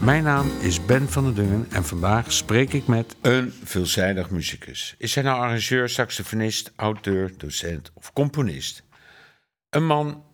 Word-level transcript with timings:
Mijn 0.00 0.22
naam 0.22 0.50
is 0.60 0.84
Ben 0.84 1.08
van 1.08 1.24
der 1.24 1.34
Dungen 1.34 1.66
en 1.70 1.84
vandaag 1.84 2.32
spreek 2.32 2.72
ik 2.72 2.86
met 2.86 3.16
een 3.20 3.52
veelzijdig 3.64 4.30
muzikus. 4.30 4.94
Is 4.98 5.14
hij 5.14 5.24
nou 5.24 5.40
arrangeur, 5.40 5.88
saxofonist, 5.88 6.72
auteur, 6.76 7.32
docent 7.36 7.90
of 7.94 8.12
componist? 8.12 8.82
Een 9.70 9.86
man 9.86 10.24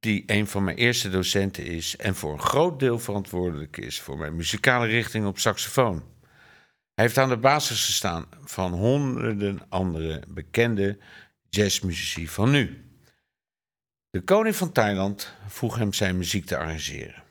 die 0.00 0.22
een 0.26 0.46
van 0.46 0.64
mijn 0.64 0.76
eerste 0.76 1.10
docenten 1.10 1.66
is 1.66 1.96
en 1.96 2.14
voor 2.14 2.32
een 2.32 2.40
groot 2.40 2.78
deel 2.78 2.98
verantwoordelijk 2.98 3.76
is 3.76 4.00
voor 4.00 4.18
mijn 4.18 4.36
muzikale 4.36 4.86
richting 4.86 5.26
op 5.26 5.38
saxofoon. 5.38 6.02
Hij 6.94 7.04
heeft 7.04 7.18
aan 7.18 7.28
de 7.28 7.36
basis 7.36 7.84
gestaan 7.84 8.26
van 8.44 8.72
honderden 8.72 9.60
andere 9.68 10.22
bekende 10.28 10.98
jazzmuzici 11.48 12.28
van 12.28 12.50
nu. 12.50 12.84
De 14.10 14.20
koning 14.20 14.56
van 14.56 14.72
Thailand 14.72 15.34
vroeg 15.46 15.76
hem 15.76 15.92
zijn 15.92 16.16
muziek 16.16 16.46
te 16.46 16.56
arrangeren. 16.56 17.23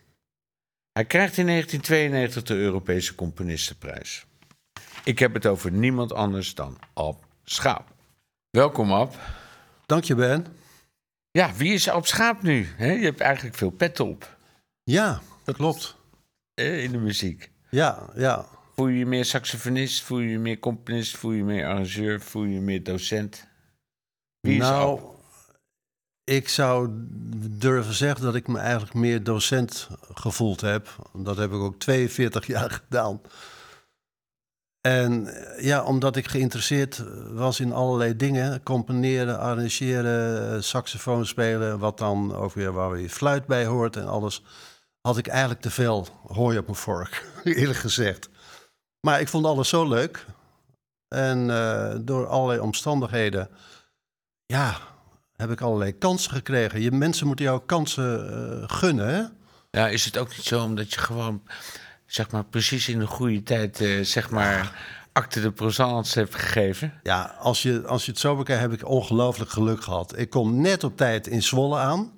Hij 0.94 1.06
krijgt 1.06 1.38
in 1.38 1.46
1992 1.46 2.44
de 2.44 2.54
Europese 2.64 3.16
Componistenprijs. 3.16 4.26
Ik 5.04 5.20
heb 5.20 5.34
het 5.34 5.46
over 5.46 5.72
niemand 5.72 6.14
anders 6.14 6.56
dan 6.56 6.78
Ab 6.94 7.26
Schaap. 7.44 7.88
Welkom 8.50 8.92
Ab. 8.94 9.16
Dank 9.86 10.04
je, 10.04 10.16
Ben. 10.16 10.46
Ja, 11.32 11.54
wie 11.54 11.74
is 11.74 11.90
Ab 11.90 12.06
Schaap 12.06 12.42
nu? 12.42 12.68
je 12.78 12.84
hebt 12.84 13.20
eigenlijk 13.20 13.56
veel 13.56 13.70
pet 13.70 14.00
op 14.00 14.38
Ja, 14.84 15.22
dat 15.44 15.56
klopt. 15.56 15.96
in 16.54 16.92
de 16.92 16.98
muziek. 16.98 17.52
Ja, 17.70 18.10
ja. 18.16 18.46
Voel 18.76 18.88
je 18.88 18.98
je 18.98 19.06
meer 19.06 19.26
saxofonist? 19.26 20.02
Voel 20.04 20.20
je 20.20 20.30
je 20.30 20.40
meer 20.40 20.60
componist? 20.60 21.18
Voel 21.18 21.32
je 21.32 21.38
je 21.38 21.44
meer 21.44 21.68
arrangeur? 21.68 22.22
Voel 22.22 22.44
je 22.44 22.54
je 22.54 22.60
meer 22.60 22.84
docent? 22.84 23.48
Wie 24.40 24.54
is 24.54 24.60
nou, 24.60 25.00
Ab? 25.00 25.13
Ik 26.24 26.50
zou 26.50 26.90
durven 27.50 27.94
zeggen 27.94 28.22
dat 28.26 28.36
ik 28.36 28.48
me 28.48 28.60
eigenlijk 28.60 28.94
meer 28.94 29.24
docent 29.24 29.90
gevoeld 30.14 30.62
heb. 30.62 30.96
Dat 31.14 31.38
heb 31.38 31.52
ik 31.52 31.60
ook 31.60 31.80
42 31.80 32.48
jaar 32.48 32.72
gedaan. 32.84 33.22
En 34.82 35.28
eh, 35.28 35.64
ja, 35.64 35.84
omdat 35.84 36.16
ik 36.16 36.28
geïnteresseerd 36.28 37.04
was 37.32 37.60
in 37.60 37.74
allerlei 37.74 38.16
dingen, 38.16 38.64
componeren, 38.64 39.40
arrangeren, 39.40 40.54
eh, 40.56 40.62
saxofoon 40.62 41.26
spelen, 41.26 41.80
wat 41.80 41.98
dan 41.98 42.36
ook 42.36 42.54
weer 42.54 42.72
waar 42.72 42.92
weer 42.92 43.10
fluit 43.10 43.46
bij 43.46 43.66
hoort 43.66 43.96
en 43.96 44.08
alles, 44.08 44.44
had 45.02 45.18
ik 45.18 45.28
eigenlijk 45.28 45.62
te 45.62 45.72
veel 45.72 46.08
hooi 46.28 46.58
op 46.58 46.66
mijn 46.66 46.78
vork, 46.78 47.26
eerlijk 47.44 47.80
gezegd. 47.80 48.30
Maar 49.00 49.22
ik 49.22 49.28
vond 49.28 49.46
alles 49.46 49.70
zo 49.70 49.88
leuk. 49.88 50.26
En 51.08 51.50
eh, 51.50 51.96
door 52.02 52.28
allerlei 52.28 52.60
omstandigheden, 52.60 53.50
ja, 54.46 54.78
heb 55.36 55.52
ik 55.52 55.62
allerlei 55.62 55.98
kansen 55.98 56.32
gekregen. 56.32 56.82
Je, 56.82 56.92
mensen 56.92 57.28
moeten 57.28 57.46
jou 57.46 57.62
kansen 57.66 58.30
eh, 58.30 58.70
gunnen, 58.70 59.08
hè? 59.08 59.24
Ja, 59.80 59.88
is 59.88 60.06
het 60.06 60.18
ook 60.18 60.30
niet 60.30 60.46
zo 60.46 60.64
omdat 60.64 60.94
je 60.94 61.00
gewoon, 61.00 61.42
zeg 62.06 62.32
maar, 62.32 62.46
precies 62.46 62.88
in 62.88 63.00
de 63.00 63.08
goede 63.08 63.44
tijd, 63.44 63.82
eh, 63.82 64.04
zeg 64.04 64.30
maar, 64.30 64.80
acte 65.12 65.42
de 65.42 65.52
présence 65.52 66.20
hebt 66.20 66.36
gegeven? 66.36 66.94
Ja, 67.04 67.36
als 67.40 67.62
je, 67.62 67.88
als 67.88 68.06
je 68.06 68.12
het 68.12 68.20
zo 68.20 68.36
bekijkt, 68.36 68.62
heb 68.62 68.74
ik 68.74 68.88
ongelooflijk 68.88 69.52
geluk 69.52 69.84
gehad. 69.84 70.18
Ik 70.18 70.30
kom 70.30 70.62
net 70.62 70.84
op 70.84 70.98
tijd 70.98 71.28
in 71.28 71.44
Zwolle 71.44 71.78
aan. 71.78 72.12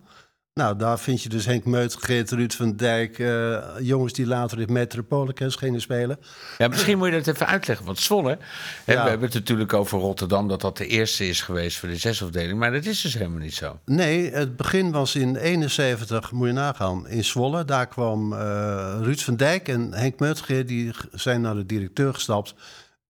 Nou, 0.60 0.78
daar 0.78 1.00
vind 1.00 1.22
je 1.24 1.30
dus 1.30 1.46
Henk 1.46 1.66
Meut, 1.66 1.96
Geert 2.00 2.32
Ruud 2.32 2.52
van 2.54 2.76
Dijk... 2.76 3.20
eh, 3.20 3.58
jongens 3.82 4.14
die 4.14 4.26
later 4.26 4.60
in 4.60 4.74
Metropolis 4.74 5.56
gingen 5.56 5.82
spelen. 5.82 6.20
Ja, 6.58 6.68
misschien 6.68 6.98
moet 6.98 7.08
je 7.08 7.14
dat 7.22 7.28
even 7.28 7.48
uitleggen. 7.48 7.86
Want 7.86 8.00
Zwolle, 8.00 8.38
hè, 8.86 8.94
Ja. 8.94 9.04
we 9.04 9.10
hebben 9.10 9.28
het 9.28 9.38
natuurlijk 9.38 9.74
over 9.74 10.00
Rotterdam, 10.00 10.48
dat 10.48 10.62
dat 10.62 10.78
de 10.78 10.88
eerste 10.88 11.28
is 11.28 11.42
geweest 11.42 11.78
voor 11.78 11.90
de 11.90 11.96
zesafdeling. 11.98 12.60
Maar 12.60 12.72
dat 12.72 12.86
is 12.86 13.02
dus 13.02 13.14
helemaal 13.14 13.40
niet 13.40 13.54
zo. 13.54 13.80
Nee, 13.86 14.32
het 14.32 14.56
begin 14.56 14.92
was 14.92 15.16
in 15.16 15.36
71, 15.36 16.32
moet 16.32 16.48
je 16.48 16.54
nagaan, 16.54 17.08
in 17.08 17.24
Zwolle. 17.24 17.66
Daar 17.66 17.88
kwam 17.88 18.34
eh, 18.34 18.98
Ruud 19.02 19.20
van 19.20 19.36
Dijk 19.36 19.68
en 19.68 19.94
Henk 19.94 20.20
Meutgeer, 20.20 20.66
die 20.66 20.92
zijn 21.12 21.42
naar 21.42 21.56
de 21.56 21.66
directeur 21.66 22.14
gestapt. 22.14 22.54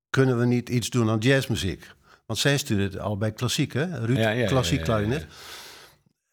Kunnen 0.10 0.40
we 0.40 0.46
niet 0.46 0.70
iets 0.70 0.90
doen 0.90 1.10
aan 1.10 1.20
jazzmuziek? 1.20 1.92
Want 2.26 2.40
zij 2.40 2.58
studeerde 2.58 3.00
al 3.00 3.18
bij 3.18 3.32
klassiek, 3.32 3.74
hè? 3.74 4.06
Ruud, 4.06 4.18
Ja, 4.18 4.30
ja, 4.30 4.40
ja, 4.40 4.48
klassiek 4.48 4.84
klarinet. 4.84 5.26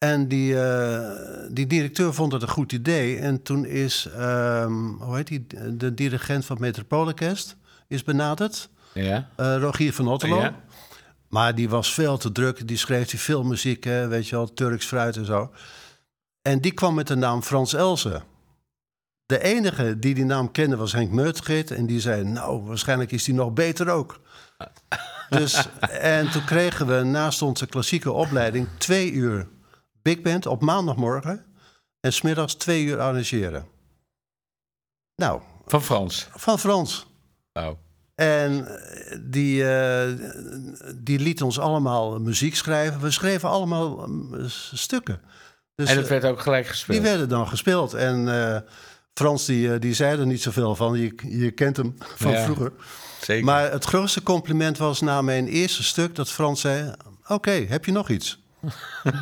En 0.02 0.28
die, 0.28 0.60
eh, 0.60 1.10
die 1.50 1.66
directeur 1.66 2.14
vond 2.14 2.32
het 2.32 2.42
een 2.42 2.48
goed 2.48 2.72
idee. 2.72 3.18
En 3.18 3.42
toen 3.42 3.64
is, 3.64 4.08
ehm, 4.16 4.84
hoe 4.84 5.16
heet 5.16 5.26
die, 5.26 5.46
de 5.76 5.94
dirigent 5.94 6.44
van 6.44 6.56
Metropoolorkest 6.60 7.56
is 7.88 8.02
benaderd. 8.02 8.68
Ja? 8.94 9.28
Eh, 9.36 9.56
Rogier 9.56 9.92
van 9.92 10.08
Otterlo. 10.08 10.40
Ja. 10.40 10.54
Maar 11.28 11.54
die 11.54 11.68
was 11.68 11.94
veel 11.94 12.16
te 12.16 12.32
druk. 12.32 12.68
Die 12.68 12.76
schreef 12.76 13.08
die 13.08 13.18
filmmuziek, 13.18 13.84
hè, 13.84 14.08
weet 14.08 14.28
je 14.28 14.36
wel, 14.36 14.52
Turks 14.52 14.86
fruit 14.86 15.16
en 15.16 15.24
zo. 15.24 15.50
En 16.42 16.60
die 16.60 16.72
kwam 16.72 16.94
met 16.94 17.06
de 17.06 17.16
naam 17.16 17.42
Frans 17.42 17.74
Elsen. 17.74 18.22
De 19.26 19.42
enige 19.42 19.98
die 19.98 20.14
die 20.14 20.24
naam 20.24 20.50
kende 20.52 20.76
was 20.76 20.92
Henk 20.92 21.10
Meutgit. 21.10 21.70
En 21.70 21.86
die 21.86 22.00
zei, 22.00 22.24
nou, 22.24 22.62
waarschijnlijk 22.62 23.12
is 23.12 23.24
die 23.24 23.34
nog 23.34 23.52
beter 23.52 23.88
ook. 23.88 24.20
dus, 25.38 25.68
en 25.90 26.30
toen 26.30 26.44
kregen 26.44 26.86
we 26.86 27.02
naast 27.02 27.42
onze 27.42 27.66
klassieke 27.66 28.12
opleiding 28.12 28.68
twee 28.78 29.12
uur 29.12 29.46
big 30.02 30.20
band 30.22 30.46
op 30.46 30.60
maandagmorgen. 30.60 31.44
En 32.00 32.12
smiddags 32.12 32.54
twee 32.54 32.84
uur 32.84 33.00
arrangeren. 33.00 33.66
Nou, 35.16 35.40
Van 35.66 35.82
Frans. 35.82 36.28
van 36.34 36.58
Frans. 36.58 37.06
Nou, 37.52 37.76
En 38.14 38.66
eh, 38.66 39.18
die, 39.20 39.70
eh, 39.70 40.08
die 40.94 41.18
liet 41.18 41.42
ons 41.42 41.58
allemaal 41.58 42.20
muziek 42.20 42.56
schrijven. 42.56 43.00
We 43.00 43.10
schreven 43.10 43.48
allemaal 43.48 44.06
mm, 44.06 44.48
stukken. 44.72 45.20
Dus 45.74 45.88
en 45.88 45.96
het 45.96 46.04
eh, 46.04 46.10
werd 46.10 46.24
ook 46.24 46.40
gelijk 46.40 46.66
gespeeld. 46.66 46.98
die 46.98 47.08
werden 47.08 47.28
dan 47.28 47.48
gespeeld. 47.48 47.94
En 47.94 48.64
Frans 49.14 49.44
die, 49.44 49.78
die 49.78 49.94
zei 49.94 50.20
er 50.20 50.26
niet 50.26 50.42
zoveel 50.42 50.76
van. 50.76 50.98
Je, 50.98 51.14
je 51.28 51.50
kent 51.50 51.76
hem 51.76 51.94
van 51.98 52.30
Ja, 52.30 52.44
vroeger. 52.44 52.72
Zeker. 53.20 53.44
Maar 53.44 53.72
het 53.72 53.84
grootste 53.84 54.22
compliment 54.22 54.78
was 54.78 55.00
na 55.00 55.22
mijn 55.22 55.48
eerste 55.48 55.82
stuk 55.82 56.14
dat 56.14 56.30
Frans 56.30 56.60
zei... 56.60 56.92
Oké, 57.28 57.50
heb 57.50 57.84
je 57.84 57.92
nog 57.92 58.08
iets? 58.08 58.41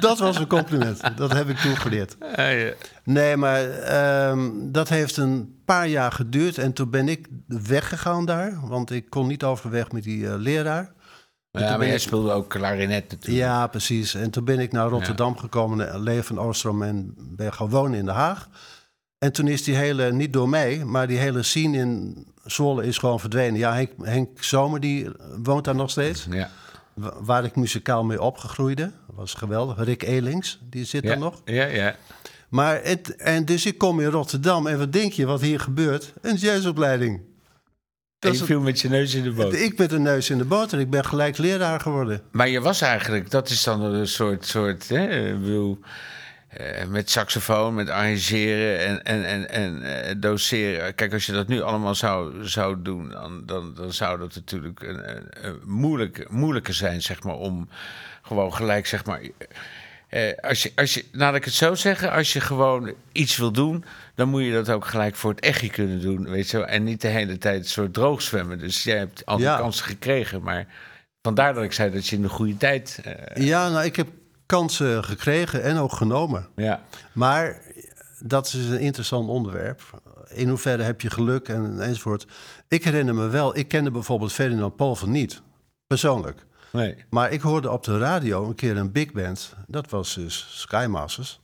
Dat 0.00 0.18
was 0.18 0.36
een 0.38 0.46
compliment. 0.46 1.00
Dat 1.16 1.32
heb 1.32 1.48
ik 1.48 1.56
toen 1.56 1.76
geleerd. 1.76 2.16
Ja, 2.36 2.48
ja. 2.48 2.72
Nee, 3.04 3.36
maar 3.36 3.70
ehm, 3.70 4.50
dat 4.62 4.88
heeft 4.88 5.16
een 5.16 5.60
paar 5.64 5.88
jaar 5.88 6.12
geduurd. 6.12 6.58
En 6.58 6.72
toen 6.72 6.90
ben 6.90 7.08
ik 7.08 7.26
weggegaan 7.46 8.24
daar. 8.26 8.58
Want 8.62 8.90
ik 8.90 9.10
kon 9.10 9.26
niet 9.26 9.44
overweg 9.44 9.92
met 9.92 10.02
die 10.02 10.26
eh, 10.28 10.34
leraar. 10.36 10.92
En 11.50 11.62
Ja, 11.62 11.76
maar 11.76 11.86
jij 11.86 11.94
ik- 11.94 12.00
speelde 12.00 12.30
ook 12.32 12.48
klarinet 12.48 13.10
natuurlijk. 13.10 13.44
Ja, 13.44 13.66
precies. 13.66 14.14
En 14.14 14.30
toen 14.30 14.44
ben 14.44 14.58
ik 14.58 14.72
naar 14.72 14.88
Rotterdam 14.88 15.36
gekomen, 15.38 15.76
naar 15.78 15.98
Leo 15.98 16.22
van 16.22 16.38
Oostrom 16.38 16.82
en 16.82 17.14
ben 17.16 17.52
gaan 17.52 17.68
wonen 17.68 17.98
in 17.98 18.04
Den 18.04 18.14
Haag. 18.14 18.48
En 19.18 19.32
toen 19.32 19.48
is 19.48 19.62
die 19.64 19.74
hele, 19.74 20.12
niet 20.12 20.32
door 20.32 20.48
mij, 20.48 20.84
maar 20.84 21.06
die 21.06 21.18
hele 21.18 21.42
scene 21.42 21.76
in 21.78 22.26
Zwolle 22.44 22.84
is 22.86 22.98
gewoon 22.98 23.20
verdwenen. 23.20 23.58
Ja, 23.58 23.74
Henk, 23.74 23.90
Henk 24.02 24.42
Zomer, 24.42 24.80
die 24.80 25.08
woont 25.42 25.64
daar 25.64 25.74
nog 25.74 25.90
steeds. 25.90 26.26
Ja. 26.30 26.50
Wa- 26.94 27.14
Waar 27.22 27.44
ik 27.44 27.56
muzikaal 27.56 28.04
mee 28.04 28.22
opgegroeide. 28.22 28.82
Dat 28.82 29.16
was 29.16 29.34
geweldig. 29.34 29.84
Rick 29.84 30.02
Elings, 30.02 30.58
die 30.70 30.84
zit 30.84 31.02
Ja, 31.02 31.08
daar 31.08 31.18
nog. 31.18 31.40
ja, 31.44 31.64
ja. 31.66 31.96
Maar 32.48 32.80
het, 32.82 33.16
en 33.16 33.44
dus 33.44 33.66
ik 33.66 33.78
kom 33.78 34.00
in 34.00 34.08
Rotterdam 34.08 34.66
en 34.66 34.78
wat 34.78 34.92
denk 34.92 35.12
je 35.12 35.26
wat 35.26 35.40
hier 35.40 35.60
gebeurt? 35.60 36.12
Een 36.20 36.36
jazzopleiding. 36.36 37.20
En 38.18 38.32
je 38.32 38.44
viel 38.44 38.60
met 38.60 38.80
je 38.80 38.88
neus 38.88 39.14
in 39.14 39.22
de 39.22 39.32
boot. 39.32 39.52
Ik 39.54 39.78
met 39.78 39.92
een 39.92 40.02
neus 40.02 40.30
in 40.30 40.38
de 40.38 40.44
boter. 40.44 40.78
Ik 40.80 40.90
ben 40.90 41.04
gelijk 41.04 41.38
leraar 41.38 41.80
geworden. 41.80 42.22
Maar 42.30 42.48
je 42.48 42.60
was 42.60 42.80
eigenlijk, 42.80 43.30
dat 43.30 43.48
is 43.50 43.62
dan 43.62 43.82
een 43.82 44.06
soort, 44.08 44.46
soort 44.46 44.88
hè, 44.88 45.34
bedoel, 45.38 45.78
eh, 46.50 46.86
met 46.86 47.10
saxofoon, 47.10 47.74
met 47.74 47.88
arrangeren 47.88 48.78
en, 48.78 49.02
en, 49.04 49.24
en, 49.24 49.48
en 49.48 49.82
eh, 50.08 50.14
doseren. 50.18 50.94
Kijk, 50.94 51.12
als 51.12 51.26
je 51.26 51.32
dat 51.32 51.48
nu 51.48 51.60
allemaal 51.62 51.94
zou, 51.94 52.48
zou 52.48 52.82
doen, 52.82 53.08
dan, 53.10 53.42
dan, 53.46 53.74
dan 53.74 53.92
zou 53.92 54.18
dat 54.18 54.34
natuurlijk 54.34 54.82
een, 54.82 55.10
een, 55.16 55.26
een 55.30 55.58
moeilijk, 55.64 56.30
moeilijker 56.30 56.74
zijn, 56.74 57.02
zeg 57.02 57.22
maar, 57.22 57.34
om 57.34 57.68
gewoon 58.22 58.54
gelijk, 58.54 58.86
zeg 58.86 59.04
maar. 59.04 59.20
eh, 60.08 60.32
als 60.40 60.62
je, 60.62 60.72
als 60.74 60.94
je, 60.94 61.04
laat 61.12 61.34
ik 61.34 61.44
het 61.44 61.54
zo 61.54 61.74
zeggen, 61.74 62.10
als 62.10 62.32
je 62.32 62.40
gewoon 62.40 62.92
iets 63.12 63.36
wil 63.36 63.52
doen, 63.52 63.84
dan 64.14 64.28
moet 64.28 64.44
je 64.44 64.52
dat 64.52 64.70
ook 64.70 64.84
gelijk 64.86 65.16
voor 65.16 65.30
het 65.30 65.40
echtje 65.40 65.70
kunnen 65.70 66.00
doen, 66.00 66.28
weet 66.30 66.50
je 66.50 66.56
wel. 66.56 66.66
En 66.66 66.84
niet 66.84 67.00
de 67.00 67.08
hele 67.08 67.38
tijd 67.38 67.58
een 67.58 67.68
soort 67.68 67.94
droog 67.94 68.22
zwemmen. 68.22 68.58
Dus 68.58 68.82
jij 68.82 68.96
hebt 68.98 69.26
al 69.26 69.36
die 69.36 69.46
Ja. 69.46 69.56
kansen 69.58 69.84
gekregen, 69.84 70.42
maar 70.42 70.66
vandaar 71.22 71.54
dat 71.54 71.64
ik 71.64 71.72
zei 71.72 71.90
dat 71.90 72.06
je 72.06 72.16
in 72.16 72.22
de 72.22 72.28
goede 72.28 72.56
tijd... 72.56 73.00
Ja, 73.34 73.68
nou, 73.68 73.84
ik 73.84 73.96
heb 73.96 74.08
kansen 74.50 75.04
gekregen 75.04 75.62
en 75.62 75.76
ook 75.76 75.92
genomen. 75.92 76.48
ja, 76.56 76.82
Maar 77.12 77.62
dat 78.18 78.46
is 78.46 78.54
een 78.54 78.80
interessant 78.80 79.28
onderwerp. 79.28 80.02
in 80.28 80.48
hoeverre 80.48 80.82
heb 80.82 81.00
je 81.00 81.10
geluk 81.10 81.48
en, 81.48 81.80
enzovoort. 81.80 82.26
Ik 82.68 82.84
herinner 82.84 83.14
me 83.14 83.28
wel, 83.28 83.56
ik 83.56 83.68
kende 83.68 83.90
bijvoorbeeld 83.90 84.32
Ferdinand 84.32 84.76
Polven 84.76 85.10
niet, 85.10 85.42
persoonlijk. 85.86 86.46
Nee. 86.72 87.04
Maar 87.10 87.30
ik 87.30 87.40
hoorde 87.40 87.70
op 87.70 87.84
de 87.84 87.98
radio 87.98 88.44
een 88.44 88.54
keer 88.54 88.76
een 88.76 88.92
big 88.92 89.12
band. 89.12 89.54
Dat 89.66 89.90
was 89.90 90.14
dus 90.14 90.46
Skymasters. 90.50 91.40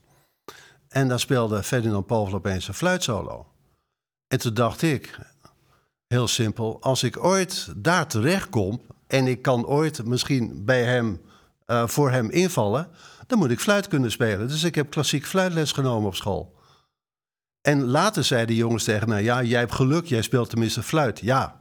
En 0.89 1.09
daar 1.09 1.21
speelde 1.21 1.63
Ferdinand 1.63 2.07
Povel 2.07 2.35
opeens 2.35 2.69
een 2.69 2.75
fluitsolo. 2.75 3.47
En 4.29 4.39
toen 4.39 4.55
dacht 4.55 4.83
ik, 4.83 5.19
heel 6.07 6.29
simpel... 6.29 6.83
als 6.83 7.03
ik 7.03 7.25
ooit 7.25 7.73
daar 7.77 8.07
terecht 8.07 8.49
kom... 8.49 8.81
en 9.07 9.27
ik 9.27 9.43
kan 9.43 9.67
ooit 9.67 10.05
misschien 10.05 10.65
bij 10.65 10.85
hem, 10.85 11.21
eh, 11.67 11.87
voor 11.87 12.11
hem 12.11 12.31
invallen... 12.31 12.89
dan 13.27 13.39
moet 13.39 13.51
ik 13.51 13.61
fluit 13.61 13.89
kunnen 13.89 14.11
spelen. 14.11 14.49
Dus 14.49 14.65
ik 14.65 14.75
heb 14.75 14.91
klassiek 14.91 15.27
fluitles 15.27 15.73
genomen 15.73 16.09
op 16.09 16.15
school. 16.15 16.55
En 17.61 17.85
later 17.85 18.25
zeiden 18.25 18.49
de 18.49 18.61
jongens 18.61 18.85
tegen 18.85 19.09
mij... 19.09 19.23
ja, 19.23 19.43
jij 19.43 19.61
hebt 19.61 19.75
geluk, 19.75 20.07
jij 20.07 20.23
speelt 20.23 20.51
tenminste 20.51 20.83
fluit. 20.83 21.21
Ja, 21.21 21.61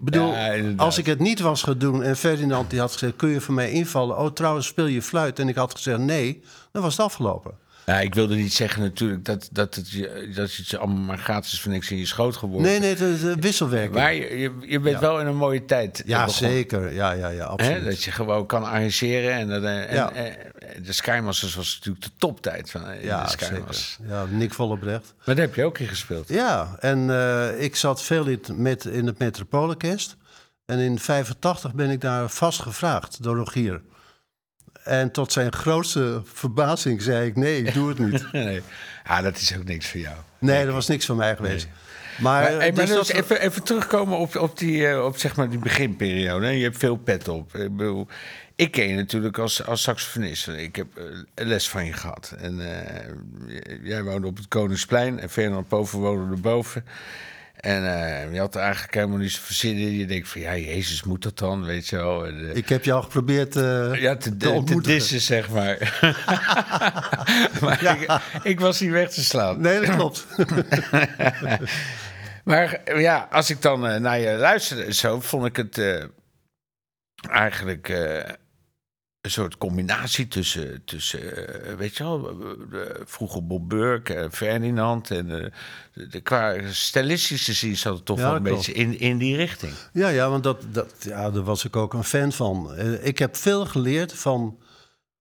ik 0.00 0.06
bedoel, 0.06 0.32
Ja, 0.32 0.72
als 0.76 0.98
ik 0.98 1.06
het 1.06 1.18
niet 1.18 1.40
was 1.40 1.62
gaan 1.62 1.78
doen 1.78 2.02
en 2.02 2.16
Ferdinand 2.16 2.70
die 2.70 2.80
had 2.80 2.92
gezegd: 2.92 3.16
Kun 3.16 3.28
je 3.28 3.40
voor 3.40 3.54
mij 3.54 3.70
invallen? 3.70 4.18
Oh, 4.18 4.26
trouwens, 4.26 4.66
speel 4.66 4.86
je 4.86 5.02
fluit? 5.02 5.38
En 5.38 5.48
ik 5.48 5.54
had 5.54 5.74
gezegd 5.74 5.98
nee, 5.98 6.42
dan 6.72 6.82
was 6.82 6.96
het 6.96 7.06
afgelopen. 7.06 7.58
Ik 7.86 8.14
wilde 8.14 8.34
niet 8.34 8.52
zeggen 8.52 8.82
natuurlijk 8.82 9.24
dat, 9.24 9.48
dat, 9.52 9.74
het, 9.74 9.90
je- 9.90 10.30
dat 10.34 10.56
het 10.56 10.68
je 10.68 10.78
allemaal 10.78 11.02
maar 11.02 11.18
gratis 11.18 11.60
voor 11.60 11.72
niks 11.72 11.90
in 11.90 11.96
je 11.96 12.06
schoot 12.06 12.36
geworden. 12.36 12.70
Nee, 12.70 12.80
nee, 12.80 12.88
het 12.90 13.00
is, 13.00 13.22
eh, 13.24 13.32
wisselwerking. 13.40 13.94
Maar 13.94 14.14
je, 14.14 14.38
je, 14.38 14.52
je 14.60 14.80
bent 14.80 14.98
wel 15.00 15.20
in 15.20 15.26
een 15.26 15.36
mooie 15.36 15.64
tijd. 15.64 16.02
ja, 16.06 16.28
zeker. 16.28 16.92
Ja, 16.92 17.12
ja, 17.12 17.28
ja, 17.28 17.38
Hè, 17.38 17.44
absoluut. 17.44 17.84
dat 17.84 18.02
je 18.02 18.10
gewoon 18.12 18.46
kan 18.46 18.64
arrangeren. 18.64 19.32
En, 19.32 19.48
dat, 19.48 19.62
eh, 19.62 19.88
en, 19.90 19.94
Ja. 19.94 20.12
eh, 20.12 20.32
de 20.84 20.92
Skymasters 20.92 21.54
was 21.54 21.74
natuurlijk 21.74 22.04
de 22.04 22.10
toptijd 22.18 22.70
van 22.70 22.82
ja, 23.02 23.22
de. 23.24 23.30
Skymasters. 23.30 23.98
Ja, 24.08 24.24
Nick 24.30 24.54
Vollebrecht. 24.54 25.14
Maar 25.24 25.34
daar 25.34 25.44
heb 25.44 25.54
je 25.54 25.64
ook 25.64 25.78
in 25.78 25.88
gespeeld. 25.88 26.28
Ja, 26.28 26.76
en 26.80 27.10
ik 27.60 27.76
zat 27.76 28.02
veel 28.02 28.26
in 28.26 28.38
het, 28.46 28.56
met, 28.58 28.84
in 28.84 29.06
het 29.06 29.18
Metropoolorkest. 29.18 30.16
En 30.66 30.78
in 30.78 30.98
85 30.98 31.74
ben 31.74 31.90
ik 31.90 32.00
daar 32.00 32.28
vast 32.28 32.60
gevraagd 32.62 33.22
door 33.22 33.36
Rogier. 33.36 33.80
En 34.84 35.10
tot 35.10 35.32
zijn 35.32 35.52
grootste 35.52 36.22
verbazing 36.24 37.02
zei 37.02 37.26
ik: 37.26 37.36
Nee, 37.36 37.62
ik 37.62 37.74
doe 37.74 37.88
het 37.88 37.98
niet. 37.98 38.26
Nee. 38.32 38.62
Ja, 39.04 39.22
dat 39.22 39.36
is 39.36 39.56
ook 39.56 39.64
niks 39.64 39.88
voor 39.88 40.00
jou. 40.00 40.16
Nee, 40.38 40.64
dat 40.64 40.74
was 40.74 40.86
niks 40.88 41.06
van 41.06 41.16
mij 41.16 41.36
geweest. 41.36 41.68
Maar, 42.18 42.42
Maar, 42.42 42.52
eh, 42.52 42.58
hey, 42.58 42.72
maar 42.72 42.86
dus 42.86 42.96
dus 42.96 43.06
dat- 43.08 43.16
even, 43.16 43.40
even 43.40 43.62
terugkomen 43.62 44.18
op, 44.18 44.36
op, 44.36 44.58
die, 44.58 44.86
eh, 44.88 45.04
op 45.04 45.16
zeg 45.18 45.36
maar 45.36 45.50
die 45.50 45.58
beginperiode. 45.58 46.46
Je 46.46 46.62
hebt 46.62 46.76
veel 46.78 46.96
pet 46.96 47.28
op. 47.28 47.54
Ik, 47.56 47.76
bedoel, 47.76 48.06
ik 48.56 48.70
ken 48.70 48.88
je 48.88 48.94
natuurlijk 48.94 49.38
als, 49.38 49.66
als 49.66 49.82
saxofonist. 49.82 50.48
Ik 50.48 50.76
heb 50.76 50.86
eh, 50.96 51.04
les 51.46 51.68
van 51.68 51.84
je 51.86 51.92
gehad. 51.92 52.34
En 52.38 52.60
jij 53.82 54.02
woonde 54.02 54.26
op 54.26 54.36
het 54.36 54.48
Koningsplein 54.48 55.20
en 55.20 55.30
Fernand 55.30 55.68
Poven 55.68 55.98
woonde 55.98 56.34
erboven. 56.34 56.84
En 57.60 57.84
eh, 57.84 58.32
je 58.32 58.38
had 58.38 58.54
er 58.54 58.60
eigenlijk 58.60 58.94
helemaal 58.94 59.18
niet 59.18 59.40
zin 59.48 59.76
in. 59.76 59.92
Je 59.96 60.06
denkt 60.06 60.28
van, 60.28 60.40
ja, 60.40 60.56
Jezus, 60.56 61.02
moet 61.02 61.22
dat 61.22 61.38
dan, 61.38 61.64
weet 61.64 61.88
je 61.88 61.96
wel. 61.96 62.26
En, 62.26 62.50
eh, 62.50 62.56
Ik 62.56 62.68
heb 62.68 62.84
jou 62.84 63.02
geprobeerd 63.02 63.56
eh, 63.56 63.94
ja, 63.94 64.16
te, 64.16 64.36
te 64.36 64.80
dissen, 64.82 65.20
zeg 65.20 65.50
maar. 65.50 65.98
maar 67.62 67.82
ik, 67.82 68.20
ik 68.42 68.60
was 68.60 68.80
niet 68.80 68.90
weg 68.90 69.10
te 69.10 69.24
slaan. 69.24 69.60
Nee, 69.60 69.80
dat 69.80 69.94
klopt. 69.94 70.26
Maar 72.44 73.00
ja, 73.00 73.28
als 73.30 73.50
ik 73.50 73.62
dan 73.62 74.02
naar 74.02 74.18
je 74.18 74.36
luisterde 74.36 74.82
en 74.82 74.94
zo, 74.94 75.20
vond 75.20 75.46
ik 75.46 75.56
het 75.56 75.80
eigenlijk 77.20 77.88
een 79.20 79.30
soort 79.30 79.58
combinatie 79.58 80.28
tussen, 80.28 80.84
tussen 80.84 81.64
eh, 81.64 81.74
weet 81.74 81.96
je 81.96 82.02
wel, 82.04 82.28
eh, 82.72 82.80
vroeger 83.04 83.46
Bob 83.46 83.68
Burke, 83.68 84.14
eh, 84.14 84.30
Ferdinand. 84.30 85.10
En 85.10 85.44
eh, 85.44 85.50
de, 85.92 86.06
de- 86.06 86.20
qua 86.20 86.56
stilistische 86.70 87.52
zin 87.52 87.76
zat 87.76 87.94
het 87.96 88.04
toch 88.04 88.18
Ja, 88.18 88.24
wel 88.24 88.36
een 88.36 88.42
beetje 88.42 88.72
in, 88.72 88.98
in 88.98 89.18
die 89.18 89.36
richting. 89.36 89.72
Ja, 89.92 90.08
ja, 90.08 90.28
want 90.30 90.42
dat, 90.42 90.62
dat, 90.72 90.94
ja, 90.98 91.30
daar 91.30 91.42
was 91.42 91.64
ik 91.64 91.76
ook 91.76 91.94
een 91.94 92.04
fan 92.04 92.32
van. 92.32 92.78
Ik 93.02 93.18
heb 93.18 93.36
veel 93.36 93.66
geleerd 93.66 94.12
van 94.12 94.58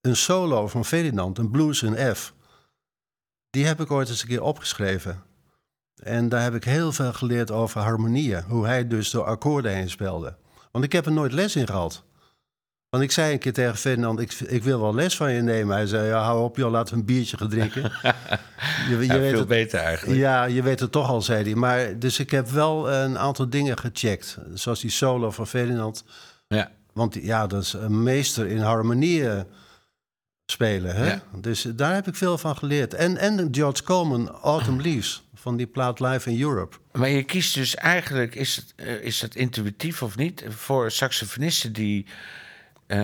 een 0.02 0.16
solo 0.16 0.68
van 0.68 0.86
Ferdinand, 0.86 1.38
een 1.38 1.52
blues 1.52 1.82
in 1.84 2.16
F. 2.16 2.34
Die 3.50 3.66
heb 3.66 3.80
ik 3.82 3.92
ooit 3.92 4.10
eens 4.10 4.22
een 4.22 4.28
keer 4.28 4.42
opgeschreven. 4.44 5.24
En 6.04 6.30
daar 6.30 6.42
heb 6.44 6.56
ik 6.56 6.64
heel 6.64 6.92
veel 6.92 7.14
geleerd 7.14 7.52
over 7.52 7.82
harmonieën. 7.82 8.44
Hoe 8.44 8.66
hij 8.66 8.88
dus 8.88 9.10
door 9.10 9.24
akkoorden 9.24 9.74
heen 9.74 9.90
speelde. 9.90 10.36
Want 10.72 10.86
ik 10.86 10.92
heb 10.92 11.06
er 11.06 11.12
nooit 11.12 11.32
les 11.32 11.56
in 11.56 11.68
gehad. 11.68 12.04
Want 12.90 13.04
ik 13.04 13.12
zei 13.12 13.34
een 13.34 13.40
keer 13.40 13.54
tegen 13.54 13.78
Ferdinand, 13.78 14.20
ik, 14.20 14.34
ik 14.34 14.64
wil 14.64 14.82
wel 14.82 14.96
les 14.96 15.16
van 15.16 15.32
je 15.32 15.42
nemen. 15.42 15.76
Hij 15.76 15.86
zei, 15.86 16.08
ja, 16.08 16.22
hou 16.22 16.44
op 16.44 16.58
joh, 16.58 16.72
laten 16.72 16.94
we 16.94 17.00
een 17.00 17.06
biertje 17.06 17.38
gaan 17.38 17.50
drinken. 17.50 17.82
je, 18.90 18.98
je 18.98 19.06
Ja, 19.06 19.18
weet 19.20 19.30
veel 19.30 19.40
het, 19.40 19.48
beter 19.48 19.80
eigenlijk. 19.80 20.20
ja, 20.20 20.44
je 20.44 20.62
weet 20.62 20.80
het 20.80 20.92
toch 20.92 21.10
al, 21.10 21.22
zei 21.22 21.44
hij. 21.44 21.56
Maar, 21.56 22.00
dus 22.00 22.20
ik 22.20 22.32
heb 22.32 22.48
wel 22.50 22.92
een 22.92 23.18
aantal 23.18 23.50
dingen 23.50 23.78
gecheckt. 23.78 24.38
Zoals 24.54 24.80
die 24.80 24.90
solo 24.90 25.32
van 25.32 25.48
Ferdinand. 25.48 26.04
Ja. 26.48 26.72
Want 26.94 27.18
ja, 27.22 27.48
dat 27.48 27.62
is 27.62 27.74
een 27.74 28.04
meester 28.04 28.48
in 28.48 28.58
harmonieën 28.58 29.46
spelen. 30.46 30.96
Hè? 30.96 31.08
Ja. 31.08 31.22
Dus 31.36 31.62
daar 31.62 31.94
heb 31.94 32.08
ik 32.08 32.16
veel 32.16 32.38
van 32.38 32.58
geleerd. 32.58 32.94
En, 32.94 33.18
en 33.18 33.48
George 33.52 33.84
Coleman, 33.84 34.30
Autumn 34.30 34.82
Leaves, 34.82 35.24
van 35.34 35.58
die 35.58 35.68
plaat 35.68 36.00
Live 36.00 36.32
in 36.32 36.42
Europe. 36.42 36.78
Maar 36.92 37.10
je 37.10 37.24
kiest 37.24 37.54
dus 37.54 37.76
eigenlijk, 37.76 38.36
is 38.36 38.56
het, 38.56 38.74
eh, 38.76 38.94
is 38.94 39.20
dat 39.20 39.36
intuïtief 39.36 40.04
of 40.04 40.18
niet, 40.18 40.46
voor 40.48 40.92
saxofonisten 40.92 41.74
die. 41.74 42.06
Eh, 42.90 43.00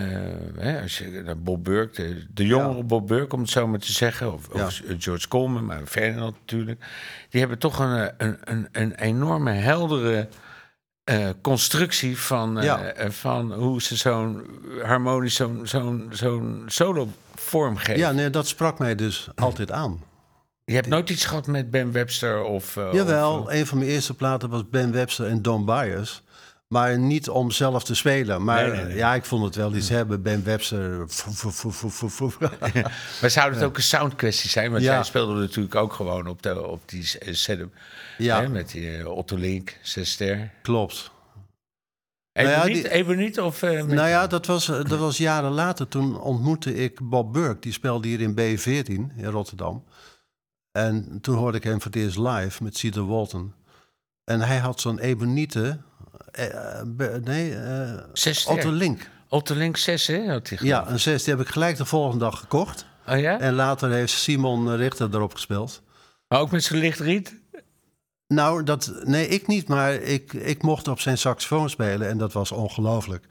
hè, 0.57 0.81
als 0.81 0.97
je 0.97 1.35
Bob 1.37 1.63
Burke, 1.63 2.01
de, 2.01 2.25
de 2.33 2.45
jongere 2.45 2.83
Bob 2.83 3.07
Burke, 3.07 3.35
om 3.35 3.41
het 3.41 3.49
zo 3.49 3.67
maar 3.67 3.79
te 3.79 3.91
zeggen, 3.91 4.33
of, 4.33 4.47
of 4.49 4.81
George 4.97 5.27
Coleman, 5.27 5.65
maar 5.65 5.85
Ferdinand 5.85 6.35
natuurlijk, 6.39 6.85
die 7.29 7.39
hebben 7.39 7.59
toch 7.59 7.79
een, 7.79 7.97
eh, 7.97 8.13
een, 8.17 8.37
een, 8.43 8.67
een 8.71 8.95
enorme 8.95 9.51
heldere 9.51 10.27
eh, 11.03 11.29
constructie 11.41 12.17
van, 12.17 12.57
Ja. 12.61 12.93
van 13.09 13.53
hoe 13.53 13.81
ze 13.81 13.95
zo'n 13.95 14.47
harmonisch 14.83 15.35
zo'n 15.35 15.61
zo'n 15.63 16.07
zo'n 16.11 16.63
solo 16.67 17.07
vormgeven. 17.35 17.97
Ja, 17.97 18.11
nee, 18.11 18.29
dat 18.29 18.47
sprak 18.47 18.79
mij 18.79 18.95
dus 18.95 19.27
altijd 19.35 19.71
aan. 19.71 20.03
Je 20.63 20.73
hebt 20.73 20.87
nooit 20.87 21.09
iets 21.09 21.25
gehad 21.25 21.47
met 21.47 21.71
Ben 21.71 21.91
Webster 21.91 22.43
of... 22.43 22.75
Jawel, 22.75 23.39
of, 23.39 23.49
een 23.49 23.65
van 23.65 23.77
mijn 23.77 23.89
eerste 23.89 24.13
platen 24.13 24.49
was 24.49 24.69
Ben 24.69 24.91
Webster 24.91 25.27
en 25.27 25.41
Don 25.41 25.65
Byers. 25.65 26.23
Maar 26.67 26.99
niet 26.99 27.29
om 27.29 27.51
zelf 27.51 27.83
te 27.83 27.95
spelen. 27.95 28.43
Maar 28.43 28.67
Nee, 28.67 28.71
nee, 28.77 28.85
nee. 28.85 28.95
ja, 28.95 29.13
ik 29.15 29.25
vond 29.25 29.43
het 29.43 29.55
wel 29.55 29.75
iets 29.75 29.89
hebben. 29.89 30.21
Ben 30.21 30.43
Webster. 30.43 30.97
Maar 33.21 33.29
zou 33.29 33.53
het 33.53 33.63
ook 33.63 33.77
een 33.77 33.83
soundkwestie 33.83 34.49
zijn? 34.49 34.71
Want 34.71 34.83
Ja. 34.83 34.93
jij 34.93 35.03
speelde 35.03 35.39
natuurlijk 35.39 35.75
ook 35.75 35.93
gewoon 35.93 36.27
op, 36.27 36.41
de, 36.41 36.67
op 36.67 36.81
die 36.89 37.05
s- 37.05 37.17
setup. 37.21 37.73
Ja. 38.17 38.41
Hè, 38.41 38.49
met 38.49 38.69
die 38.71 38.97
eh, 38.97 39.07
Otto 39.07 39.37
Link, 39.37 39.77
zes 39.81 40.11
ster. 40.11 40.51
Klopt. 40.61 41.11
Even, 42.31 42.51
Nou 42.51 42.67
ja, 42.67 42.73
niet, 42.73 42.83
die- 42.83 42.91
even 42.91 43.17
niet? 43.17 43.39
Of, 43.39 43.61
eh, 43.63 43.71
met- 43.71 43.87
Nou 43.95 44.07
ja, 44.09 44.27
dat 44.27 44.45
was, 44.45 44.65
dat 44.65 44.87
was 44.99 45.17
jaren 45.17 45.51
later. 45.51 45.87
Toen 45.87 46.19
ontmoette 46.19 46.75
ik 46.75 46.99
Bob 47.09 47.33
Burke. 47.33 47.59
Die 47.59 47.71
speelde 47.71 48.07
hier 48.07 48.21
in 48.21 48.33
B14 48.33 49.11
in 49.17 49.25
Rotterdam. 49.25 49.83
En 50.71 51.17
toen 51.21 51.35
hoorde 51.35 51.57
ik 51.57 51.63
hem 51.63 51.81
voor 51.81 51.91
het 51.91 52.01
eerst 52.01 52.17
live 52.17 52.63
met 52.63 52.77
Cedar 52.77 53.07
Walton. 53.07 53.53
En 54.23 54.39
hij 54.41 54.57
had 54.57 54.79
zo'n 54.81 54.99
eboniete... 54.99 55.79
eh, 56.35 56.79
eh, 56.79 56.85
be- 56.85 57.19
nee, 57.23 57.55
eh 57.55 57.93
Zes. 58.13 58.45
Otto 58.45 58.71
Link. 58.71 59.09
Otto 59.29 59.55
Link 59.55 59.77
6, 59.77 60.07
hè? 60.07 60.27
Had 60.31 60.49
hij 60.49 60.57
Ja, 60.61 60.87
een 60.89 60.99
zes. 60.99 61.23
Die 61.23 61.33
heb 61.35 61.45
ik 61.45 61.51
gelijk 61.51 61.77
de 61.77 61.85
volgende 61.85 62.23
dag 62.25 62.39
gekocht. 62.39 62.85
Oh 63.07 63.19
ja? 63.19 63.39
En 63.39 63.53
later 63.53 63.91
heeft 63.91 64.13
Simon 64.13 64.75
Richter 64.75 65.09
erop 65.13 65.33
gespeeld. 65.33 65.81
Maar 66.27 66.39
ook 66.39 66.51
met 66.51 66.63
zijn 66.63 66.79
lichtriet? 66.79 67.35
Nou, 68.27 68.63
dat, 68.63 68.91
nee, 69.03 69.27
ik 69.27 69.47
niet, 69.47 69.67
maar 69.67 69.93
ik, 69.93 70.33
ik 70.33 70.61
mocht 70.61 70.87
op 70.87 70.99
zijn 70.99 71.17
saxofoon 71.17 71.69
spelen 71.69 72.09
en 72.09 72.17
dat 72.17 72.33
was 72.33 72.51
ongelooflijk. 72.51 73.25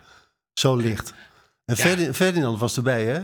Zo 0.52 0.76
licht. 0.76 1.14
En 1.64 1.76
Ferdi- 1.76 2.12
Ferdinand 2.12 2.58
was 2.58 2.76
erbij, 2.76 3.04
hè? 3.04 3.20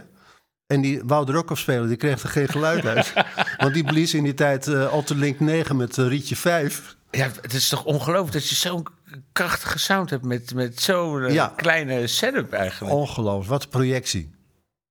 En 0.67 0.81
die 0.81 1.03
wou 1.05 1.29
er 1.31 1.37
ook 1.37 1.51
op 1.51 1.59
spelen, 1.59 1.89
die 1.89 1.97
kreeg 1.97 2.23
er 2.23 2.29
geen 2.29 2.49
geluid 2.49 2.85
uit. 2.87 3.13
Want 3.59 3.75
die 3.75 3.85
blies 3.85 4.15
in 4.15 4.23
die 4.25 4.35
tijd 4.35 4.67
eh 4.69 4.95
Otto 4.95 5.15
Link 5.15 5.41
9 5.41 5.77
met 5.77 5.97
Rietje 5.97 6.37
5. 6.37 6.97
Ja, 7.11 7.31
het 7.41 7.53
is 7.53 7.69
toch 7.69 7.85
ongelooflijk 7.85 8.33
dat 8.33 8.49
je 8.49 8.55
zo'n 8.55 8.87
krachtige 9.33 9.79
sound 9.79 10.11
hebt 10.11 10.25
met, 10.25 10.55
met 10.55 10.81
zo'n 10.81 11.25
eh, 11.25 11.35
Ja. 11.35 11.53
kleine 11.57 12.07
setup 12.07 12.53
eigenlijk. 12.53 12.95
Ongelooflijk, 12.95 13.49
wat 13.51 13.63
een 13.63 13.69
projectie. 13.69 14.31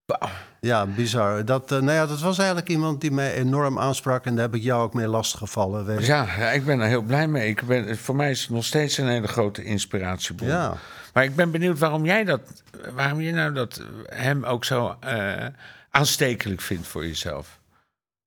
Wauw. 0.06 0.30
Ja, 0.62 0.86
bizar. 0.86 1.46
Dat, 1.46 1.72
eh, 1.72 1.80
nou 1.80 1.92
ja, 1.92 2.06
dat 2.06 2.20
was 2.20 2.38
eigenlijk 2.38 2.70
iemand 2.70 3.02
die 3.02 3.12
mij 3.12 3.34
enorm 3.34 3.80
aansprak 3.80 4.26
en 4.26 4.36
daar 4.36 4.46
heb 4.46 4.56
ik 4.56 4.62
jou 4.62 4.84
ook 4.84 4.94
mee 4.94 5.08
lastiggevallen. 5.08 5.86
Weet 5.86 6.00
je. 6.00 6.06
Ja, 6.06 6.28
ja, 6.38 6.50
ik 6.52 6.66
ben 6.66 6.80
er 6.80 6.88
heel 6.88 7.02
blij 7.02 7.28
mee. 7.28 7.48
Ik 7.50 7.64
ben, 7.68 7.98
voor 7.98 8.16
mij 8.16 8.32
is 8.32 8.42
het 8.42 8.50
nog 8.50 8.66
steeds 8.66 8.98
een 8.98 9.08
hele 9.08 9.28
grote 9.28 9.64
inspiratiebron. 9.64 10.50
Ja. 10.50 10.74
Maar 11.14 11.24
ik 11.24 11.36
ben 11.36 11.52
benieuwd 11.52 11.80
waarom 11.80 12.06
jij 12.06 12.24
dat, 12.24 12.42
waarom 12.94 13.22
je 13.22 13.32
nou 13.32 13.54
dat 13.54 13.82
hem 14.06 14.44
ook 14.44 14.66
zo 14.66 14.96
eh, 15.00 15.46
aanstekelijk 15.90 16.62
vindt 16.62 16.88
voor 16.88 17.06
jezelf. 17.06 17.60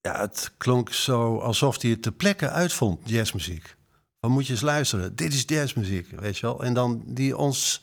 Ja, 0.00 0.20
het 0.20 0.52
klonk 0.56 0.92
zo 0.92 1.38
alsof 1.38 1.82
hij 1.82 1.90
het 1.90 2.02
ter 2.02 2.12
plekke 2.12 2.48
uitvond, 2.50 3.00
jazzmuziek. 3.04 3.74
Dan 4.22 4.30
moet 4.30 4.46
je 4.46 4.52
eens 4.52 4.62
luisteren. 4.62 5.16
Dit 5.16 5.32
is 5.34 5.44
jazzmuziek, 5.46 6.08
weet 6.20 6.38
je 6.38 6.46
wel. 6.46 6.62
En 6.64 6.74
dan 6.74 7.02
die 7.06 7.36
ons 7.36 7.82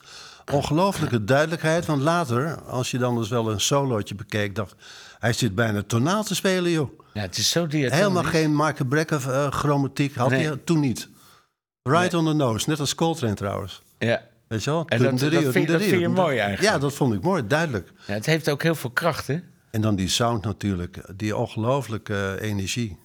ongelooflijke 0.52 1.24
duidelijkheid. 1.24 1.86
Want 1.86 2.02
later, 2.02 2.60
als 2.60 2.90
je 2.90 2.98
dan 2.98 3.16
dus 3.16 3.28
wel 3.28 3.50
een 3.50 3.60
solootje 3.60 4.14
bekeek, 4.14 4.54
dacht 4.54 4.74
hij 5.18 5.32
zit 5.32 5.54
bijna 5.54 5.82
tonaal 5.82 6.24
te 6.24 6.34
spelen, 6.34 6.70
joh. 6.70 7.00
Ja, 7.12 7.20
het 7.20 7.36
is 7.38 7.50
zo 7.50 7.66
diatonisch. 7.66 7.98
Helemaal 8.04 8.22
geen 8.24 8.54
Mark 8.54 8.88
Brekker 8.88 9.22
uh, 9.28 9.50
chromatiek 9.50 10.14
had 10.14 10.30
Nee. 10.30 10.46
hij 10.46 10.56
toen 10.64 10.80
niet. 10.80 11.08
Right 11.82 12.14
on 12.14 12.24
the 12.24 12.32
nose, 12.32 12.68
net 12.68 12.80
als 12.80 12.94
Coltrane 12.94 13.34
trouwens. 13.34 13.82
Ja. 13.98 14.22
Weet 14.48 14.64
je 14.64 14.70
wel? 14.70 14.84
En 14.88 14.98
dat- 15.02 15.10
dat 15.18 15.30
vind- 15.52 15.68
dat 15.68 15.82
vind 15.82 16.00
je 16.00 16.08
mooi 16.08 16.38
eigenlijk. 16.38 16.74
Ja, 16.74 16.78
dat 16.78 16.92
vond 16.94 17.14
ik 17.14 17.22
mooi, 17.22 17.46
duidelijk. 17.46 17.92
ja, 18.06 18.14
het 18.14 18.26
heeft 18.26 18.50
ook 18.50 18.62
heel 18.62 18.74
veel 18.74 18.90
kracht, 18.90 19.26
hè? 19.26 19.38
En 19.70 19.80
dan 19.80 19.94
die 19.94 20.08
sound 20.08 20.44
natuurlijk, 20.44 21.00
die 21.16 21.36
ongelooflijke 21.36 22.38
energie. 22.40 22.98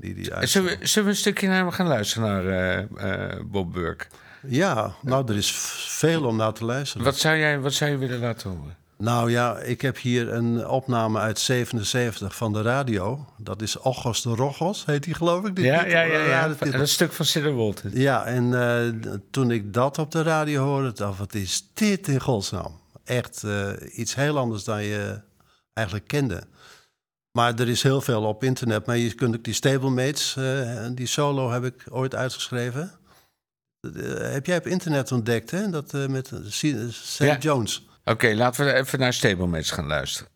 Die, 0.00 0.14
die 0.14 0.34
uit... 0.34 0.50
Zullen 0.50 0.78
we, 0.78 0.86
zullen 0.86 1.08
we 1.08 1.14
een 1.14 1.20
stukje 1.20 1.48
naar 1.48 1.56
hem 1.56 1.70
gaan 1.70 1.86
luisteren, 1.86 2.28
naar 2.28 2.46
eh, 2.46 3.32
eh, 3.32 3.40
Bob 3.44 3.72
Burke? 3.72 4.04
Ja, 4.46 4.94
nou, 5.02 5.28
er 5.28 5.36
is 5.36 5.50
veel 5.88 6.24
om 6.24 6.36
naar 6.36 6.52
te 6.52 6.64
luisteren. 6.64 7.04
Wat 7.04 7.16
zou, 7.16 7.38
jij, 7.38 7.60
wat 7.60 7.72
zou 7.72 7.90
je 7.90 7.96
willen 7.96 8.18
laten 8.18 8.50
horen? 8.50 8.76
Nou 8.98 9.30
ja, 9.30 9.58
ik 9.58 9.80
heb 9.80 9.98
hier 9.98 10.32
een 10.32 10.68
opname 10.68 11.18
uit 11.18 11.38
77 11.38 12.36
van 12.36 12.52
de 12.52 12.62
radio. 12.62 13.26
Dat 13.38 13.62
is 13.62 13.78
Ochos 13.78 14.22
de 14.22 14.34
Rogos, 14.34 14.84
heet 14.86 15.02
die 15.02 15.14
geloof 15.14 15.46
ik. 15.46 15.56
Die 15.56 15.64
Ja, 15.64 15.86
ja, 15.86 16.00
ja. 16.00 16.24
ja. 16.24 16.54
En 16.58 16.80
een 16.80 16.88
stuk 16.88 17.12
van 17.12 17.54
Walton. 17.54 17.90
Ja, 17.94 18.24
en 18.24 18.60
eh, 18.60 19.10
toen 19.30 19.50
ik 19.50 19.72
dat 19.72 19.98
op 19.98 20.10
de 20.10 20.22
radio 20.22 20.64
hoorde, 20.64 20.92
dacht 20.92 21.18
wat 21.18 21.34
is 21.34 21.68
dit 21.74 22.08
in 22.08 22.20
godsnaam? 22.20 22.80
Echt 23.04 23.42
eh, 23.44 23.70
iets 23.92 24.14
heel 24.14 24.38
anders 24.38 24.64
dan 24.64 24.82
je 24.82 25.20
eigenlijk 25.72 26.08
kende. 26.08 26.42
Maar 27.36 27.54
er 27.54 27.68
is 27.68 27.82
heel 27.82 28.00
veel 28.00 28.22
op 28.22 28.44
internet. 28.44 28.86
Maar 28.86 28.96
je 28.96 29.14
kunt 29.14 29.36
ook 29.36 29.44
die 29.44 29.54
stablemates, 29.54 30.36
eh, 30.36 30.86
die 30.92 31.06
solo 31.06 31.50
heb 31.50 31.64
ik 31.64 31.74
ooit 31.90 32.14
uitgeschreven. 32.14 32.92
Eh, 33.80 33.92
heb 34.32 34.46
jij 34.46 34.56
op 34.56 34.66
internet 34.66 35.12
ontdekt, 35.12 35.50
hè? 35.50 35.70
Dat 35.70 35.94
eh, 35.94 36.06
met. 36.06 36.32
Ja. 37.18 37.38
Jones. 37.38 37.86
Oké, 38.04 38.34
laten 38.34 38.64
we 38.64 38.72
even 38.72 38.98
naar 38.98 39.12
Stablemates 39.12 39.70
gaan 39.70 39.86
luisteren. 39.86 40.32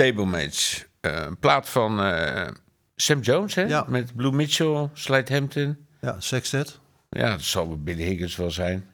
Stablemates. 0.00 0.86
Eh, 1.00 1.22
een 1.22 1.38
plaat 1.38 1.68
van 1.68 2.00
eh, 2.02 2.48
Sam 2.96 3.20
Jones, 3.20 3.54
hè? 3.54 3.62
Ja. 3.62 3.84
Met 3.88 4.16
Blue 4.16 4.32
Mitchell, 4.32 4.88
Slide 4.92 5.32
Hampton. 5.34 5.86
Ja, 6.00 6.20
Sextet? 6.20 6.78
Ja, 7.08 7.30
dat 7.30 7.42
zal 7.42 7.82
Billy 7.82 8.02
Higgins 8.02 8.36
wel 8.36 8.50
zijn. 8.50 8.90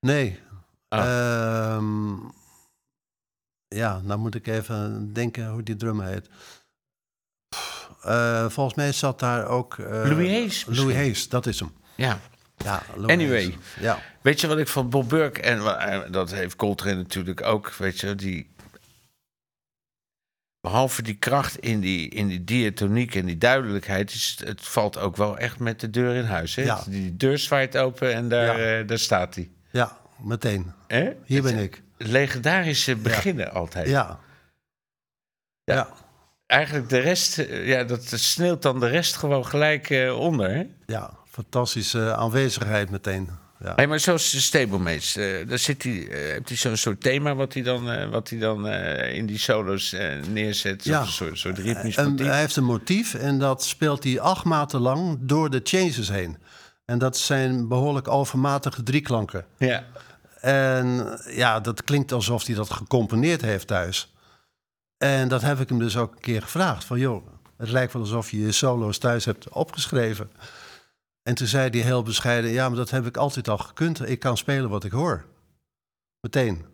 Nee. 0.00 0.38
Ah. 0.88 1.00
Ehm, 1.00 2.12
ja, 3.68 4.00
nou 4.00 4.18
moet 4.18 4.34
ik 4.34 4.46
even 4.46 5.12
denken 5.12 5.48
hoe 5.48 5.62
die 5.62 5.76
drummer 5.76 6.06
heet. 6.06 6.28
Pff, 7.48 7.90
eh, 8.02 8.48
volgens 8.48 8.76
mij 8.76 8.92
zat 8.92 9.18
daar 9.18 9.46
ook... 9.46 9.78
eh, 9.78 9.86
Louis 9.86 10.28
Hayes 10.28 10.64
misschien? 10.64 10.86
Louis 10.86 10.94
Hayes, 10.94 11.28
dat 11.28 11.46
is 11.46 11.60
hem. 11.60 11.72
Ja. 11.96 12.18
Ja, 12.56 12.82
Louis 12.94 13.10
Anyway. 13.10 13.42
Hayes. 13.42 13.54
Ja. 13.80 13.98
Weet 14.22 14.40
je 14.40 14.46
wat 14.46 14.58
ik 14.58 14.68
van 14.68 14.90
Bob 14.90 15.08
Burke... 15.08 15.40
en 15.40 16.12
dat 16.12 16.30
heeft 16.30 16.56
Coltrane 16.56 16.94
natuurlijk 16.96 17.42
ook, 17.42 17.72
weet 17.72 18.00
je... 18.00 18.14
die 18.14 18.50
Behalve 20.60 21.02
die 21.02 21.14
kracht 21.14 21.58
in 21.58 21.80
die, 21.80 22.08
in 22.08 22.28
die 22.28 22.44
diatoniek 22.44 23.14
en 23.14 23.26
die 23.26 23.38
duidelijkheid... 23.38 24.12
Is, 24.12 24.36
het- 24.38 24.48
het 24.48 24.60
valt 24.60 24.98
ook 24.98 25.16
wel 25.16 25.38
echt 25.38 25.58
met 25.58 25.80
de 25.80 25.90
deur 25.90 26.14
in 26.14 26.24
huis. 26.24 26.54
Hè? 26.54 26.62
Ja. 26.62 26.82
Die 26.88 27.16
deur 27.16 27.38
zwaait 27.38 27.76
open 27.76 28.14
en 28.14 28.28
daar, 28.28 28.60
Ja. 28.60 28.78
eh, 28.80 28.86
daar 28.86 28.98
staat 28.98 29.34
hij. 29.34 29.50
ja, 29.70 29.98
meteen. 30.22 30.72
Hier 30.88 31.16
Het- 31.26 31.42
ben 31.42 31.56
ik. 31.62 31.82
Legendarische 31.96 32.96
beginnen 32.96 33.52
altijd. 33.52 33.88
Ja. 33.88 34.18
Ja. 35.64 35.74
Ja. 35.74 35.88
Eigenlijk 36.46 36.88
de 36.88 36.98
rest, 36.98 37.38
eh, 37.38 37.66
ja, 37.66 37.84
dat 37.84 38.04
sneeuwt 38.04 38.62
dan 38.62 38.80
de 38.80 38.86
rest 38.88 39.16
gewoon 39.16 39.46
gelijk 39.46 39.90
eh, 39.90 40.18
onder. 40.18 40.50
Hè? 40.50 40.66
Ja, 40.86 41.10
fantastische 41.28 42.14
aanwezigheid 42.14 42.90
meteen. 42.90 43.30
Ja. 43.64 43.72
Hey, 43.76 43.86
maar 43.86 44.00
zoals 44.00 44.30
de 44.30 44.40
Stablemates, 44.40 45.16
eh 45.16 45.48
daar 45.48 45.58
zit 45.58 45.82
hij, 45.82 46.08
eh, 46.08 46.18
heeft 46.18 46.48
hij 46.48 46.56
zo'n 46.56 46.76
soort 46.76 47.00
thema 47.00 47.34
wat 47.34 47.54
hij 47.54 47.62
dan, 47.62 47.90
eh, 47.90 48.08
wat 48.08 48.28
hij 48.28 48.38
dan 48.38 48.68
in 48.68 49.26
die 49.26 49.38
solo's 49.38 49.96
neerzet. 50.28 50.84
Ja. 50.84 51.00
Een 51.00 51.06
soort, 51.06 51.38
soort 51.38 51.58
ritmisch 51.58 51.96
En 51.96 52.10
motief. 52.10 52.26
hij 52.26 52.38
heeft 52.38 52.56
een 52.56 52.64
motief 52.64 53.14
en 53.14 53.38
dat 53.38 53.64
speelt 53.64 54.04
hij 54.04 54.20
acht 54.20 54.44
maten 54.44 54.80
lang 54.80 55.18
door 55.20 55.50
de 55.50 55.60
changes 55.64 56.08
heen. 56.08 56.36
En 56.84 56.98
dat 56.98 57.16
zijn 57.18 57.68
behoorlijk 57.68 58.08
overmatige 58.08 58.82
drieklanken. 58.82 59.44
Ja. 59.58 59.84
En 60.40 61.18
ja, 61.30 61.60
dat 61.60 61.84
klinkt 61.84 62.12
alsof 62.12 62.46
hij 62.46 62.54
dat 62.54 62.70
gecomponeerd 62.70 63.40
heeft 63.40 63.66
thuis. 63.66 64.12
En 64.98 65.28
dat 65.28 65.42
heb 65.42 65.60
ik 65.60 65.68
hem 65.68 65.78
dus 65.78 65.96
ook 65.96 66.12
een 66.12 66.20
keer 66.20 66.42
gevraagd. 66.42 66.84
Van 66.84 66.98
joh, 66.98 67.26
het 67.56 67.70
lijkt 67.70 67.92
wel 67.92 68.02
alsof 68.02 68.30
je 68.30 68.40
je 68.40 68.52
solo's 68.52 68.98
thuis 68.98 69.24
hebt 69.24 69.48
opgeschreven. 69.48 70.30
En 71.22 71.34
toen 71.34 71.46
zei 71.46 71.70
hij 71.70 71.80
heel 71.80 72.02
bescheiden, 72.02 72.50
ja, 72.50 72.68
maar 72.68 72.76
dat 72.76 72.90
heb 72.90 73.06
ik 73.06 73.16
altijd 73.16 73.48
al 73.48 73.58
gekund. 73.58 74.08
Ik 74.08 74.18
kan 74.18 74.36
spelen 74.36 74.70
wat 74.70 74.84
ik 74.84 74.92
hoor. 74.92 75.24
Meteen. 76.20 76.64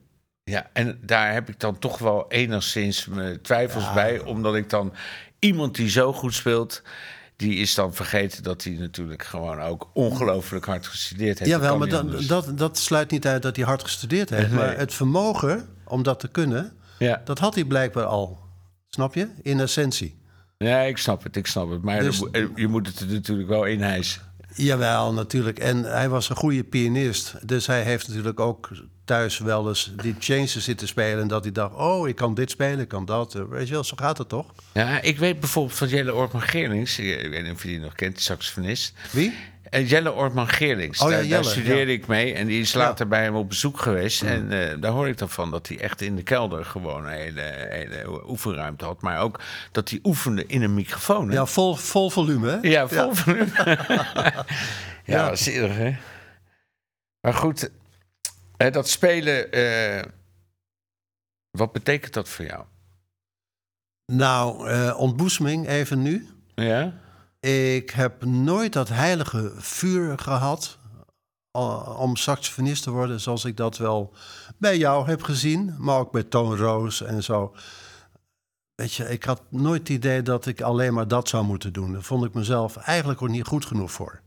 ja, 0.45 0.71
en 0.73 0.99
daar 1.03 1.33
heb 1.33 1.49
ik 1.49 1.61
dan 1.61 1.79
toch 1.79 1.99
wel 1.99 2.25
enigszins 2.31 3.07
mijn 3.07 3.41
twijfels 3.43 3.85
Ja. 3.85 3.95
bij. 3.95 4.21
Omdat 4.21 4.55
ik 4.55 4.71
dan 4.71 4.93
iemand 5.39 5.75
die 5.75 5.89
zo 5.91 6.13
goed 6.13 6.35
speelt, 6.35 6.83
die 7.37 7.55
is 7.55 7.75
dan 7.75 7.95
vergeten 7.95 8.43
dat 8.43 8.65
hij 8.65 8.73
natuurlijk 8.73 9.23
gewoon 9.25 9.61
ook 9.61 9.91
ongelooflijk 9.93 10.65
hard 10.65 10.87
gestudeerd 10.87 11.39
heeft. 11.39 11.51
Jawel, 11.51 11.79
maar 11.79 11.89
dat, 11.89 12.23
dat, 12.29 12.59
dat 12.59 12.79
sluit 12.79 13.11
niet 13.11 13.27
uit 13.27 13.43
dat 13.43 13.57
hij 13.57 13.65
hard 13.65 13.83
gestudeerd 13.83 14.31
heeft. 14.31 14.49
Nee. 14.49 14.57
Maar 14.59 14.77
het 14.77 14.95
vermogen 14.95 15.69
om 15.85 16.03
dat 16.03 16.21
te 16.21 16.29
kunnen, 16.29 16.73
Ja. 16.99 17.21
dat 17.25 17.39
had 17.39 17.55
hij 17.55 17.65
blijkbaar 17.65 18.05
al. 18.05 18.39
Snap 18.89 19.15
je? 19.15 19.29
In 19.43 19.61
essentie. 19.61 20.19
ja, 20.59 20.81
ik 20.81 20.99
snap 20.99 21.23
het, 21.23 21.37
ik 21.37 21.47
snap 21.47 21.71
het. 21.71 21.83
Maar 21.83 22.01
Dus- 22.01 22.23
je 22.55 22.67
moet 22.69 22.87
het 22.87 23.01
er 23.01 23.07
natuurlijk 23.07 23.49
wel 23.49 23.65
in 23.65 23.81
hijsen. 23.83 24.23
Jawel, 24.57 25.13
natuurlijk. 25.13 25.59
En 25.59 25.83
hij 25.85 26.09
was 26.09 26.29
een 26.31 26.37
goede 26.37 26.65
pianist. 26.65 27.35
Dus 27.43 27.67
hij 27.67 27.83
heeft 27.83 28.09
natuurlijk 28.09 28.41
ook 28.41 28.69
thuis 29.05 29.39
wel 29.39 29.69
eens 29.69 29.93
die 30.03 30.15
changes 30.19 30.57
zitten 30.65 30.89
spelen. 30.89 31.21
En 31.21 31.29
dat 31.29 31.43
hij 31.45 31.53
dacht, 31.53 31.75
oh, 31.75 32.09
ik 32.09 32.17
kan 32.17 32.35
dit 32.35 32.51
spelen, 32.51 32.79
ik 32.79 32.89
kan 32.89 33.05
dat. 33.05 33.35
Eh, 33.35 33.43
Weet 33.49 33.67
je 33.69 33.73
wel, 33.75 33.85
zo 33.85 33.97
gaat 33.97 34.19
het 34.19 34.29
toch? 34.29 34.47
Ja, 34.73 35.01
ik 35.01 35.19
weet 35.19 35.41
bijvoorbeeld 35.41 35.79
van 35.79 35.89
Jelle 35.89 36.15
Ortman 36.15 36.43
Geerlings. 36.43 36.99
Ik 36.99 37.31
weet 37.31 37.43
niet 37.43 37.53
of 37.53 37.63
je 37.63 37.69
die 37.69 37.79
nog 37.81 37.95
kent, 37.95 38.21
saxofonist. 38.21 38.93
Wie? 39.13 39.35
En 39.77 39.85
Jelle 39.85 40.13
Ortman 40.13 40.49
Geerlings. 40.49 41.01
Oh 41.01 41.11
ja, 41.11 41.23
daar, 41.23 41.45
studeerde 41.45 41.91
ja. 41.91 41.97
ik 41.99 42.07
mee. 42.07 42.35
En 42.35 42.47
die 42.47 42.61
is 42.61 42.73
Ja. 42.73 42.79
later 42.79 43.09
bij 43.09 43.23
hem 43.23 43.35
op 43.35 43.49
bezoek 43.49 43.81
geweest. 43.81 44.23
En 44.23 44.53
eh, 44.71 44.81
daar 44.81 44.91
hoor 44.91 45.09
ik 45.09 45.19
dan 45.19 45.29
van 45.29 45.51
dat 45.51 45.69
hij 45.69 45.79
echt 45.81 46.01
in 46.01 46.17
de 46.17 46.23
kelder 46.23 46.65
gewoon 46.65 47.05
een 47.05 47.13
hele, 47.13 47.41
hele 47.69 48.29
oefenruimte 48.29 48.85
had. 48.85 49.03
Maar 49.03 49.21
ook 49.21 49.41
dat 49.73 49.91
hij 49.91 49.99
oefende 50.03 50.47
in 50.47 50.63
een 50.63 50.75
microfoon. 50.75 51.29
hè? 51.29 51.35
Ja, 51.35 51.47
vol, 51.47 51.75
vol 51.75 52.11
volume, 52.11 52.51
hè? 52.51 52.69
Ja, 52.69 52.89
vol 52.89 53.13
hem. 53.15 53.53
ja, 55.05 55.35
eerder, 55.47 55.77
hè? 55.77 55.97
Maar 57.21 57.35
goed, 57.35 57.71
hè, 58.57 58.71
dat 58.71 58.89
spelen... 58.89 59.53
eh, 59.53 60.03
wat 61.51 61.73
betekent 61.73 62.13
dat 62.13 62.29
voor 62.29 62.45
jou? 62.45 62.65
Nou, 64.13 64.69
eh, 64.71 64.99
ontboezeming 64.99 65.69
even 65.69 66.03
nu. 66.03 66.29
Ja? 66.55 67.05
Ik 67.47 67.91
heb 67.91 68.25
nooit 68.25 68.73
dat 68.73 68.89
heilige 68.89 69.53
vuur 69.57 70.19
gehad 70.19 70.79
eh, 71.51 72.01
om 72.01 72.17
saxofonist 72.17 72.83
te 72.83 72.91
worden, 72.91 73.21
zoals 73.21 73.45
ik 73.45 73.57
dat 73.57 73.79
wel 73.79 74.13
bij 74.59 74.79
jou 74.79 75.09
heb 75.09 75.23
gezien, 75.23 75.75
maar 75.79 75.99
ook 75.99 76.13
bij 76.13 76.23
Toon 76.23 76.57
Roos 76.57 77.03
en 77.03 77.23
zo. 77.23 77.55
Weet 78.75 78.93
je, 78.93 79.05
ik 79.05 79.25
had 79.25 79.43
nooit 79.49 79.79
het 79.79 79.89
idee 79.89 80.23
dat 80.23 80.47
ik 80.47 80.61
alleen 80.61 80.95
maar 80.95 81.09
dat 81.09 81.29
zou 81.29 81.45
moeten 81.45 81.73
doen. 81.73 81.93
Daar 81.93 82.03
vond 82.03 82.25
ik 82.25 82.35
mezelf 82.35 82.77
eigenlijk 82.77 83.23
ook 83.23 83.29
niet 83.29 83.47
goed 83.47 83.65
genoeg 83.65 83.93
voor. 83.93 84.21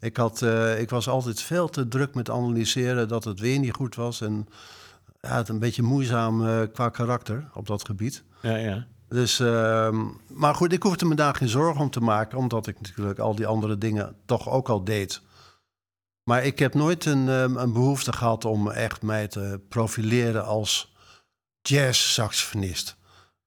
Ik, 0.00 0.16
had, 0.16 0.42
eh, 0.42 0.80
ik 0.80 0.90
was 0.90 1.08
altijd 1.08 1.42
veel 1.42 1.68
te 1.68 1.88
druk 1.88 2.14
met 2.14 2.30
analyseren 2.30 3.08
dat 3.08 3.24
het 3.24 3.40
weer 3.40 3.58
niet 3.58 3.74
goed 3.74 3.94
was. 3.94 4.20
En 4.20 4.48
ja, 5.20 5.36
het 5.36 5.48
een 5.48 5.58
beetje 5.58 5.82
moeizaam 5.82 6.46
eh, 6.46 6.62
qua 6.72 6.88
karakter 6.88 7.48
op 7.54 7.66
dat 7.66 7.84
gebied. 7.86 8.24
Ja, 8.42 8.56
ja. 8.56 8.86
Dus, 9.08 9.40
ehm, 9.40 10.04
maar 10.28 10.54
goed, 10.54 10.72
ik 10.72 10.82
hoefde 10.82 11.04
me 11.04 11.14
daar 11.14 11.34
geen 11.34 11.48
zorgen 11.48 11.80
om 11.80 11.90
te 11.90 12.00
maken, 12.00 12.38
omdat 12.38 12.66
ik 12.66 12.80
natuurlijk 12.80 13.18
al 13.18 13.34
die 13.34 13.46
andere 13.46 13.78
dingen 13.78 14.16
toch 14.24 14.48
ook 14.48 14.68
al 14.68 14.84
deed. 14.84 15.20
Maar 16.30 16.44
ik 16.44 16.58
heb 16.58 16.74
nooit 16.74 17.04
een, 17.04 17.28
ehm, 17.28 17.56
een 17.56 17.72
behoefte 17.72 18.12
gehad 18.12 18.44
om 18.44 18.70
echt 18.70 19.02
mij 19.02 19.28
te 19.28 19.60
profileren 19.68 20.44
als 20.44 20.94
jazz-saxofonist. 21.62 22.96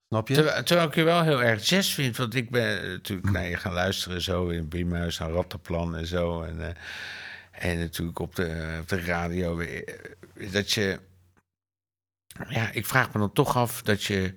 Snap 0.08 0.28
je? 0.28 0.34
Terwijl, 0.64 0.88
ik 0.88 0.96
je 0.96 1.04
wel 1.04 1.24
heel 1.24 1.44
erg 1.44 1.66
jazz 1.70 1.94
vind. 1.94 2.18
Want 2.18 2.36
ik 2.36 2.50
ben 2.50 2.90
natuurlijk 2.90 3.32
naar 3.32 3.48
je 3.48 3.58
gaan 3.58 3.74
luisteren 3.74 4.22
zo 4.22 4.48
in 4.48 4.70
Beamhuis 4.70 5.22
aan 5.22 5.32
Rattenplan 5.32 5.96
en 5.96 6.06
zo. 6.06 6.42
En, 6.42 6.62
eh, 6.68 6.76
en 7.52 7.80
natuurlijk 7.80 8.20
op 8.20 8.36
de, 8.36 8.78
op 8.82 8.88
de 8.90 9.02
radio. 9.02 9.60
eh, 9.60 10.52
Dat 10.52 10.72
je... 10.72 11.00
Ja, 12.50 12.72
ik 12.72 12.86
vraag 12.86 13.14
me 13.14 13.20
dan 13.20 13.34
toch 13.34 13.56
af 13.56 13.82
dat 13.82 14.04
je... 14.04 14.34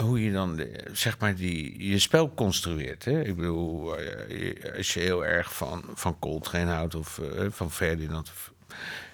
Hoe 0.00 0.24
je 0.24 0.32
dan, 0.32 0.58
eh, 0.58 0.66
zeg 0.92 1.18
maar, 1.18 1.34
die, 1.34 1.88
je 1.90 1.98
spel 1.98 2.34
construeert. 2.34 3.04
Hè? 3.04 3.20
Ik 3.22 3.36
bedoel, 3.36 3.96
eh, 3.98 4.76
als 4.76 4.94
je 4.94 5.00
heel 5.00 5.26
erg 5.26 5.54
van, 5.54 5.84
van 5.94 6.18
Coltrane 6.18 6.70
houdt 6.72 6.94
of 6.94 7.18
eh, 7.18 7.46
van 7.50 7.70
Ferdinand... 7.72 8.28
Of, 8.30 8.52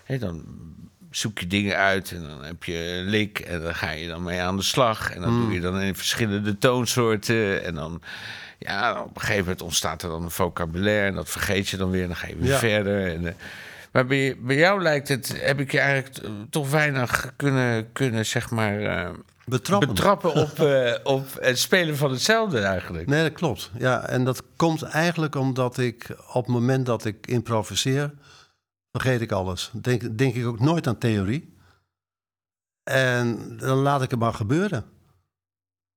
hè, 0.05 0.19
dan 0.19 0.45
zoek 1.11 1.39
je 1.39 1.47
dingen 1.47 1.77
uit 1.77 2.11
en 2.13 2.23
dan 2.23 2.45
heb 2.45 2.65
je 2.65 2.77
een 2.77 3.05
lik 3.05 3.39
en 3.39 3.63
dan 3.63 3.75
ga 3.75 3.91
je 3.91 4.09
dan 4.09 4.23
mee 4.23 4.41
aan 4.41 4.57
de 4.57 4.63
slag. 4.63 5.11
En 5.11 5.21
dan 5.21 5.33
Mm. 5.35 5.41
doe 5.45 5.53
je 5.53 5.61
dan 5.61 5.81
in 5.81 5.95
verschillende 5.95 6.59
toonsoorten. 6.59 7.65
En 7.65 7.75
dan, 7.75 8.03
ja, 8.59 9.03
op 9.03 9.15
een 9.15 9.21
gegeven 9.21 9.43
moment 9.43 9.63
ontstaat 9.63 10.03
er 10.03 10.09
dan 10.09 10.23
een 10.23 10.31
vocabulaire 10.31 11.07
en 11.09 11.15
dat 11.15 11.31
vergeet 11.31 11.69
je 11.69 11.77
dan 11.77 11.91
weer. 11.91 12.03
En 12.03 12.07
dan 12.09 12.17
ga 12.17 12.27
je 12.27 12.37
weer 12.37 12.51
Ja. 12.51 12.59
verder. 12.59 13.07
En, 13.15 13.37
maar 13.93 14.07
bij, 14.07 14.37
bij 14.41 14.57
jou 14.57 14.83
lijkt 14.83 15.09
het, 15.09 15.41
heb 15.41 15.61
ik 15.61 15.73
je 15.73 15.79
eigenlijk 15.81 16.27
toch 16.51 16.71
weinig 16.71 17.33
kunnen, 17.37 17.93
kunnen 17.93 18.27
zeg 18.27 18.51
maar, 18.51 19.11
Betrappen. 19.47 19.89
betrappen 19.89 20.35
op, 20.43 20.59
eh, 20.59 20.95
op 21.03 21.27
het 21.41 21.59
spelen 21.59 21.97
van 21.97 22.11
hetzelfde 22.11 22.59
eigenlijk. 22.61 23.07
Nee, 23.09 23.23
dat 23.23 23.33
klopt. 23.33 23.71
Ja, 23.79 24.09
en 24.09 24.25
dat 24.25 24.43
komt 24.57 24.83
eigenlijk 24.83 25.35
omdat 25.35 25.79
ik 25.79 26.17
op 26.33 26.45
het 26.45 26.55
moment 26.55 26.87
dat 26.87 27.05
ik 27.05 27.27
improviseer, 27.27 28.15
vergeet 28.93 29.21
ik 29.21 29.33
alles. 29.33 29.71
Denk, 29.73 30.19
denk 30.19 30.35
ik 30.35 30.47
ook 30.47 30.61
nooit 30.61 30.87
aan 30.87 30.99
theorie. 30.99 31.55
En 32.83 33.57
dan 33.57 33.79
laat 33.79 34.03
ik 34.03 34.11
het 34.11 34.21
maar 34.21 34.35
gebeuren. 34.35 34.85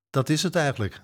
Dat 0.09 0.29
is 0.29 0.43
het 0.43 0.55
eigenlijk. 0.55 1.01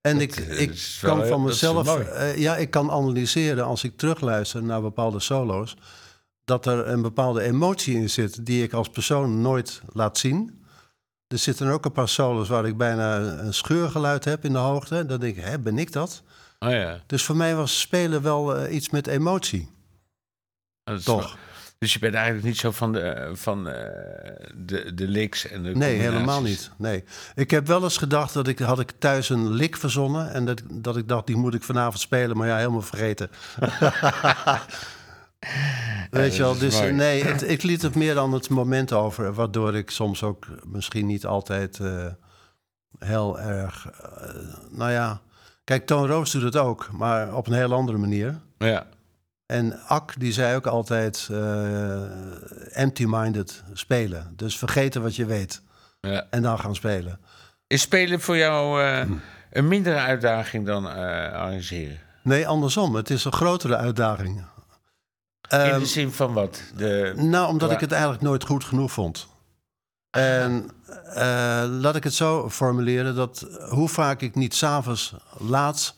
En 0.00 0.20
ik, 0.20 0.36
ik 0.36 0.98
kan 1.00 1.26
van 1.26 1.42
mezelf, 1.42 1.98
eh, 1.98 2.36
ja, 2.36 2.56
ik 2.56 2.70
kan 2.70 2.90
analyseren 2.90 3.64
als 3.64 3.84
ik 3.84 3.96
terugluister 3.96 4.62
naar 4.62 4.80
bepaalde 4.80 5.20
solo's, 5.20 5.76
dat 6.44 6.66
er 6.66 6.88
een 6.88 7.02
bepaalde 7.02 7.42
emotie 7.42 7.94
in 7.94 8.10
zit 8.10 8.46
die 8.46 8.62
ik 8.62 8.72
als 8.72 8.88
persoon 8.88 9.40
nooit 9.40 9.80
laat 9.92 10.18
zien. 10.18 10.57
Er 11.28 11.38
zitten 11.38 11.68
ook 11.68 11.84
een 11.84 11.92
paar 11.92 12.08
solos 12.08 12.48
waar 12.48 12.66
ik 12.66 12.76
bijna 12.76 13.16
een 13.18 13.54
scheurgeluid 13.54 14.24
heb 14.24 14.44
in 14.44 14.52
de 14.52 14.58
hoogte. 14.58 15.06
Dan 15.06 15.20
denk 15.20 15.36
ik, 15.36 15.44
hè, 15.44 15.58
ben 15.58 15.78
ik 15.78 15.92
dat? 15.92 16.22
Oh 16.58 16.70
ja, 16.70 17.00
Dus 17.06 17.22
voor 17.24 17.36
mij 17.36 17.54
was 17.54 17.80
spelen 17.80 18.22
wel 18.22 18.56
eh, 18.56 18.74
iets 18.74 18.90
met 18.90 19.06
emotie. 19.06 19.68
Toch? 21.04 21.04
wel- 21.04 21.30
Dus 21.78 21.92
je 21.92 21.98
bent 21.98 22.14
eigenlijk 22.14 22.44
niet 22.46 22.56
zo 22.58 22.70
van 22.70 22.92
de, 22.92 23.30
van 23.32 23.68
eh, 23.68 23.74
de, 24.56 24.94
de 24.94 25.08
licks 25.08 25.46
en 25.48 25.62
de 25.62 25.74
Nee, 25.74 25.98
helemaal 25.98 26.42
niet. 26.42 26.70
Nee. 26.76 27.04
Ik 27.34 27.50
heb 27.50 27.66
wel 27.66 27.82
eens 27.82 27.96
gedacht 27.96 28.34
dat 28.34 28.48
ik 28.48 28.58
had 28.58 28.80
ik 28.80 28.92
thuis 28.98 29.28
een 29.28 29.50
lik 29.52 29.76
verzonnen 29.76 30.32
en 30.32 30.44
dat, 30.44 30.62
dat 30.72 30.96
ik 30.96 31.08
dacht 31.08 31.26
die 31.26 31.36
moet 31.36 31.54
ik 31.54 31.62
vanavond 31.62 32.00
spelen, 32.00 32.36
maar 32.36 32.48
ja, 32.48 32.56
helemaal 32.56 32.82
vergeten. 32.82 33.30
Weet 36.10 36.36
je 36.36 36.42
wel, 36.42 36.58
dus 36.58 36.80
nee, 36.80 37.24
het, 37.24 37.48
ik 37.50 37.62
liet 37.62 37.82
het 37.82 37.94
meer 37.94 38.14
dan 38.14 38.32
het 38.32 38.48
moment 38.48 38.92
over, 38.92 39.32
waardoor 39.34 39.76
ik 39.76 39.90
soms 39.90 40.22
ook 40.22 40.46
misschien 40.64 41.06
niet 41.06 41.26
altijd 41.26 41.80
eh, 41.80 42.06
heel 42.98 43.40
erg. 43.40 43.86
eh, 43.86 44.34
nou 44.70 44.90
ja, 44.90 45.20
kijk, 45.64 45.86
Toon 45.86 46.06
Roos 46.06 46.30
doet 46.30 46.42
het 46.42 46.56
ook, 46.56 46.88
maar 46.92 47.34
op 47.34 47.46
een 47.46 47.52
heel 47.52 47.72
andere 47.72 47.98
manier. 47.98 48.38
Ja. 48.58 48.86
En 49.46 49.80
Ak, 49.86 50.14
die 50.18 50.32
zei 50.32 50.56
ook 50.56 50.66
altijd 50.66 51.28
eh, 51.30 52.02
empty-minded 52.82 53.62
spelen. 53.72 54.32
Dus 54.36 54.58
vergeten 54.58 55.02
wat 55.02 55.16
je 55.16 55.26
weet 55.26 55.62
ja. 56.00 56.26
en 56.30 56.42
dan 56.42 56.58
gaan 56.58 56.74
spelen. 56.74 57.20
Is 57.66 57.80
spelen 57.82 58.20
voor 58.20 58.36
jou 58.36 58.82
Hm. 58.82 59.12
een 59.50 59.68
mindere 59.68 59.96
uitdaging 59.98 60.66
dan 60.66 60.86
arrangeren? 60.86 61.98
Nee, 62.22 62.46
andersom. 62.48 62.94
Het 62.94 63.10
is 63.10 63.24
een 63.24 63.32
grotere 63.32 63.76
uitdaging. 63.76 64.44
In 65.48 65.58
Ehm, 65.58 65.78
de 65.78 65.86
zin 65.86 66.12
van 66.12 66.32
wat? 66.32 66.62
De, 66.76 67.12
Nou, 67.16 67.48
omdat 67.48 67.70
ik 67.70 67.80
het 67.80 67.92
eigenlijk 67.92 68.22
nooit 68.22 68.44
goed 68.44 68.64
genoeg 68.64 68.92
vond. 68.92 69.28
En 70.10 70.70
eh, 71.14 71.64
laat 71.68 71.96
ik 71.96 72.04
het 72.04 72.14
zo 72.14 72.50
formuleren: 72.50 73.14
dat 73.14 73.46
hoe 73.70 73.88
vaak 73.88 74.20
ik 74.20 74.34
niet 74.34 74.54
s'avonds 74.54 75.14
laat 75.38 75.96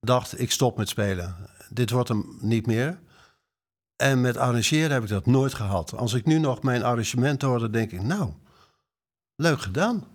dacht, 0.00 0.40
ik 0.40 0.50
stop 0.50 0.76
met 0.76 0.88
spelen. 0.88 1.36
Dit 1.68 1.90
wordt 1.90 2.08
hem 2.08 2.38
niet 2.40 2.66
meer. 2.66 2.98
En 3.96 4.20
met 4.20 4.36
arrangeren 4.36 4.90
heb 4.90 5.02
ik 5.02 5.08
dat 5.08 5.26
nooit 5.26 5.54
gehad. 5.54 5.96
Als 5.96 6.12
ik 6.12 6.24
nu 6.24 6.38
nog 6.38 6.62
mijn 6.62 6.82
arrangement 6.82 7.42
hoor, 7.42 7.58
dan 7.58 7.70
denk 7.70 7.92
ik, 7.92 8.02
nou, 8.02 8.32
leuk 9.36 9.60
gedaan. 9.60 10.06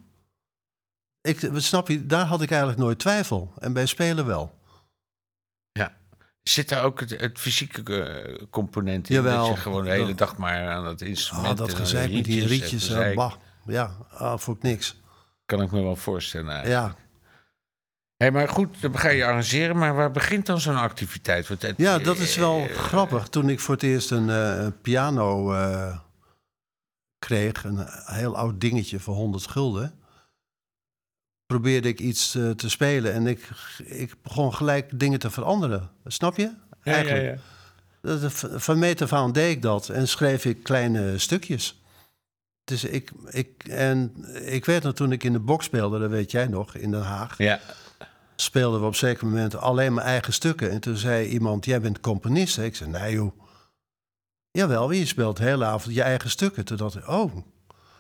Ik, 1.22 1.50
snap 1.56 1.88
je, 1.88 2.06
daar 2.06 2.26
had 2.26 2.42
ik 2.42 2.50
eigenlijk 2.50 2.80
nooit 2.80 3.00
twijfel. 3.00 3.54
En 3.60 3.74
bij 3.74 3.86
spelen 3.86 4.26
wel. 4.26 4.62
Zit 6.44 6.70
daar 6.70 6.84
ook 6.84 7.00
het, 7.00 7.10
het 7.20 7.40
fysieke 7.40 8.04
eh, 8.04 8.46
component 8.50 9.10
in? 9.10 9.16
Jawel. 9.16 9.48
Dat 9.48 9.56
je 9.56 9.62
gewoon 9.62 9.84
de 9.84 9.90
hele 9.90 10.06
Dat- 10.08 10.18
dag 10.18 10.38
maar 10.38 10.68
aan 10.68 10.86
het 10.86 11.02
instrument... 11.02 11.48
Ah, 11.48 11.58
dat 11.58 11.68
en 11.70 11.74
de 11.76 11.80
gezeik 11.82 12.12
met 12.14 12.24
die 12.24 12.42
en 12.42 12.48
rietjes, 12.48 12.84
gezeik. 12.88 13.10
eh, 13.12 13.16
bah, 13.18 13.34
ja, 13.66 13.96
ah, 14.10 14.38
vond 14.38 14.58
ik 14.58 14.64
niks. 14.64 15.02
Kan 15.46 15.62
ik 15.62 15.72
me 15.72 15.82
wel 15.82 15.96
voorstellen. 15.96 16.52
eigenlijk. 16.52 16.96
Ja, 16.96 17.02
Hey, 18.18 18.32
maar 18.32 18.50
goed, 18.50 18.82
dan 18.82 18.98
ga 18.98 19.10
je 19.10 19.26
arrangeren, 19.26 19.78
maar 19.78 19.96
waar 19.96 20.12
begint 20.12 20.46
dan 20.46 20.60
zo'n 20.60 20.76
activiteit? 20.76 21.48
Want 21.48 21.62
het- 21.62 21.78
Ja, 21.78 21.98
dat 22.00 22.18
is 22.18 22.36
wel 22.36 22.58
eh, 22.60 22.76
grappig. 22.76 23.28
Toen 23.28 23.50
ik 23.50 23.60
voor 23.60 23.74
het 23.74 23.84
eerst 23.84 24.12
een, 24.12 24.30
eh, 24.30 24.68
piano 24.82 25.54
eh, 25.54 25.98
kreeg, 27.20 27.64
een 27.64 27.86
heel 28.06 28.36
oud 28.38 28.62
dingetje 28.62 29.00
voor 29.00 29.16
100 29.16 29.48
gulden, 29.48 29.94
probeerde 31.54 31.88
ik 31.88 32.00
iets 32.00 32.36
eh, 32.36 32.50
te 32.50 32.70
spelen 32.70 33.14
en 33.14 33.28
ik, 33.28 33.50
ik 33.86 34.16
begon 34.22 34.54
gelijk 34.54 35.00
dingen 35.00 35.20
te 35.20 35.30
veranderen. 35.30 35.90
Snap 36.06 36.38
je? 36.38 36.44
Ja, 36.44 36.52
ja, 36.84 36.92
Eigenlijk. 36.94 37.24
ja. 37.24 37.42
Dat- 38.02 38.22
dat- 38.22 38.50
Van 38.64 38.80
meet 38.80 39.02
af 39.02 39.14
aan 39.14 39.32
deed 39.32 39.56
ik 39.56 39.62
dat 39.62 39.90
en 39.90 40.08
schreef 40.08 40.46
ik 40.46 40.64
kleine 40.64 41.18
stukjes. 41.18 41.82
Dus 42.64 42.84
ik, 42.84 43.12
ik, 43.30 43.64
en 43.70 44.26
ik 44.46 44.66
weet 44.66 44.84
nog 44.84 44.94
toen 44.94 45.12
ik 45.12 45.24
in 45.24 45.34
de 45.34 45.40
box 45.40 45.66
speelde, 45.66 46.00
dat 46.00 46.10
weet 46.10 46.32
jij 46.32 46.48
nog, 46.48 46.76
in 46.76 46.92
Den 46.92 47.02
Haag 47.02 47.38
Ja, 47.38 47.60
speelden 48.36 48.80
we 48.80 48.86
op 48.86 48.96
zeker 48.96 49.26
moment 49.28 49.56
alleen 49.56 49.94
mijn 49.94 50.08
eigen 50.08 50.34
stukken. 50.34 50.72
En 50.72 50.80
toen 50.80 50.96
zei 50.98 51.28
iemand, 51.28 51.66
jij 51.66 51.82
bent 51.82 52.00
componist. 52.00 52.58
Ik 52.58 52.76
zei, 52.76 52.90
nee 52.90 53.14
joh. 53.14 53.32
Jawel, 54.52 54.92
je 54.92 55.06
speelt 55.06 55.38
de 55.38 55.44
hele 55.44 55.66
avond 55.66 55.96
je 55.96 56.02
eigen 56.02 56.30
stukken. 56.30 56.66
Toen 56.66 56.78
dacht 56.78 56.96
ik, 56.96 57.08
oh, 57.08 57.36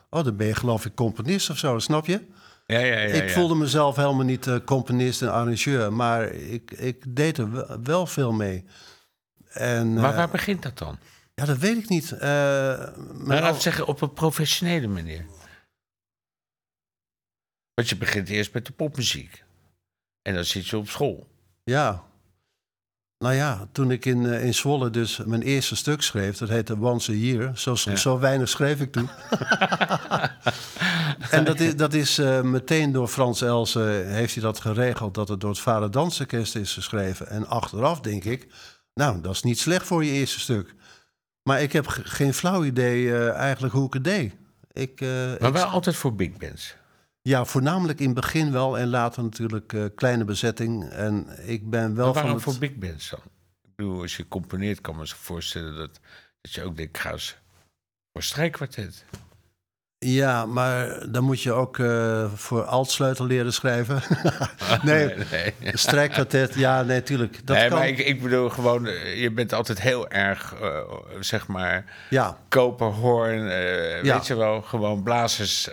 oh 0.10 0.24
dan 0.24 0.36
ben 0.36 0.48
je 0.48 0.56
geloof 0.56 0.86
ik 0.86 0.96
componist 0.96 1.50
of 1.50 1.58
zo, 1.58 1.80
snap 1.80 2.06
je? 2.06 2.22
Ja, 2.66 2.80
ja. 2.80 3.00
ja, 3.00 3.22
ik 3.24 3.30
voelde 3.30 3.56
mezelf 3.56 3.96
helemaal 3.96 4.26
niet 4.26 4.48
eh, 4.48 4.56
componist 4.66 5.22
en 5.22 5.32
arrangeur. 5.32 5.94
Maar 5.94 6.26
ik, 6.32 6.72
ik 6.72 7.16
deed 7.16 7.38
er 7.38 7.52
wel, 7.52 7.82
wel 7.84 8.08
veel 8.08 8.32
mee. 8.32 8.66
En, 9.50 9.94
Maar 9.94 10.10
eh, 10.10 10.16
waar 10.16 10.30
begint 10.30 10.64
dat 10.64 10.78
dan? 10.78 10.98
ja, 11.36 11.46
dat 11.46 11.58
weet 11.58 11.78
ik 11.78 11.90
niet. 11.90 12.12
Eh, 12.12 12.20
Maar 12.20 12.94
maar 13.14 13.42
laat 13.42 13.54
al- 13.54 13.62
zeggen, 13.62 13.86
op 13.88 14.02
een 14.02 14.14
professionele 14.14 14.88
manier. 14.88 15.26
Want 17.74 17.90
je 17.90 17.96
begint 17.98 18.30
eerst 18.30 18.54
met 18.54 18.66
de 18.66 18.72
popmuziek. 18.74 19.44
En 20.22 20.34
dan 20.34 20.46
zit 20.46 20.68
je 20.68 20.78
op 20.78 20.90
school. 20.90 21.28
Ja. 21.64 22.04
Nou 23.18 23.36
ja, 23.36 23.68
toen 23.72 23.92
ik 23.92 24.06
in, 24.06 24.26
in 24.26 24.54
Zwolle 24.54 24.90
dus 24.90 25.18
mijn 25.18 25.42
eerste 25.42 25.76
stuk 25.76 26.02
schreef, 26.02 26.38
dat 26.38 26.50
heette 26.50 26.78
Once 26.80 27.12
a 27.12 27.16
Year. 27.16 27.58
Zo, 27.58 27.76
zo 27.76 28.20
weinig 28.20 28.50
schreef 28.50 28.80
ik 28.80 28.92
toen. 28.92 29.10
en 31.34 31.44
dat 31.46 31.60
is, 31.60 31.76
dat 31.76 31.94
is 31.94 32.18
eh, 32.18 32.42
meteen 32.42 32.92
door 32.92 33.08
Frans 33.08 33.42
Elsen 33.42 34.08
heeft 34.14 34.34
hij 34.34 34.44
dat 34.44 34.60
geregeld, 34.60 35.14
dat 35.14 35.28
het 35.28 35.40
door 35.40 35.50
het 35.50 35.60
Vader 35.60 35.92
Dansorkest 35.92 36.56
is 36.56 36.74
geschreven. 36.74 37.28
En 37.28 37.48
achteraf 37.48 38.00
denk 38.00 38.24
ik, 38.24 38.48
nou, 38.94 39.22
dat 39.22 39.32
is 39.34 39.44
niet 39.44 39.60
slecht 39.60 39.86
voor 39.86 40.04
je 40.06 40.12
eerste 40.12 40.40
stuk. 40.40 40.74
Maar 41.44 41.62
ik 41.62 41.72
heb 41.74 41.88
ge- 41.88 42.04
geen 42.06 42.34
flauw 42.34 42.64
idee 42.64 43.12
eh, 43.16 43.30
eigenlijk 43.34 43.74
hoe 43.74 43.86
ik 43.88 43.94
het 43.94 44.04
deed. 44.04 44.34
Ik, 44.72 45.02
eh, 45.02 45.08
Maar 45.10 45.48
ik- 45.50 45.54
wel 45.54 45.64
altijd 45.66 45.96
voor 45.96 46.16
big 46.16 46.38
bands. 46.38 46.76
ja, 47.22 47.46
voornamelijk 47.46 48.00
in 48.00 48.06
het 48.06 48.16
begin 48.16 48.52
wel 48.52 48.78
en 48.78 48.88
later 48.88 49.24
natuurlijk 49.24 49.92
kleine 49.96 50.24
bezetting. 50.26 50.90
En 50.90 51.28
ik 51.48 51.70
ben 51.70 51.96
wel 51.96 52.06
Maar 52.06 52.14
van 52.14 52.14
waarom 52.14 52.34
het... 52.34 52.44
voor 52.44 52.58
big 52.58 52.76
bands 52.76 53.10
dan? 53.10 53.20
Ik 53.64 53.76
bedoel, 53.76 54.02
als 54.02 54.16
je 54.18 54.28
componeert 54.28 54.82
kan 54.82 54.96
me 54.96 55.08
zo 55.08 55.16
voorstellen 55.20 55.76
dat, 55.76 56.00
dat 56.42 56.54
je 56.54 56.64
ook 56.64 56.78
denkt, 56.78 56.98
ga 56.98 57.12
eens 57.12 57.36
voor 58.14 58.24
strijkkwartet. 58.24 59.06
Ja, 60.04 60.46
maar 60.46 61.12
dan 61.12 61.24
moet 61.24 61.42
je 61.42 61.52
ook 61.52 61.80
eh, 61.80 62.26
voor 62.36 62.64
altsleutel 62.64 63.26
leren 63.26 63.54
schrijven. 63.54 64.02
nee, 64.84 65.14
nee. 65.32 65.54
strijkkwartet, 65.74 66.54
ja, 66.56 66.82
nee, 66.84 67.04
tuurlijk. 67.04 67.40
Dat 67.48 67.58
nee, 67.58 67.68
kan. 67.68 67.78
maar 67.78 67.88
ik, 67.88 67.98
ik 67.98 68.22
bedoel 68.22 68.50
gewoon, 68.50 68.88
eh, 68.88 69.22
je 69.22 69.32
bent 69.32 69.54
altijd 69.54 69.82
heel 69.82 70.10
erg, 70.10 70.54
eh, 70.62 70.80
zeg 71.20 71.48
maar, 71.48 71.86
Ja, 72.10 72.38
koperhoorn, 72.50 73.44
Ja. 74.04 74.14
weet 74.14 74.28
je 74.28 74.36
wel, 74.36 74.62
gewoon 74.62 75.04
blazers. 75.04 75.70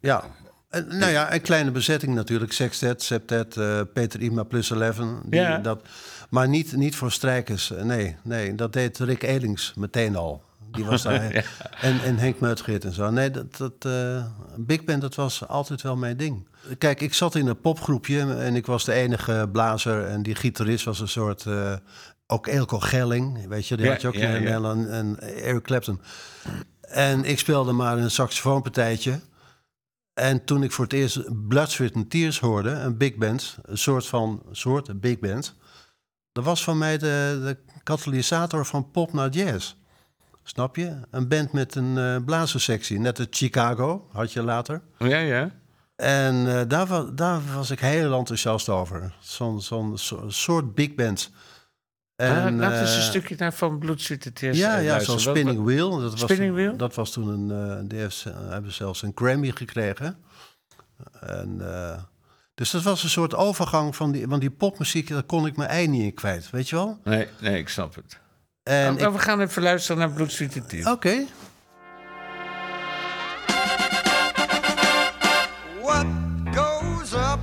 ja. 0.00 0.24
En, 0.70 0.86
nou 0.98 1.12
ja, 1.12 1.32
een 1.34 1.40
kleine 1.40 1.70
bezetting 1.70 2.14
natuurlijk. 2.14 2.52
Sextet, 2.52 3.02
septet, 3.02 3.56
Peter 3.92 4.20
Ima 4.20 4.42
plus 4.42 4.70
11. 4.70 4.96
Die, 5.24 5.40
Ja. 5.40 5.58
dat, 5.58 5.82
maar 6.30 6.48
niet, 6.48 6.76
niet 6.76 6.96
voor 6.96 7.12
strijkers. 7.12 7.72
Nee, 7.82 8.16
nee, 8.22 8.54
dat 8.54 8.72
deed 8.72 8.98
Rick 8.98 9.22
Elings 9.22 9.72
meteen 9.76 10.16
al. 10.16 10.42
Die 10.70 10.84
was 10.84 11.02
daar. 11.02 11.32
Ja. 11.34 11.42
en, 11.80 12.00
en 12.00 12.16
Henk 12.18 12.40
Meutgeert 12.40 12.84
en 12.84 12.92
zo. 12.92 13.10
Nee, 13.10 13.30
dat, 13.30 13.56
dat, 13.56 13.72
eh, 13.78 14.24
Big 14.56 14.84
Band, 14.84 15.00
dat 15.00 15.14
was 15.14 15.46
altijd 15.48 15.82
wel 15.82 15.96
mijn 15.96 16.16
ding. 16.16 16.48
Kijk, 16.78 17.00
ik 17.00 17.14
zat 17.14 17.34
in 17.34 17.46
een 17.46 17.60
popgroepje 17.60 18.34
en 18.34 18.54
ik 18.56 18.66
was 18.66 18.84
de 18.84 18.92
enige 18.92 19.48
blazer. 19.52 20.06
En 20.06 20.22
die 20.22 20.34
gitarist 20.34 20.84
was 20.84 21.00
een 21.00 21.08
soort... 21.08 21.46
eh, 21.46 21.72
ook 22.26 22.46
Elko 22.46 22.78
Gelling, 22.78 23.46
weet 23.46 23.66
je, 23.66 23.76
die 23.76 23.86
Ja, 23.86 23.92
had 23.92 24.00
je 24.00 24.08
ook 24.08 24.14
in. 24.14 24.30
Nederland. 24.30 24.88
En 24.88 25.16
Eric 25.20 25.62
Clapton. 25.62 26.00
En 26.80 27.24
ik 27.24 27.38
speelde 27.38 27.72
maar 27.72 27.98
een 27.98 28.10
saxofoonpartijtje. 28.10 29.20
En 30.14 30.44
toen 30.44 30.62
ik 30.62 30.72
voor 30.72 30.84
het 30.84 30.92
eerst 30.92 31.46
Blood, 31.48 31.70
Sweat 31.70 31.94
and 31.94 32.10
Tears 32.10 32.40
hoorde, 32.40 32.70
een 32.70 32.96
big 32.96 33.14
band, 33.16 33.58
een 33.62 33.78
soort 33.78 34.06
van 34.06 34.42
soort 34.50 35.00
big 35.00 35.18
band, 35.18 35.54
dat 36.32 36.44
was 36.44 36.64
van 36.64 36.78
mij 36.78 36.98
de, 36.98 37.40
de 37.42 37.56
katalysator 37.82 38.66
van 38.66 38.90
pop 38.90 39.12
naar 39.12 39.28
jazz. 39.28 39.74
Snap 40.48 40.76
je? 40.76 41.00
Een 41.10 41.28
band 41.28 41.52
met 41.52 41.74
een 41.74 41.98
eh 41.98 42.16
blazerssectie, 42.24 42.98
net 43.00 43.18
als 43.18 43.26
Chicago 43.30 44.08
had 44.12 44.32
je 44.32 44.42
later. 44.42 44.82
ja, 44.98 45.18
ja. 45.18 45.50
En 45.96 46.58
eh, 46.58 46.60
daar, 46.68 46.86
wa- 46.86 47.10
daar 47.14 47.40
was 47.54 47.70
ik 47.70 47.80
heel 47.80 48.14
enthousiast 48.18 48.68
over. 48.68 49.14
Zo'n 49.20 49.60
so- 49.62 50.24
soort 50.28 50.74
big 50.74 50.94
band. 50.94 51.30
En, 52.16 52.56
Laat 52.58 52.80
eens 52.80 52.90
een 52.94 52.96
eh, 53.00 53.02
stukje 53.08 53.34
naar 53.38 53.52
van 53.52 53.78
Bloed 53.78 54.02
zit 54.02 54.24
het 54.24 54.42
eerst. 54.42 54.60
ja, 54.60 54.76
ja 54.78 55.00
zo'n 55.00 55.20
Spinning 55.20 55.64
Wheel. 55.64 55.90
Dat 56.00 56.10
was 56.10 56.20
Spinning 56.20 56.48
toen, 56.48 56.56
Wheel? 56.56 56.76
Dat 56.76 56.94
was 56.94 57.10
toen 57.12 57.28
een... 57.50 57.70
eh, 57.80 57.82
die 57.88 57.98
heeft, 57.98 58.24
hebben 58.48 58.72
zelfs 58.72 59.02
een 59.02 59.12
Grammy 59.14 59.50
gekregen. 59.50 60.16
En, 61.20 61.60
dus 62.54 62.70
dat 62.70 62.82
was 62.82 63.02
een 63.02 63.08
soort 63.08 63.34
overgang 63.34 63.96
van 63.96 64.12
die... 64.12 64.26
Want 64.28 64.40
die 64.40 64.50
popmuziek, 64.50 65.08
daar 65.08 65.22
kon 65.22 65.46
ik 65.46 65.56
mijn 65.56 65.68
ei 65.70 65.88
niet 65.88 66.02
in 66.02 66.14
kwijt. 66.14 66.50
Weet 66.50 66.68
je 66.68 66.76
wel? 66.76 66.98
Nee, 67.04 67.26
nee, 67.40 67.58
ik 67.58 67.68
snap 67.68 67.94
het. 67.94 68.18
En 68.68 68.94
Nou, 68.94 69.06
ik- 69.06 69.12
We 69.12 69.18
gaan 69.18 69.40
even 69.40 69.62
luisteren 69.62 69.98
naar 69.98 70.10
Bloed 70.10 70.32
zit 70.32 70.54
het 70.54 70.72
eerst. 70.72 70.86
Oké. 70.88 71.24
What 75.82 76.06
goes 76.54 77.12
up 77.14 77.40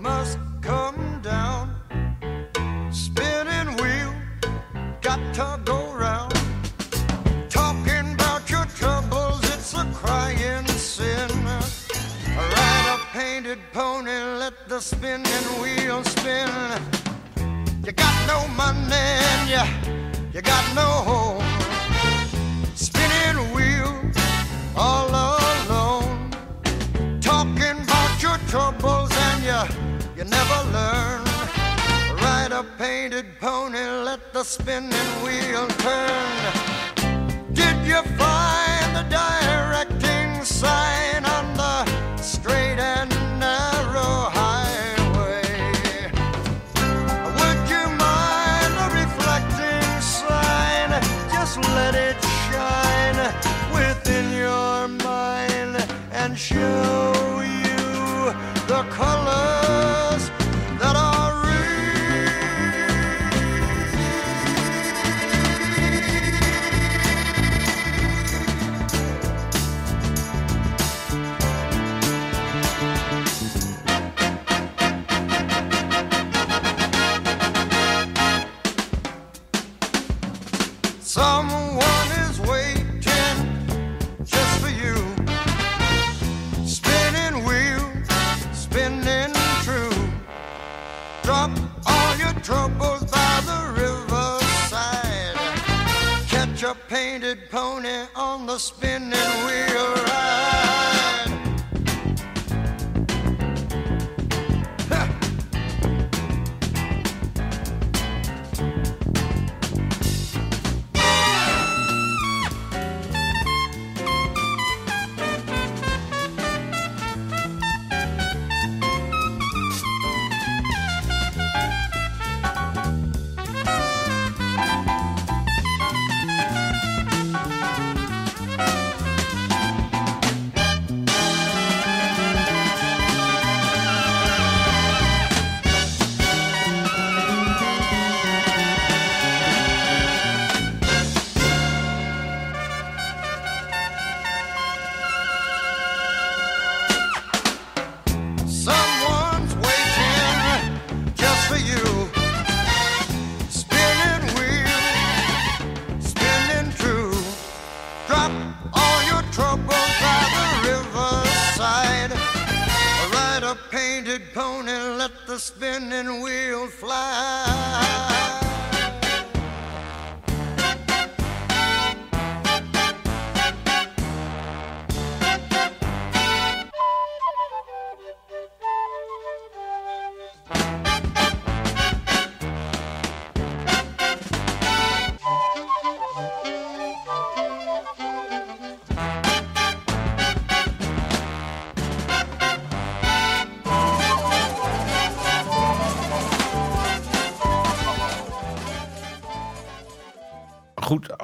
must 0.00 0.38
come 0.60 1.20
down. 1.22 1.68
Spinning 2.90 3.80
wheel, 3.80 4.12
got 5.00 5.18
to 5.34 5.58
go 5.64 5.94
round. 5.98 6.32
Talking 7.48 8.12
about 8.12 8.48
your 8.48 8.66
troubles, 8.78 9.40
it's 9.54 9.74
a 9.74 9.86
crying 10.02 10.68
sin. 10.68 11.28
Ride 12.36 12.88
a 12.94 12.98
painted 13.12 13.58
pony, 13.72 14.10
let 14.38 14.52
the 14.68 14.80
spinning 14.80 15.46
wheel 15.62 16.02
spin. 16.04 16.48
You 17.84 17.92
got 17.92 18.14
no 18.26 18.46
money 18.56 19.18
and 19.32 19.48
you, 19.48 19.64
you 20.36 20.42
got 20.42 20.74
no 20.74 20.88
home. 21.10 21.44
Spinning 22.74 23.54
wheel, 23.54 23.90
all 24.76 25.08
alone 25.08 26.30
talking 27.22 27.78
about 27.86 28.22
your 28.22 28.36
troubles 28.46 29.10
and 29.28 29.42
you 29.48 29.62
you 30.14 30.24
never 30.24 30.58
learn. 30.76 31.24
Ride 32.22 32.52
a 32.52 32.64
painted 32.76 33.40
pony, 33.40 33.78
let 34.08 34.34
the 34.34 34.44
spinning 34.44 35.10
wheel 35.24 35.66
turn. 35.86 36.36
Did 37.54 37.76
you 37.90 38.02
find 38.20 38.88
the 38.94 39.06
directing 39.08 40.44
sign 40.44 41.24
on 41.24 41.46
the 41.56 42.20
straight 42.20 42.78
show 56.36 57.40
you 57.40 58.32
the 58.66 58.84
colors 58.90 59.35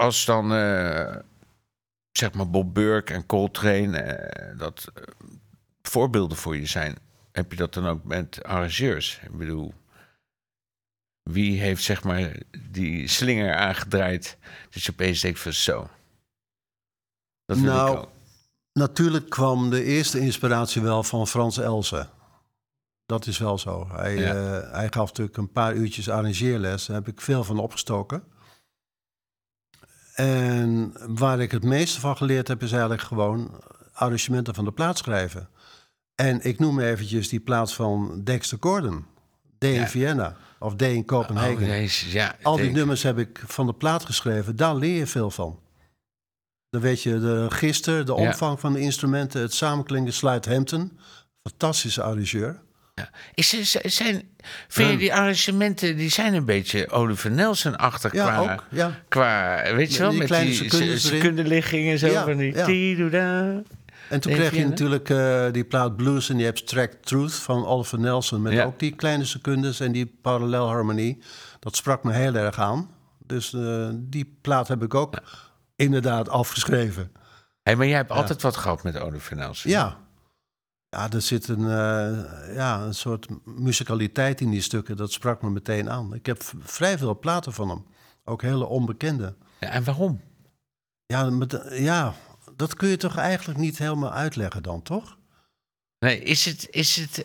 als 0.02 0.24
dan 0.24 0.52
eh, 0.52 1.16
zeg 2.12 2.32
maar 2.32 2.50
Bob 2.50 2.74
Burke 2.74 3.12
en 3.12 3.26
Coltrane 3.26 3.98
eh, 3.98 4.58
dat 4.58 4.90
eh, 4.94 5.02
voorbeelden 5.82 6.36
voor 6.36 6.56
je 6.56 6.66
zijn, 6.66 6.96
heb 7.32 7.50
je 7.50 7.56
dat 7.56 7.74
dan 7.74 7.86
ook 7.86 8.04
met 8.04 8.44
arrangeurs? 8.44 9.20
Ik 9.22 9.38
bedoel, 9.38 9.74
wie 11.22 11.60
heeft 11.60 11.82
zeg 11.82 12.04
maar 12.04 12.36
die 12.70 13.08
slinger 13.08 13.54
aangedraaid 13.54 14.36
dat 14.70 14.82
je 14.82 14.92
opeens 14.92 15.20
denkt 15.20 15.40
van 15.40 15.52
zo. 15.52 15.88
Dat 17.44 17.56
Nou. 17.56 18.06
Natuurlijk 18.72 19.30
kwam 19.30 19.70
de 19.70 19.84
eerste 19.84 20.20
inspiratie 20.20 20.82
wel 20.82 21.02
van 21.02 21.26
Frans 21.26 21.58
Elsen. 21.58 22.10
Dat 23.06 23.26
is 23.26 23.38
wel 23.38 23.58
zo. 23.58 23.88
Hij, 23.88 24.16
Ja. 24.16 24.34
hij 24.70 24.86
gaf 24.90 25.08
natuurlijk 25.08 25.36
een 25.36 25.52
paar 25.52 25.74
uurtjes 25.74 26.10
arrangeerles. 26.10 26.86
Daar 26.86 26.96
heb 26.96 27.08
ik 27.08 27.20
veel 27.20 27.44
van 27.44 27.58
opgestoken. 27.58 28.24
En 30.26 30.92
waar 31.06 31.40
ik 31.40 31.50
het 31.50 31.64
meeste 31.64 32.00
van 32.00 32.16
geleerd 32.16 32.48
heb, 32.48 32.62
is 32.62 32.72
eigenlijk 32.72 33.02
gewoon 33.02 33.60
arrangementen 33.92 34.54
van 34.54 34.64
de 34.64 34.72
plaat 34.72 34.98
schrijven. 34.98 35.48
En 36.14 36.40
ik 36.42 36.58
noem 36.58 36.80
eventjes 36.80 37.28
die 37.28 37.40
plaats 37.40 37.74
van 37.74 38.20
Dexter 38.24 38.58
Gordon. 38.60 39.04
D 39.58 39.64
in 39.64 39.72
Ja. 39.72 39.86
Vienna 39.86 40.36
of 40.58 40.76
D 40.76 40.82
in 40.82 41.04
Kopenhagen. 41.04 41.70
Oh, 41.82 41.86
ja, 41.88 42.36
Al 42.42 42.56
die 42.56 42.70
nummers 42.70 43.02
heb 43.02 43.18
ik 43.18 43.42
van 43.46 43.66
de 43.66 43.72
plaat 43.74 44.04
geschreven. 44.04 44.56
Daar 44.56 44.76
leer 44.76 44.96
je 44.98 45.06
veel 45.06 45.30
van. 45.30 45.58
Dan 46.70 46.80
weet 46.80 47.02
je 47.02 47.20
de 47.20 47.46
register, 47.48 48.04
de 48.06 48.12
Ja. 48.12 48.18
omvang 48.18 48.60
van 48.60 48.72
de 48.72 48.80
instrumenten, 48.80 49.40
het 49.40 49.54
samenklinken. 49.54 50.12
Sluit 50.12 50.46
Hampton, 50.46 50.98
fantastische 51.48 52.02
arrangeur. 52.02 52.60
Ja. 52.94 53.10
Is, 53.34 53.70
zijn, 53.84 54.22
vind 54.68 54.90
je 54.90 54.96
die 54.96 55.14
arrangementen, 55.14 55.96
die 55.96 56.10
zijn 56.10 56.34
een 56.34 56.44
beetje 56.44 56.90
Oliver 56.90 57.30
Nelson-achtig 57.30 58.12
Ja, 58.12 58.26
qua, 58.26 58.52
ook. 58.52 58.64
Ja. 58.70 58.98
qua, 59.08 59.62
weet 59.74 59.92
je 59.94 59.98
wel, 59.98 60.10
die 60.10 60.18
met 60.18 60.28
die 60.28 60.54
secundes 60.54 61.02
se- 61.02 61.08
erin. 61.08 61.20
secundeliggingen 61.20 61.98
zo 61.98 62.06
Ja, 62.06 62.24
van 62.24 62.36
die... 62.36 62.54
ja. 63.10 63.62
En 64.08 64.20
toen 64.20 64.32
kreeg 64.32 64.54
je 64.54 64.64
natuurlijk 64.68 65.10
eh, 65.10 65.44
die 65.52 65.64
plaat 65.64 65.96
Blues 65.96 66.28
en 66.30 66.36
die 66.36 66.48
Abstract 66.48 67.06
Truth 67.06 67.34
van 67.34 67.66
Oliver 67.66 67.98
Nelson. 67.98 68.42
Met 68.42 68.60
ook 68.64 68.78
die 68.78 68.94
kleine 68.94 69.24
secundes 69.24 69.80
en 69.80 69.92
die 69.92 70.06
parallelharmonie. 70.22 71.22
Dat 71.60 71.76
sprak 71.76 72.04
me 72.04 72.12
heel 72.12 72.34
erg 72.34 72.58
aan. 72.58 72.90
Dus 73.26 73.52
eh, 73.54 73.88
die 73.94 74.36
plaat 74.40 74.68
heb 74.68 74.82
ik 74.82 74.94
ook 74.94 75.14
inderdaad 75.76 76.28
afgeschreven. 76.28 77.12
Hey, 77.62 77.76
maar 77.76 77.86
jij 77.86 77.96
hebt 77.96 78.10
altijd 78.10 78.42
wat 78.42 78.56
gehad 78.56 78.82
met 78.82 79.00
Oliver 79.00 79.36
Nelson. 79.36 79.70
Ja. 79.70 79.96
Ja, 80.96 81.10
er 81.10 81.22
zit 81.22 81.48
een, 81.48 81.64
eh, 81.64 82.54
ja, 82.54 82.80
een 82.80 82.94
soort 82.94 83.26
musicaliteit 83.44 84.40
in 84.40 84.50
die 84.50 84.60
stukken. 84.60 84.96
Dat 84.96 85.12
sprak 85.12 85.42
me 85.42 85.50
meteen 85.50 85.90
aan. 85.90 86.14
Ik 86.14 86.26
heb 86.26 86.42
vrij 86.58 86.98
veel 86.98 87.18
platen 87.18 87.52
van 87.52 87.68
hem. 87.68 87.84
Ook 88.24 88.42
hele 88.42 88.64
onbekende. 88.66 89.34
Ja, 89.60 89.68
en 89.68 89.84
waarom? 89.84 90.20
Ja, 91.06 91.30
met, 91.30 91.60
ja, 91.70 92.14
dat 92.56 92.74
kun 92.74 92.88
je 92.88 92.96
toch 92.96 93.16
eigenlijk 93.16 93.58
niet 93.58 93.78
helemaal 93.78 94.12
uitleggen 94.12 94.62
dan, 94.62 94.82
toch? 94.82 95.18
Nee, 95.98 96.20
is 96.22 96.44
het, 96.44 96.66
is 96.70 96.96
het, 96.96 97.24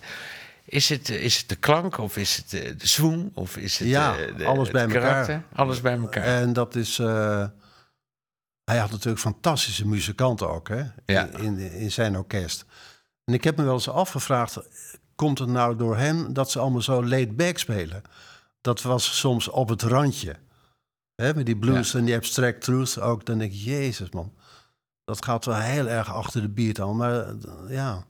is 0.66 0.90
het, 0.90 1.10
is 1.10 1.38
het 1.38 1.50
de 1.50 1.56
klank 1.56 1.98
of 1.98 2.18
is 2.18 2.36
het 2.36 2.50
de, 2.50 2.76
de 2.76 2.88
swoon 2.88 3.32
of 3.34 3.58
is 3.58 3.78
het 3.80 3.88
Ja, 3.88 4.18
eh, 4.18 4.38
de, 4.38 4.46
alles 4.46 4.72
bij 4.72 4.82
elkaar. 4.82 5.02
karakter? 5.02 5.44
Alles 5.54 5.82
bij 5.82 5.98
elkaar. 5.98 6.24
En 6.24 6.54
dat 6.54 6.76
is... 6.76 7.00
eh, 7.00 7.46
hij 8.64 8.78
had 8.78 8.92
natuurlijk 8.92 9.20
fantastische 9.22 9.88
muzikanten 9.88 10.50
ook, 10.50 10.68
hè? 10.68 10.84
Ja. 11.06 11.26
In, 11.28 11.58
in 11.58 11.92
zijn 11.92 12.18
orkest. 12.18 12.66
En 13.28 13.34
ik 13.34 13.44
heb 13.44 13.58
me 13.58 13.64
wel 13.64 13.74
eens 13.74 13.90
afgevraagd... 13.90 14.58
komt 15.16 15.40
het 15.40 15.50
nou 15.50 15.76
door 15.76 15.98
hem 15.98 16.34
dat 16.34 16.52
ze 16.52 16.60
allemaal 16.60 16.82
zo 16.82 17.06
laid 17.06 17.36
back 17.36 17.58
spelen? 17.58 18.02
Dat 18.62 18.82
was 18.82 19.20
soms 19.20 19.48
op 19.48 19.70
het 19.70 19.82
randje. 19.82 20.36
Hè, 21.16 21.34
met 21.34 21.46
die 21.46 21.58
blues 21.58 21.94
en 21.94 22.06
die 22.06 22.16
abstract 22.16 22.62
truth 22.62 23.00
ook. 23.00 23.26
Dan 23.26 23.38
denk 23.38 23.52
ik, 23.52 23.58
jezus 23.60 24.10
man. 24.10 24.34
Dat 25.04 25.26
gaat 25.26 25.46
wel 25.46 25.56
heel 25.56 25.88
erg 25.88 26.14
achter 26.14 26.42
de 26.42 26.50
beat 26.50 26.80
aan. 26.80 26.96
Maar 26.96 27.20
eh, 27.28 27.34
ja... 27.70 28.06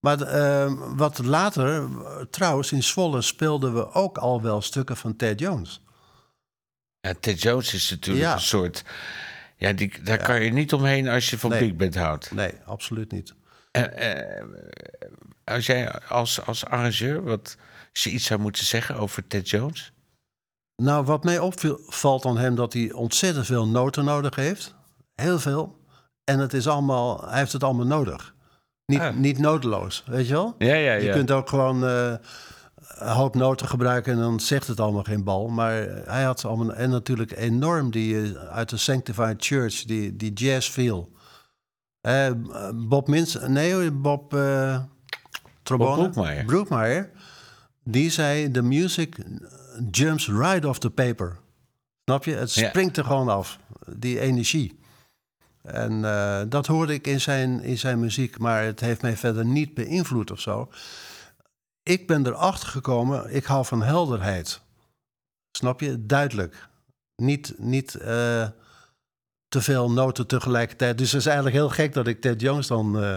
Maar 0.00 0.20
eh, 0.20 0.72
wat 0.96 1.18
later, 1.18 1.88
trouwens, 2.30 2.72
in 2.72 2.82
Zwolle 2.82 3.22
speelden 3.22 3.74
we 3.74 3.92
ook 3.92 4.18
al 4.18 4.42
wel 4.42 4.60
stukken 4.62 4.96
van 4.96 5.16
Ted 5.16 5.38
Jones. 5.40 5.82
Ja, 7.00 7.14
Ted 7.20 7.42
Jones 7.42 7.74
is 7.74 7.90
natuurlijk 7.90 8.26
Ja. 8.26 8.34
een 8.34 8.40
soort... 8.40 8.84
Ja, 9.56 9.72
die, 9.72 10.02
daar 10.02 10.18
kan 10.22 10.42
je 10.42 10.50
niet 10.52 10.72
omheen 10.72 11.08
als 11.08 11.30
je 11.30 11.38
van 11.38 11.50
Nee. 11.50 11.60
Big 11.60 11.76
Band 11.76 11.94
houdt. 11.94 12.32
Nee, 12.32 12.52
absoluut 12.64 13.12
niet. 13.12 13.34
Eh, 13.72 14.44
als 15.44 15.66
jij 15.66 15.92
als, 16.00 16.46
als 16.46 16.64
arrangeur, 16.66 17.22
wat, 17.22 17.56
als 17.92 18.02
je 18.04 18.10
iets 18.10 18.26
zou 18.26 18.40
moeten 18.40 18.64
zeggen 18.64 18.96
over 18.96 19.26
Ted 19.26 19.50
Jones... 19.50 19.92
Nou, 20.76 21.04
wat 21.04 21.24
mij 21.24 21.38
opvalt 21.38 22.24
aan 22.24 22.38
hem, 22.38 22.54
dat 22.54 22.72
hij 22.72 22.92
ontzettend 22.92 23.46
veel 23.46 23.68
noten 23.68 24.04
nodig 24.04 24.34
heeft. 24.34 24.74
Heel 25.14 25.38
veel. 25.38 25.76
En 26.24 26.38
het 26.38 26.52
is 26.52 26.66
allemaal, 26.68 27.28
hij 27.28 27.38
heeft 27.38 27.52
het 27.52 27.64
allemaal 27.64 27.86
nodig. 27.86 28.34
Niet, 28.86 29.00
Ah. 29.00 29.14
niet 29.16 29.38
nodeloos, 29.38 30.04
weet 30.06 30.26
je 30.26 30.32
wel? 30.32 30.54
Ja, 30.58 30.74
ja, 30.74 30.92
Je 30.92 31.10
kunt 31.12 31.30
ook 31.30 31.48
gewoon 31.48 31.84
eh, 31.86 32.14
een 32.76 33.12
hoop 33.12 33.34
noten 33.34 33.68
gebruiken 33.68 34.12
en 34.12 34.18
dan 34.18 34.40
zegt 34.40 34.66
het 34.66 34.80
allemaal 34.80 35.02
geen 35.02 35.24
bal. 35.24 35.48
Maar 35.48 35.72
hij 36.04 36.22
had 36.22 36.44
allemaal... 36.44 36.72
En 36.72 36.90
natuurlijk 36.90 37.36
enorm 37.36 37.90
die 37.90 38.22
eh, 38.22 38.48
uit 38.48 38.68
de 38.68 38.76
Sanctified 38.76 39.44
Church, 39.44 39.84
die, 39.84 40.16
die 40.16 40.32
jazz 40.32 40.70
feel. 40.70 41.11
Eh, 42.02 42.30
Bob 42.74 43.08
Mins... 43.08 43.38
Nee, 43.46 43.90
Bob... 43.90 44.34
eh 44.34 44.80
trombone. 45.62 45.94
Broekmeyer. 45.96 46.44
Broekmeyer. 46.44 47.10
Die 47.84 48.10
zei, 48.10 48.50
the 48.50 48.62
music 48.62 49.16
jumps 49.90 50.28
right 50.28 50.64
off 50.64 50.78
the 50.78 50.90
paper. 50.90 51.38
Snap 52.04 52.24
je? 52.24 52.34
Het 52.34 52.54
Ja. 52.54 52.68
springt 52.68 52.96
er 52.96 53.04
gewoon 53.04 53.28
af, 53.28 53.58
die 53.96 54.20
energie. 54.20 54.78
En 55.62 56.04
eh, 56.04 56.42
dat 56.48 56.66
hoorde 56.66 56.94
ik 56.94 57.06
in 57.06 57.20
zijn, 57.20 57.62
in 57.62 57.78
zijn 57.78 58.00
muziek, 58.00 58.38
maar 58.38 58.64
het 58.64 58.80
heeft 58.80 59.02
mij 59.02 59.16
verder 59.16 59.44
niet 59.44 59.74
beïnvloed 59.74 60.30
of 60.30 60.40
zo. 60.40 60.68
Ik 61.82 62.06
ben 62.06 62.26
erachter 62.26 62.68
gekomen, 62.68 63.34
ik 63.34 63.44
hou 63.44 63.64
van 63.64 63.82
helderheid. 63.82 64.60
Snap 65.56 65.80
je? 65.80 66.06
Duidelijk. 66.06 66.68
Niet, 67.16 67.54
niet 67.58 67.94
eh, 67.94 68.48
te 69.52 69.60
veel 69.62 69.90
noten 69.90 70.26
tegelijkertijd. 70.26 70.98
Dus 70.98 71.10
het 71.12 71.20
is 71.20 71.26
eigenlijk 71.26 71.56
heel 71.56 71.68
gek 71.68 71.94
dat 71.94 72.06
ik 72.06 72.20
Ted 72.20 72.40
Jones 72.40 72.66
dan 72.66 73.02
eh, 73.02 73.16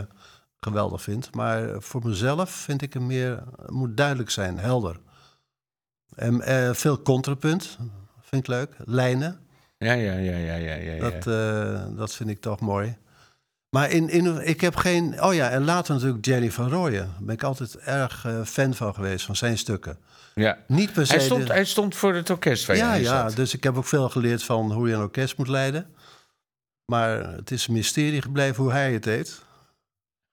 geweldig 0.59 1.01
vind. 1.01 1.35
Maar 1.35 1.81
voor 1.81 2.01
mezelf 2.03 2.49
vind 2.49 2.81
ik 2.81 2.93
hem 2.93 3.05
meer, 3.05 3.43
het 3.61 3.69
moet 3.69 3.97
duidelijk 3.97 4.29
zijn, 4.29 4.57
helder. 4.57 4.95
En 6.15 6.41
eh, 6.41 6.73
veel 6.73 7.01
contrapunt, 7.01 7.77
vind 8.21 8.41
ik 8.41 8.47
leuk. 8.47 8.69
Lijnen. 8.85 9.39
Ja, 9.77 9.93
ja, 9.93 10.13
ja, 10.13 10.37
ja, 10.37 10.55
ja, 10.55 10.73
ja. 10.75 10.93
ja. 10.93 11.09
Dat, 11.09 11.27
eh, 11.27 11.97
dat 11.97 12.13
vind 12.15 12.29
ik 12.29 12.41
toch 12.41 12.59
mooi. 12.59 12.97
Maar 13.69 13.89
in, 13.89 14.09
in, 14.09 14.47
ik 14.47 14.61
heb 14.61 14.75
geen... 14.75 15.23
Oh 15.23 15.33
ja, 15.33 15.49
en 15.49 15.63
later 15.63 15.93
natuurlijk 15.93 16.25
Jerry 16.25 16.51
van 16.51 16.69
Rooyen. 16.69 17.05
Daar 17.05 17.23
ben 17.23 17.35
ik 17.35 17.43
altijd 17.43 17.77
erg 17.77 18.25
fan 18.45 18.73
van 18.73 18.93
geweest, 18.93 19.25
van 19.25 19.35
zijn 19.35 19.57
stukken. 19.57 19.97
ja. 20.33 20.57
Niet 20.67 20.93
per 20.93 21.05
se... 21.05 21.13
Hij, 21.13 21.21
stond, 21.23 21.47
de- 21.47 21.53
hij 21.53 21.65
stond 21.65 21.95
voor 21.95 22.13
het 22.15 22.29
orkest 22.29 22.67
ja, 22.67 22.93
ja, 22.93 23.29
dus 23.29 23.53
ik 23.53 23.63
heb 23.63 23.77
ook 23.77 23.85
veel 23.85 24.09
geleerd 24.09 24.43
van 24.43 24.71
hoe 24.71 24.87
je 24.87 24.93
een 24.93 25.01
orkest 25.01 25.37
moet 25.37 25.47
leiden. 25.47 25.93
Maar 26.85 27.33
het 27.33 27.51
is 27.51 27.67
een 27.67 27.73
mysterie 27.73 28.21
gebleven 28.21 28.63
hoe 28.63 28.71
hij 28.71 28.93
het 28.93 29.03
deed. 29.03 29.43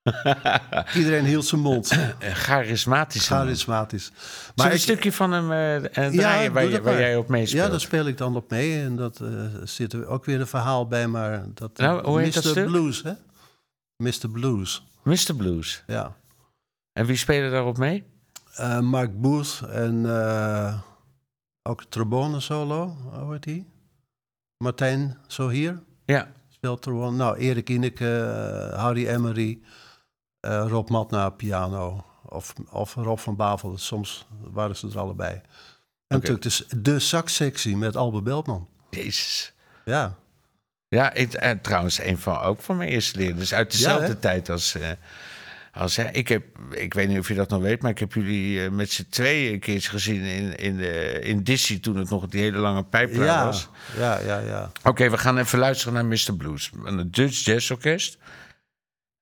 Iedereen 0.96 1.24
hield 1.24 1.44
zijn 1.44 1.60
mond. 1.60 1.90
Een 2.18 2.34
charismatische 2.34 3.32
man. 3.32 3.42
Charismatisch. 3.42 4.12
Maar 4.54 4.66
een 4.66 4.72
ik- 4.72 4.80
stukje 4.80 5.12
van 5.12 5.32
hem 5.32 5.52
eh, 5.52 6.06
eh, 6.06 6.12
Ja, 6.12 6.50
waar, 6.50 6.64
je, 6.64 6.82
waar 6.82 6.98
jij 6.98 7.16
op 7.16 7.28
meespeelt. 7.28 7.64
Ja, 7.64 7.70
daar 7.70 7.80
speel 7.80 8.06
ik 8.06 8.18
dan 8.18 8.36
op 8.36 8.50
mee. 8.50 8.82
En 8.82 8.96
dat 8.96 9.20
eh, 9.20 9.28
zit 9.64 9.92
er 9.92 10.06
ook 10.06 10.24
weer 10.24 10.40
een 10.40 10.46
verhaal 10.46 10.86
bij, 10.86 11.06
maar 11.06 11.44
dat... 11.54 11.76
Nou, 11.78 12.04
hoe 12.06 12.20
heet 12.20 12.34
Mr. 12.34 12.42
dat 12.42 12.44
stuk? 12.52 12.66
Blues, 12.66 13.02
hè? 13.02 13.12
Mr. 13.96 14.30
Blues, 14.32 14.86
Mr. 15.02 15.34
Blues. 15.36 15.82
ja. 15.86 16.16
En 16.92 17.06
wie 17.06 17.16
spelen 17.16 17.50
daarop 17.50 17.78
mee? 17.78 18.04
Eh, 18.54 18.80
Mark 18.80 19.20
Booth 19.20 19.60
en 19.70 20.06
eh, 20.06 20.78
ook 21.62 21.84
trombone 21.84 22.40
solo, 22.40 22.86
hoe 23.12 23.32
heet 23.32 23.42
die? 23.42 23.66
Martijn 24.56 25.18
Sohier 25.26 25.82
Ja. 26.04 26.32
Nou, 26.62 27.36
Erik 27.36 27.68
Ineke, 27.68 28.20
eh, 28.72 28.78
Harry 28.78 29.08
Emery, 29.08 29.60
eh, 30.40 30.64
Rob 30.68 30.88
Matna 30.88 31.30
piano. 31.30 32.04
Of, 32.24 32.54
of 32.70 32.94
Rob 32.94 33.18
van 33.18 33.36
Bavel, 33.36 33.78
soms 33.78 34.26
waren 34.40 34.76
ze 34.76 34.88
er 34.88 34.98
allebei. 34.98 35.32
En 35.32 35.42
natuurlijk 36.06 36.42
dus 36.42 36.64
de 36.76 36.98
saxsectie 36.98 37.76
met 37.76 37.96
Albert 37.96 38.24
Beltman. 38.24 38.68
Jezus. 38.90 39.52
Ja, 39.84 40.16
Ja, 40.88 41.12
ik, 41.12 41.32
en 41.32 41.60
trouwens, 41.60 41.98
een 41.98 42.18
van, 42.18 42.38
ook 42.38 42.60
van 42.60 42.76
mijn 42.76 42.88
eerste 42.90 43.18
leerlingen. 43.18 43.56
uit 43.56 43.70
dezelfde 43.70 44.18
tijd 44.18 44.50
als... 44.50 44.74
eh 44.74 44.90
als. 45.72 45.98
Ik, 45.98 46.28
heb, 46.28 46.44
ik 46.70 46.94
weet 46.94 47.08
niet 47.08 47.18
of 47.18 47.28
je 47.28 47.34
dat 47.34 47.48
nog 47.48 47.60
weet, 47.60 47.82
maar 47.82 47.90
ik 47.90 47.98
heb 47.98 48.12
jullie 48.12 48.64
eh, 48.64 48.70
met 48.70 48.90
z'n 48.90 49.06
tweeën 49.10 49.52
een 49.52 49.60
keertje 49.60 49.90
gezien 49.90 50.22
in, 50.22 50.56
in, 50.56 50.76
de, 50.76 51.20
in 51.22 51.42
Dizzy 51.42 51.80
toen 51.80 51.96
het 51.96 52.10
nog 52.10 52.28
die 52.28 52.40
hele 52.40 52.58
lange 52.58 52.84
pijplijn 52.84 53.24
ja, 53.24 53.44
was. 53.44 53.68
ja, 53.96 54.18
ja, 54.18 54.38
ja. 54.38 54.72
Oké, 54.82 55.10
we 55.10 55.18
gaan 55.18 55.38
even 55.38 55.58
luisteren 55.58 55.94
naar 55.94 56.06
Mr. 56.06 56.36
Blues. 56.36 56.70
Een 56.84 57.10
Dutch 57.10 57.44
Jazz 57.44 57.70
Orkest. 57.70 58.18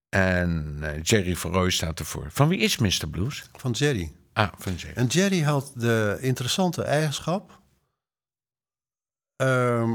En 0.09 0.79
eh, 0.83 1.03
Jerry 1.03 1.37
Verrooy 1.37 1.71
staat 1.71 1.99
ervoor. 1.99 2.27
Van 2.31 2.49
wie 2.49 2.59
is 2.59 2.79
Mr. 2.79 3.09
Blues? 3.11 3.45
Van 3.53 3.71
Jerry. 3.71 4.13
Ah, 4.33 4.53
van 4.59 4.75
Jerry. 4.75 4.97
En 4.97 5.07
Jerry 5.07 5.41
had 5.41 5.73
de 5.75 6.19
interessante 6.21 6.83
eigenschap 6.83 7.61
ehm, 9.37 9.91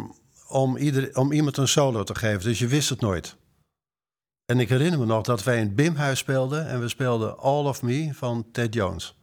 om, 0.47 0.77
ieder, 0.77 1.17
om 1.17 1.31
iemand 1.31 1.57
een 1.57 1.67
solo 1.67 2.03
te 2.03 2.15
geven. 2.15 2.43
Dus 2.43 2.59
je 2.59 2.67
wist 2.67 2.89
het 2.89 3.01
nooit. 3.01 3.35
En 4.45 4.59
ik 4.59 4.69
herinner 4.69 4.99
me 4.99 5.05
nog 5.05 5.23
dat 5.23 5.43
wij 5.43 5.59
in 5.59 5.75
Bimhuis 5.75 6.19
speelden 6.19 6.67
en 6.67 6.79
we 6.79 6.87
speelden 6.87 7.37
All 7.37 7.65
of 7.65 7.81
Me 7.81 8.09
van 8.13 8.45
Ted 8.51 8.73
Jones. 8.73 9.17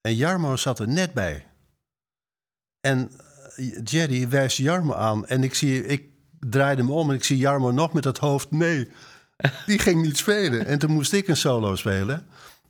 En 0.00 0.14
Jarmo 0.14 0.56
zat 0.56 0.78
er 0.78 0.88
net 0.88 1.12
bij. 1.12 1.46
En 2.80 3.10
eh, 3.56 3.80
Jerry 3.84 4.28
wijst 4.28 4.56
Jarmo 4.56 4.94
aan 4.94 5.26
en 5.26 5.42
ik, 5.42 5.54
zie, 5.54 5.86
ik 5.86 6.10
draaide 6.40 6.82
me 6.82 6.92
om 6.92 7.10
en 7.10 7.16
ik 7.16 7.24
zie 7.24 7.36
Jarmo 7.36 7.70
nog 7.70 7.92
met 7.92 8.04
het 8.04 8.18
hoofd 8.18 8.50
nee. 8.50 8.90
Die 9.66 9.78
ging 9.78 10.02
niet 10.02 10.16
spelen. 10.16 10.66
En 10.66 10.78
toen 10.78 10.92
moest 10.92 11.12
ik 11.12 11.28
een 11.28 11.36
solo 11.36 11.76
spelen. 11.76 12.26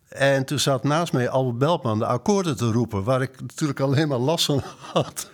En 0.09 0.45
toen 0.45 0.59
zat 0.59 0.85
naast 0.85 1.13
mij 1.13 1.29
Albert 1.29 1.59
Beltman 1.59 1.99
de 1.99 2.07
akkoorden 2.07 2.57
te 2.57 2.71
roepen, 2.71 3.05
waar 3.05 3.23
ik 3.23 3.41
natuurlijk 3.41 3.81
alleen 3.81 4.09
maar 4.09 4.19
last 4.19 4.45
van 4.45 4.63
had. 4.93 5.31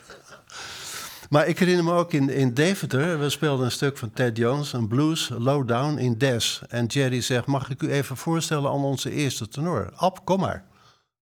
Maar 1.33 1.47
ik 1.47 1.59
herinner 1.59 1.85
me 1.85 1.93
ook 1.93 2.12
in, 2.12 2.28
in 2.28 2.55
Deventer, 2.55 3.18
we 3.18 3.30
speelden 3.30 3.64
een 3.64 3.70
stuk 3.70 3.99
van 3.99 4.11
Ted 4.11 4.37
Jones, 4.37 4.72
een 4.72 4.89
blues, 4.89 5.30
Lowdown 5.39 5.99
in 5.99 6.18
Des. 6.18 6.62
En 6.68 6.87
Jerry 6.87 7.20
zegt, 7.20 7.47
mag 7.47 7.70
ik 7.70 7.83
u 7.83 7.91
even 7.91 8.16
voorstellen 8.16 8.70
aan 8.70 8.85
onze 8.85 9.11
eerste 9.11 9.49
tenor? 9.49 9.93
Ab, 9.95 10.24
kom 10.24 10.41
maar. 10.41 10.64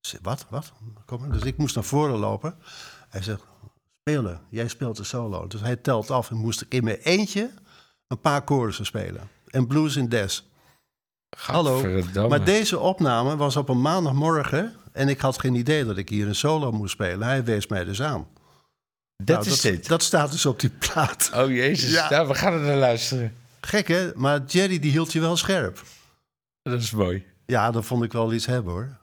Ik 0.00 0.08
zeg, 0.08 0.20
wat, 0.22 0.46
wat? 0.48 0.72
Kom 1.06 1.20
maar. 1.20 1.32
Dus 1.32 1.42
ik 1.42 1.56
moest 1.56 1.74
naar 1.74 1.84
voren 1.84 2.18
lopen. 2.18 2.54
Hij 3.08 3.22
zegt, 3.22 3.42
spelen, 4.00 4.40
jij 4.48 4.68
speelt 4.68 4.96
de 4.96 5.04
solo. 5.04 5.46
Dus 5.46 5.60
hij 5.60 5.76
telt 5.76 6.10
af 6.10 6.30
en 6.30 6.36
moest 6.36 6.60
ik 6.60 6.74
in 6.74 6.84
mijn 6.84 6.98
eentje 6.98 7.50
een 8.06 8.20
paar 8.20 8.42
chorussen 8.44 8.86
spelen. 8.86 9.28
En 9.46 9.66
blues 9.66 9.96
in 9.96 10.08
Des. 10.08 10.50
Hallo. 11.36 12.02
Maar 12.28 12.44
deze 12.44 12.78
opname 12.78 13.36
was 13.36 13.56
op 13.56 13.68
een 13.68 13.80
maandagmorgen 13.80 14.74
en 14.92 15.08
ik 15.08 15.20
had 15.20 15.40
geen 15.40 15.54
idee 15.54 15.84
dat 15.84 15.96
ik 15.96 16.08
hier 16.08 16.26
een 16.26 16.34
solo 16.34 16.72
moest 16.72 16.92
spelen. 16.92 17.26
Hij 17.26 17.44
wees 17.44 17.66
mij 17.66 17.84
dus 17.84 18.02
aan. 18.02 18.26
Dat 19.24 19.36
Nou, 19.38 19.48
is 19.50 19.60
dat, 19.60 19.72
dit. 19.72 19.88
Dat 19.88 20.02
staat 20.02 20.30
dus 20.32 20.46
op 20.46 20.60
die 20.60 20.70
plaat. 20.70 21.30
Oh 21.34 21.50
jezus, 21.50 21.90
Ja. 21.90 22.10
nou, 22.10 22.28
we 22.28 22.34
gaan 22.34 22.52
er 22.52 22.60
naar 22.60 22.76
luisteren. 22.76 23.34
Gek 23.60 23.88
hè? 23.88 24.10
Maar 24.14 24.40
Jerry 24.46 24.78
die 24.78 24.90
hield 24.90 25.12
je 25.12 25.20
wel 25.20 25.36
scherp. 25.36 25.82
Dat 26.62 26.80
is 26.80 26.90
mooi. 26.90 27.24
Ja, 27.46 27.70
dat 27.70 27.84
vond 27.84 28.04
ik 28.04 28.12
wel 28.12 28.32
iets 28.32 28.46
hebben 28.46 28.72
hoor. 28.72 28.96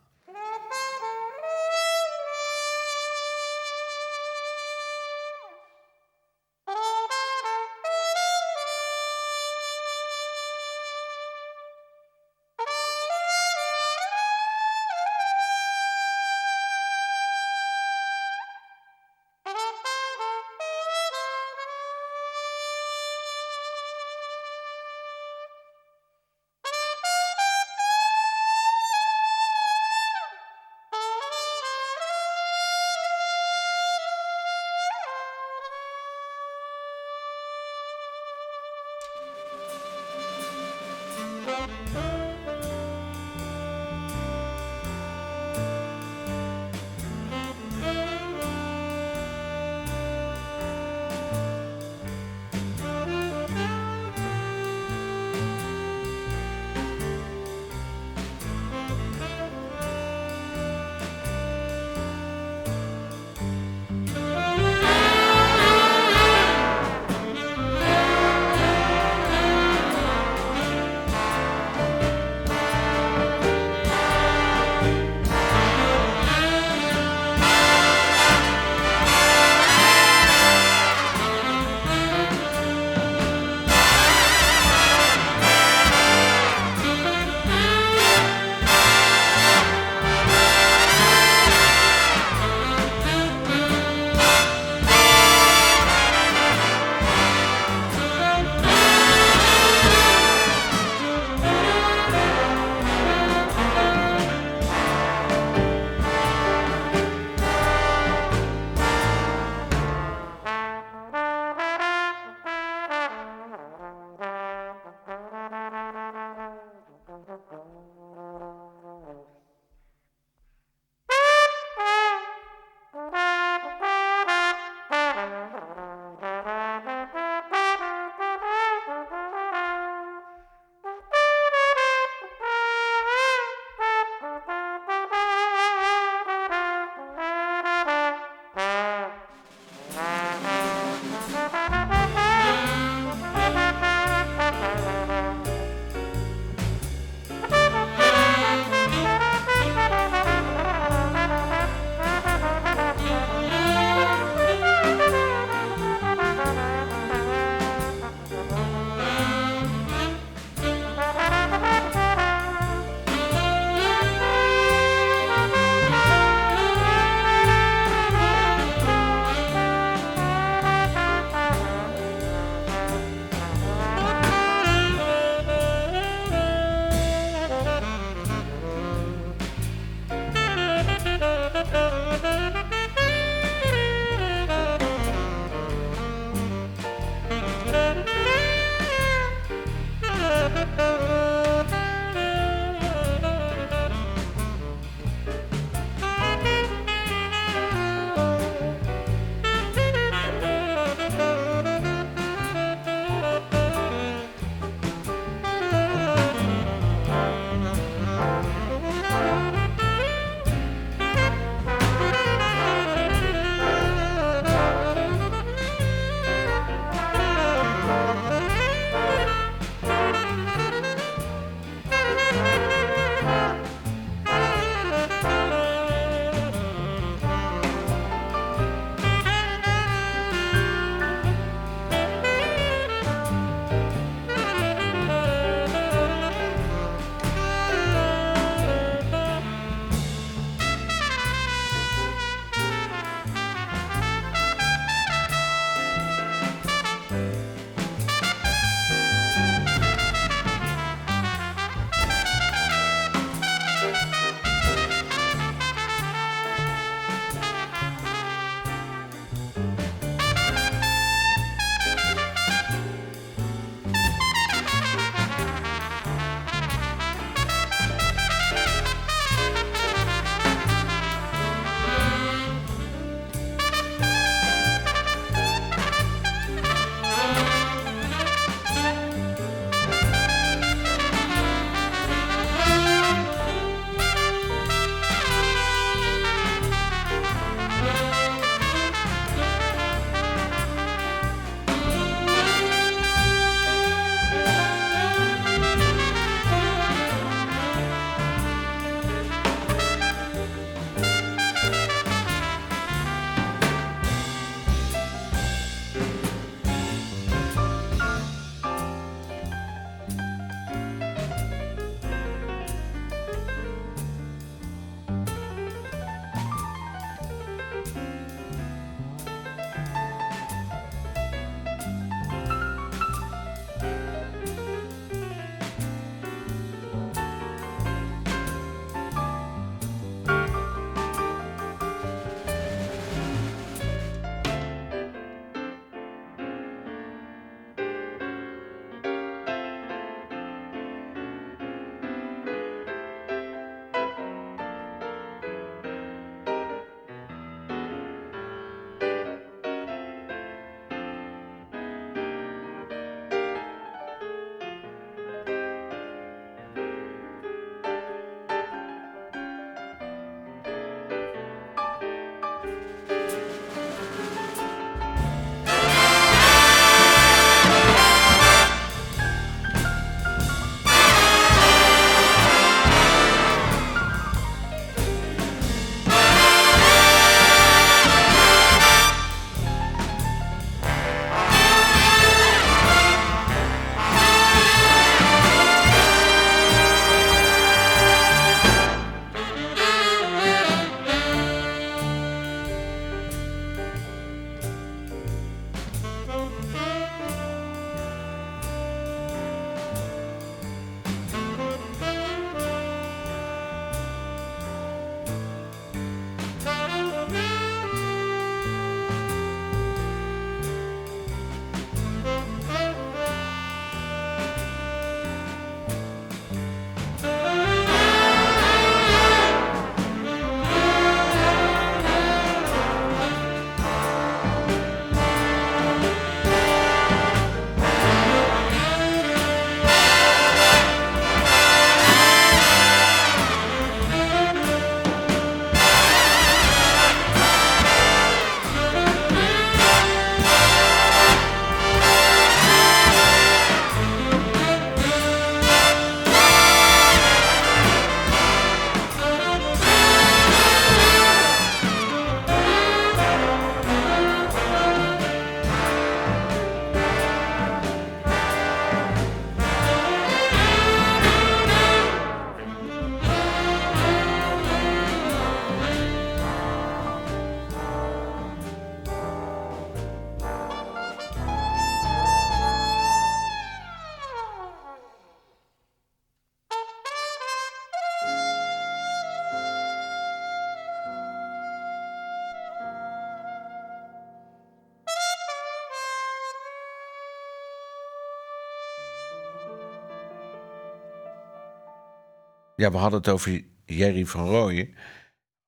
Ja, 492.88 492.94
we 492.94 493.00
hadden 493.00 493.20
het 493.20 493.30
over 493.30 493.64
Jerry 493.86 494.26
van 494.26 494.48
Rooyen 494.48 494.96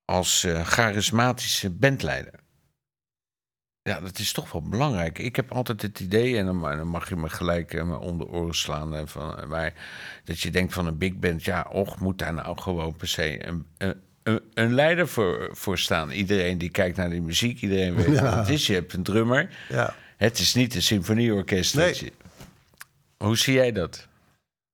als 0.04 0.44
eh, 0.44 0.66
charismatische 0.66 1.70
bandleider. 1.70 2.40
Ja, 3.82 4.00
dat 4.00 4.18
is 4.18 4.32
toch 4.32 4.52
wel 4.52 4.62
belangrijk. 4.62 5.18
Ik 5.18 5.36
heb 5.36 5.52
altijd 5.52 5.82
het 5.82 6.00
idee, 6.00 6.36
en 6.36 6.46
dan, 6.46 6.60
dan 6.60 6.86
mag 6.86 7.08
je 7.08 7.16
me 7.16 7.28
gelijk 7.28 7.72
uh, 7.72 8.00
om 8.00 8.18
de 8.18 8.26
oren 8.28 8.54
slaan, 8.54 8.94
uh, 8.94 9.00
van, 9.04 9.48
maar 9.48 9.74
dat 10.24 10.40
je 10.40 10.50
denkt 10.50 10.72
van 10.72 10.86
een 10.86 10.98
big 10.98 11.14
band, 11.14 11.44
ja, 11.44 11.66
och, 11.70 11.98
moet 11.98 12.18
daar 12.18 12.34
nou 12.34 12.58
gewoon 12.58 12.96
per 12.96 13.08
se 13.08 13.46
een, 13.46 13.66
een, 14.22 14.40
een 14.54 14.74
leider 14.74 15.08
voor, 15.08 15.48
voor 15.52 15.78
staan. 15.78 16.10
Iedereen 16.10 16.58
die 16.58 16.70
kijkt 16.70 16.96
naar 16.96 17.10
die 17.10 17.22
muziek, 17.22 17.60
iedereen 17.60 17.94
weet 17.94 18.14
Ja. 18.14 18.22
wat 18.22 18.34
het 18.34 18.48
is. 18.48 18.66
Je 18.66 18.74
hebt 18.74 18.92
een 18.92 19.02
drummer. 19.02 19.56
Ja. 19.68 19.94
Het 20.16 20.38
is 20.38 20.54
niet 20.54 20.74
een 20.74 20.82
symfonieorkest. 20.82 21.74
Nee. 21.74 22.12
Hoe 23.16 23.36
zie 23.36 23.54
jij 23.54 23.72
dat? 23.72 24.08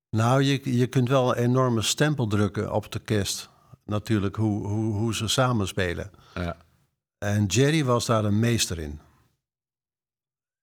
Nou, 0.09 0.43
je, 0.43 0.77
je 0.77 0.87
kunt 0.87 1.09
wel 1.09 1.37
een 1.37 1.43
enorme 1.43 1.81
stempel 1.81 2.27
drukken 2.27 2.73
op 2.73 2.91
de 2.91 2.99
kerst. 2.99 3.49
Natuurlijk, 3.85 4.35
hoe, 4.35 4.67
hoe, 4.67 4.93
hoe 4.93 5.15
ze 5.15 5.27
samenspelen. 5.27 6.11
Ja. 6.33 6.57
En 7.17 7.45
Jerry 7.45 7.83
was 7.83 8.05
daar 8.05 8.25
een 8.25 8.39
meester 8.39 8.79
in. 8.79 8.99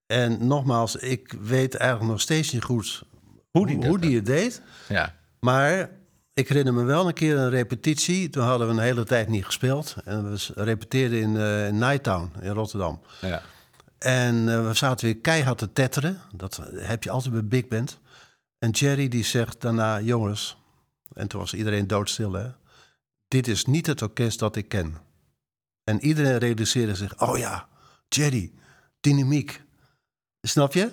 En 0.06 0.46
nogmaals, 0.46 0.96
ik 0.96 1.32
weet 1.40 1.74
eigenlijk 1.74 2.10
nog 2.10 2.20
steeds 2.20 2.52
niet 2.52 2.62
goed 2.62 3.02
Hoe 3.50 3.66
die 3.66 3.86
hoe 3.86 3.98
die 3.98 4.16
het 4.16 4.26
deed. 4.26 4.62
Ja. 4.88 5.14
Maar 5.40 5.90
ik 6.34 6.48
herinner 6.48 6.74
me 6.74 6.82
wel 6.82 7.06
een 7.06 7.14
keer 7.14 7.36
een 7.36 7.50
repetitie. 7.50 8.30
Toen 8.30 8.44
hadden 8.44 8.66
we 8.66 8.72
een 8.72 8.78
hele 8.78 9.04
tijd 9.04 9.28
niet 9.28 9.44
gespeeld. 9.44 9.96
En 10.04 10.32
we 10.32 10.52
repeteerden 10.54 11.20
in, 11.20 11.36
eh, 11.36 11.66
in 11.66 11.78
Nighttown 11.78 12.32
in 12.40 12.50
Rotterdam. 12.50 13.00
Ja. 13.20 13.42
En 13.98 14.48
eh, 14.48 14.66
we 14.66 14.74
zaten 14.74 15.04
weer 15.04 15.16
keihard 15.16 15.58
te 15.58 15.72
tetteren. 15.72 16.20
Dat 16.32 16.60
heb 16.74 17.02
je 17.02 17.10
altijd 17.10 17.32
bij 17.32 17.44
Big 17.44 17.68
Band. 17.68 17.98
En 18.64 18.70
Jerry 18.70 19.08
die 19.08 19.24
zegt 19.24 19.60
daarna, 19.60 20.00
jongens... 20.00 20.56
En 21.12 21.28
toen 21.28 21.40
was 21.40 21.54
iedereen 21.54 21.86
doodstil, 21.86 22.32
hè. 22.32 22.48
Dit 23.28 23.48
is 23.48 23.64
niet 23.64 23.86
het 23.86 24.02
orkest 24.02 24.38
dat 24.38 24.56
ik 24.56 24.68
ken. 24.68 24.96
En 25.84 26.04
iedereen 26.04 26.38
realiseerde 26.38 26.94
zich, 26.94 27.20
oh 27.20 27.38
ja, 27.38 27.68
Jerry, 28.08 28.52
dynamiek. 29.00 29.62
Snap 30.40 30.72
je? 30.72 30.92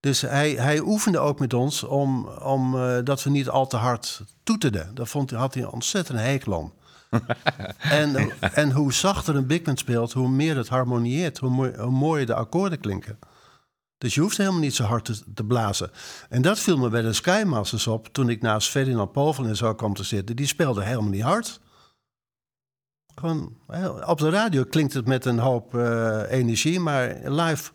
Dus 0.00 0.20
hij, 0.20 0.50
hij 0.52 0.80
oefende 0.80 1.18
ook 1.18 1.38
met 1.38 1.54
ons 1.54 1.82
om, 1.84 2.28
om 2.28 2.74
eh, 2.76 2.98
dat 3.04 3.22
we 3.22 3.30
niet 3.30 3.48
al 3.48 3.66
te 3.66 3.76
hard 3.76 4.22
toeterden. 4.42 4.94
Daar 4.94 5.06
vond, 5.06 5.30
hij- 5.30 5.38
had 5.38 5.54
hij 5.54 5.62
een 5.62 5.70
ontzettend 5.70 6.18
hekel 6.18 6.54
aan. 6.54 6.72
en, 8.00 8.30
en 8.40 8.72
hoe 8.72 8.92
zachter 8.92 9.36
een 9.36 9.46
big 9.46 9.62
band 9.62 9.78
speelt, 9.78 10.12
hoe 10.12 10.28
meer 10.28 10.56
het 10.56 10.68
harmonieert, 10.68 11.38
hoe, 11.38 11.50
mooi, 11.50 11.76
hoe 11.76 11.90
mooier 11.90 12.26
de 12.26 12.34
akkoorden 12.34 12.80
klinken. 12.80 13.18
Dus 13.98 14.14
je 14.14 14.20
hoeft 14.20 14.36
helemaal 14.36 14.60
niet 14.60 14.74
zo 14.74 14.84
hard 14.84 15.04
te, 15.04 15.32
te 15.34 15.44
blazen. 15.44 15.90
En 16.28 16.42
dat 16.42 16.58
viel 16.58 16.78
me 16.78 16.88
bij 16.88 17.02
de 17.02 17.12
Skymasters 17.12 17.86
op 17.86 18.08
toen 18.12 18.28
ik 18.28 18.42
naast 18.42 18.68
Ferdinand 18.70 19.12
Povel 19.12 19.44
en 19.44 19.56
zo 19.56 19.74
kwam 19.74 19.94
te 19.94 20.04
zitten. 20.04 20.36
Die 20.36 20.46
speelde 20.46 20.82
helemaal 20.84 21.10
niet 21.10 21.22
hard. 21.22 21.60
Gewoon, 23.14 23.56
op 24.06 24.18
de 24.18 24.30
radio 24.30 24.64
klinkt 24.64 24.92
het 24.94 25.06
met 25.06 25.24
een 25.24 25.38
hoop 25.38 25.74
eh, 25.74 26.22
energie, 26.28 26.80
maar 26.80 27.30
live 27.30 27.70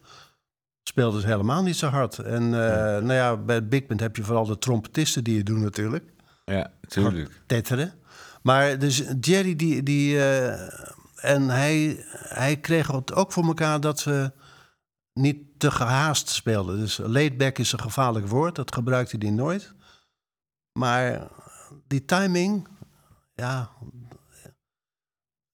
speelde 0.84 1.18
het 1.18 1.26
helemaal 1.26 1.64
niet 1.64 1.76
zo 1.76 1.88
hard. 1.88 2.18
En 2.20 2.44
eh, 2.44 3.02
nou 3.02 3.14
ja, 3.14 3.38
bij 3.38 3.56
het 3.56 3.70
Big 3.70 3.86
Band 3.86 4.00
heb 4.00 4.16
je 4.16 4.24
vooral 4.24 4.46
de 4.46 4.58
trompetisten 4.58 5.24
die 5.24 5.38
het 5.38 5.46
doen 5.46 5.62
natuurlijk 5.62 6.04
Ja, 6.46 6.72
tuurlijk. 6.88 7.42
tetteren. 7.46 7.94
Maar 8.42 8.80
dus 8.80 9.04
Jerry, 9.20 9.56
die, 9.56 9.84
die, 9.84 10.20
eh, 10.20 10.52
en 11.16 11.50
hij, 11.50 12.06
hij 12.12 12.58
kreeg 12.58 12.88
het 12.88 13.14
ook 13.14 13.32
voor 13.32 13.46
elkaar 13.46 13.80
dat 13.80 14.04
we 14.04 14.32
niet 15.14 15.38
te 15.58 15.72
gehaast 15.72 16.30
speelden. 16.30 16.78
Dus 16.80 16.98
laid 16.98 17.38
back 17.38 17.58
is 17.58 17.72
een 17.72 17.80
gevaarlijk 17.80 18.28
woord, 18.28 18.56
dat 18.56 18.74
gebruikte 18.74 19.18
hij 19.18 19.30
nooit. 19.30 19.74
Maar 20.80 21.28
die 21.88 22.06
timing, 22.06 22.68
ja, 23.34 23.70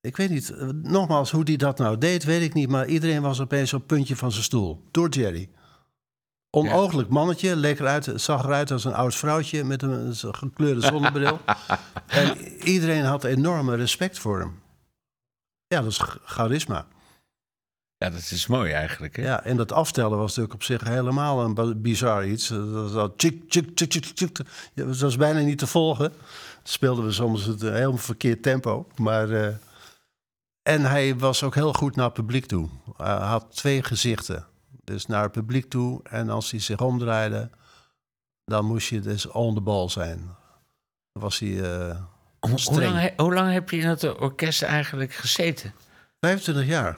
ik 0.01 0.18
weet 0.18 0.30
niet. 0.30 0.53
Nogmaals, 0.74 1.32
hoe 1.32 1.43
hij 1.43 1.55
dat 1.55 1.78
nou 1.78 1.97
deed, 1.97 2.24
weet 2.24 2.41
ik 2.41 2.53
niet. 2.53 2.70
Maar 2.70 2.88
iedereen 2.88 3.22
was 3.22 3.39
opeens 3.41 3.74
op 3.74 3.80
het 3.80 3.88
puntje 3.88 4.16
van 4.16 4.32
zijn 4.32 4.43
stoel. 4.43 4.84
Door 4.91 5.10
Jerry. 5.10 5.49
Onooglijk 6.49 7.10
mannetje, 7.10 7.55
leek 7.55 7.80
eruit, 7.80 8.12
zag 8.16 8.43
eruit 8.43 8.72
als 8.72 8.84
een 8.86 8.93
oud 8.93 9.16
vrouwtje 9.16 9.64
met 9.64 9.82
een 9.82 10.16
gekleurde 10.16 10.82
zonnebril. 10.82 11.39
en 12.07 12.38
iedereen 12.64 13.03
had 13.03 13.24
enorme 13.24 13.76
respect 13.76 14.20
voor 14.20 14.39
hem. 14.39 14.60
Ja, 15.68 15.82
dat 15.82 15.91
is 15.91 15.97
ch- 15.97 16.18
charisma. 16.24 16.88
Ja, 18.00 18.10
dat 18.10 18.32
is 18.32 18.47
mooi 18.47 18.72
eigenlijk. 18.72 19.16
Hè? 19.16 19.24
Ja, 19.24 19.43
en 19.43 19.58
dat 19.58 19.72
aftellen 19.72 20.18
was 20.18 20.28
natuurlijk 20.28 20.54
op 20.54 20.64
zich 20.64 20.84
helemaal 20.84 21.43
een 21.43 21.82
bizar 21.82 22.28
iets. 22.28 22.47
Dat 22.47 22.70
was 22.70 22.91
dat 22.91 23.18
tjik, 23.18 23.50
tjik, 23.50 23.76
tjik, 23.76 23.89
tjik, 23.89 24.04
tjik. 24.04 24.38
Ja, 24.74 24.86
Dat 24.86 25.00
was 25.00 25.16
bijna 25.16 25.39
niet 25.39 25.58
te 25.58 25.68
volgen. 25.68 26.14
Speelden 26.64 27.06
we 27.06 27.12
soms 27.12 27.45
het 27.45 27.62
een 27.62 27.76
heel 27.76 27.97
verkeerd 27.97 28.43
tempo. 28.43 28.88
Maar, 28.95 29.30
eh, 29.30 29.56
en 30.62 30.82
hij 30.82 31.18
was 31.18 31.43
ook 31.43 31.56
heel 31.56 31.74
goed 31.74 31.95
naar 31.95 32.06
het 32.06 32.14
publiek 32.14 32.45
toe. 32.45 32.70
Hij 32.97 33.14
had 33.14 33.45
twee 33.50 33.84
gezichten. 33.84 34.45
Dus 34.84 35.06
naar 35.06 35.24
het 35.24 35.32
publiek 35.32 35.70
toe. 35.70 36.04
En 36.04 36.30
als 36.30 36.52
hij 36.52 36.60
zich 36.60 36.80
omdraaide, 36.82 37.50
dan 38.45 38.66
moest 38.66 38.89
je 38.89 39.00
dus 39.00 39.26
on 39.26 39.54
the 39.54 39.62
ball 39.62 39.89
zijn. 39.89 40.18
Dan 41.12 41.24
was 41.24 41.39
hij 41.39 41.62
eh, 41.62 41.97
Hoe, 42.39 42.82
lang, 42.82 43.14
hoe 43.18 43.34
lang 43.34 43.52
heb 43.52 43.70
je 43.70 43.78
in 43.78 43.88
het 43.88 44.20
orkest 44.20 44.62
eigenlijk 44.62 45.14
gezeten? 45.14 45.74
25 46.20 46.66
jaar. 46.66 46.97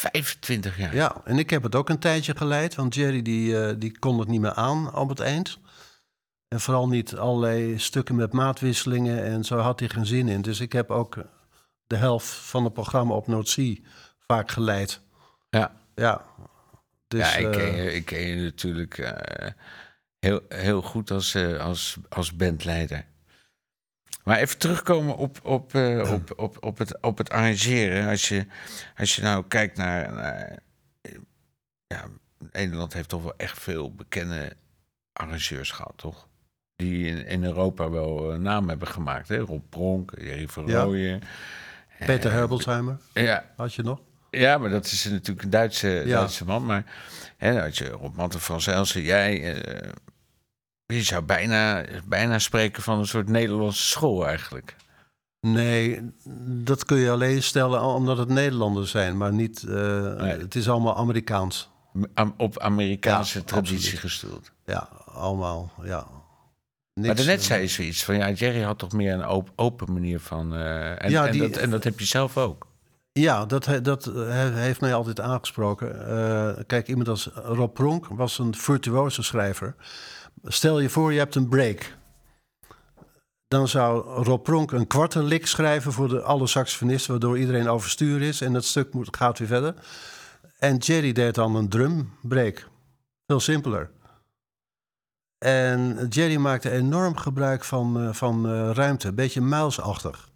25 0.00 0.78
jaar. 0.78 0.94
Ja, 0.94 1.20
en 1.24 1.38
ik 1.38 1.50
heb 1.50 1.62
het 1.62 1.74
ook 1.74 1.88
een 1.88 1.98
tijdje 1.98 2.36
geleid, 2.36 2.74
want 2.74 2.94
Jerry 2.94 3.22
die, 3.22 3.64
eh, 3.64 3.74
die 3.78 3.98
kon 3.98 4.18
het 4.18 4.28
niet 4.28 4.40
meer 4.40 4.54
aan 4.54 4.94
op 4.94 5.08
het 5.08 5.20
eind. 5.20 5.58
En 6.48 6.60
vooral 6.60 6.88
niet 6.88 7.16
allerlei 7.16 7.78
stukken 7.78 8.14
met 8.14 8.32
maatwisselingen 8.32 9.24
en 9.24 9.44
zo 9.44 9.58
had 9.58 9.80
hij 9.80 9.88
geen 9.88 10.06
zin 10.06 10.28
in. 10.28 10.42
Dus 10.42 10.60
ik 10.60 10.72
heb 10.72 10.90
ook 10.90 11.16
de 11.86 11.96
helft 11.96 12.28
van 12.28 12.64
het 12.64 12.72
programma 12.72 13.14
op 13.14 13.44
C 13.44 13.78
vaak 14.26 14.50
geleid. 14.50 15.00
Ja. 15.50 15.78
Ja, 15.94 16.24
dus, 17.08 17.32
ja, 17.32 17.36
ik 17.36 17.50
ken, 17.50 17.60
eh, 17.60 17.84
je, 17.84 17.94
ik 17.94 18.04
ken 18.04 18.20
je 18.20 18.42
natuurlijk 18.42 18.98
eh, 18.98 19.50
heel, 20.18 20.40
heel 20.48 20.82
goed 20.82 21.10
als, 21.10 21.36
als, 21.58 21.96
als 22.08 22.36
bandleider. 22.36 23.04
Maar 24.24 24.38
even 24.38 24.58
terugkomen 24.58 25.16
op, 25.16 25.38
op, 25.42 25.74
eh, 25.74 26.12
op, 26.12 26.32
op, 26.36 26.56
op, 26.64 26.78
het, 26.78 27.00
op 27.00 27.18
het 27.18 27.30
arrangeren. 27.30 28.08
Als 28.08 28.28
je, 28.28 28.46
als 28.96 29.16
je 29.16 29.22
nou 29.22 29.44
kijkt 29.48 29.76
naar, 29.76 30.12
naar... 30.12 30.58
eh, 31.00 31.12
Ja, 31.86 32.04
Nederland 32.52 32.92
heeft 32.92 33.08
toch 33.08 33.22
wel 33.22 33.34
echt 33.36 33.58
veel 33.58 33.94
bekende 33.94 34.52
arrangeurs 35.12 35.70
gehad, 35.70 35.92
toch? 35.96 36.28
Die 36.76 37.06
in, 37.06 37.26
in 37.26 37.44
Europa 37.44 37.90
wel 37.90 38.32
een 38.32 38.42
naam 38.42 38.68
hebben 38.68 38.88
gemaakt. 38.88 39.28
Hè? 39.28 39.38
Rob 39.38 39.62
Pronk, 39.68 40.12
Jerry 40.18 40.48
van 40.48 40.66
Ja. 40.66 41.18
Peter 42.06 42.32
Herbolzheimer 42.32 42.98
Ja, 43.12 43.44
had 43.56 43.74
je 43.74 43.82
nog. 43.82 44.00
ja, 44.30 44.58
maar 44.58 44.70
dat 44.70 44.84
is 44.86 45.04
natuurlijk 45.04 45.42
een 45.44 45.50
Duitse, 45.50 45.88
Ja. 45.88 46.18
Duitse 46.18 46.44
man. 46.44 46.64
Maar 46.66 46.84
hè, 47.36 47.64
als 47.64 47.78
je 47.78 47.88
Rob 47.88 48.16
Matten 48.16 48.40
van 48.40 48.60
Zelsen, 48.60 49.02
jij... 49.02 49.54
eh, 49.54 49.90
je 50.90 51.02
zou 51.02 51.22
bijna, 51.22 51.84
bijna 52.04 52.38
spreken 52.38 52.82
van 52.82 52.98
een 52.98 53.06
soort 53.06 53.28
Nederlandse 53.28 53.82
school 53.84 54.26
eigenlijk. 54.26 54.76
Nee, 55.40 56.10
dat 56.46 56.84
kun 56.84 56.96
je 56.96 57.10
alleen 57.10 57.42
stellen 57.42 57.82
omdat 57.82 58.18
het 58.18 58.28
Nederlanders 58.28 58.90
zijn, 58.90 59.16
maar 59.16 59.32
niet. 59.32 59.62
eh, 59.62 59.74
Nee. 60.14 60.38
Het 60.38 60.54
is 60.54 60.68
allemaal 60.68 60.96
Amerikaans. 60.96 61.70
Am- 62.14 62.34
op 62.36 62.58
Amerikaanse 62.58 63.38
Ja, 63.38 63.44
traditie 63.44 63.76
absoluut. 63.76 64.00
gestoeld. 64.00 64.50
Ja, 64.64 64.88
allemaal. 65.14 65.72
Ja. 65.82 66.06
maar 66.94 67.14
daarnet 67.14 67.38
eh, 67.40 67.44
zei 67.46 67.60
je 67.62 67.68
zoiets 67.68 68.04
van... 68.04 68.16
Ja, 68.16 68.30
Jerry 68.30 68.60
had 68.62 68.78
toch 68.78 68.92
meer 68.92 69.12
een 69.12 69.24
open, 69.24 69.52
open 69.56 69.92
manier 69.92 70.20
van... 70.20 70.54
eh, 70.54 71.04
en, 71.04 71.10
Ja, 71.10 71.26
en, 71.26 71.32
die- 71.32 71.40
dat, 71.40 71.56
en 71.56 71.70
dat 71.70 71.84
heb 71.84 71.98
je 71.98 72.04
zelf 72.06 72.36
ook. 72.36 72.66
Ja, 73.12 73.46
dat, 73.46 73.68
dat 73.82 74.04
he- 74.04 74.52
heeft 74.52 74.80
mij 74.80 74.94
altijd 74.94 75.20
aangesproken. 75.20 75.88
Kijk, 76.66 76.88
iemand 76.88 77.08
als 77.08 77.30
Rob 77.34 77.74
Pronk 77.74 78.06
was 78.06 78.38
een 78.38 78.54
virtuoze 78.54 79.22
schrijver. 79.22 79.74
Stel 80.44 80.80
je 80.80 80.88
voor, 80.88 81.12
je 81.12 81.18
hebt 81.18 81.34
een 81.34 81.48
break. 81.48 81.98
Dan 83.48 83.68
zou 83.68 84.22
Rob 84.24 84.42
Pronk 84.42 84.72
een 84.72 84.86
kwartenlik 84.86 85.46
schrijven 85.46 85.92
voor 85.92 86.08
de, 86.08 86.22
alle 86.22 86.46
saxofonisten... 86.46 87.10
waardoor 87.10 87.38
iedereen 87.38 87.68
overstuur 87.68 88.22
is 88.22 88.40
en 88.40 88.54
het 88.54 88.64
stuk 88.64 88.92
moet, 88.92 89.16
gaat 89.16 89.38
weer 89.38 89.48
verder. 89.48 89.74
En 90.58 90.76
Jerry 90.76 91.12
deed 91.12 91.34
dan 91.34 91.54
een 91.54 91.68
drumbreak. 91.68 92.68
Veel 93.26 93.40
simpeler. 93.40 93.90
En 95.38 96.06
Jerry 96.08 96.36
maakte 96.36 96.70
enorm 96.70 97.16
gebruik 97.16 97.64
van, 97.64 98.00
eh, 98.00 98.12
van 98.12 98.46
eh, 98.46 98.70
ruimte. 98.70 99.08
Een 99.08 99.14
beetje 99.14 99.40
muilsachtig. 99.40 100.28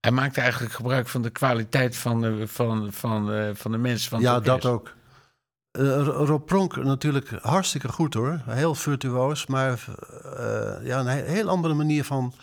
Hij 0.00 0.10
maakte 0.10 0.40
eigenlijk 0.40 0.72
gebruik 0.72 1.08
van 1.08 1.22
de 1.22 1.30
kwaliteit 1.30 1.96
van 1.96 2.20
de, 2.20 2.48
van, 2.48 2.92
van, 2.92 3.32
eh, 3.32 3.50
van 3.54 3.70
de 3.70 3.78
mensen 3.78 4.10
van 4.10 4.20
ja, 4.20 4.40
dat 4.40 4.64
ook. 4.64 4.94
Eh, 5.78 5.84
Ro- 6.02 6.24
Rob 6.24 6.46
Pronk 6.46 6.76
natuurlijk 6.76 7.28
hartstikke 7.42 7.88
goed 7.88 8.14
hoor. 8.14 8.40
Heel 8.46 8.74
virtuoos, 8.74 9.46
maar 9.46 9.84
eh, 10.36 10.86
ja, 10.86 11.00
een 11.00 11.06
he- 11.06 11.22
heel 11.24 11.48
andere 11.48 11.74
manier 11.74 12.04
van. 12.04 12.34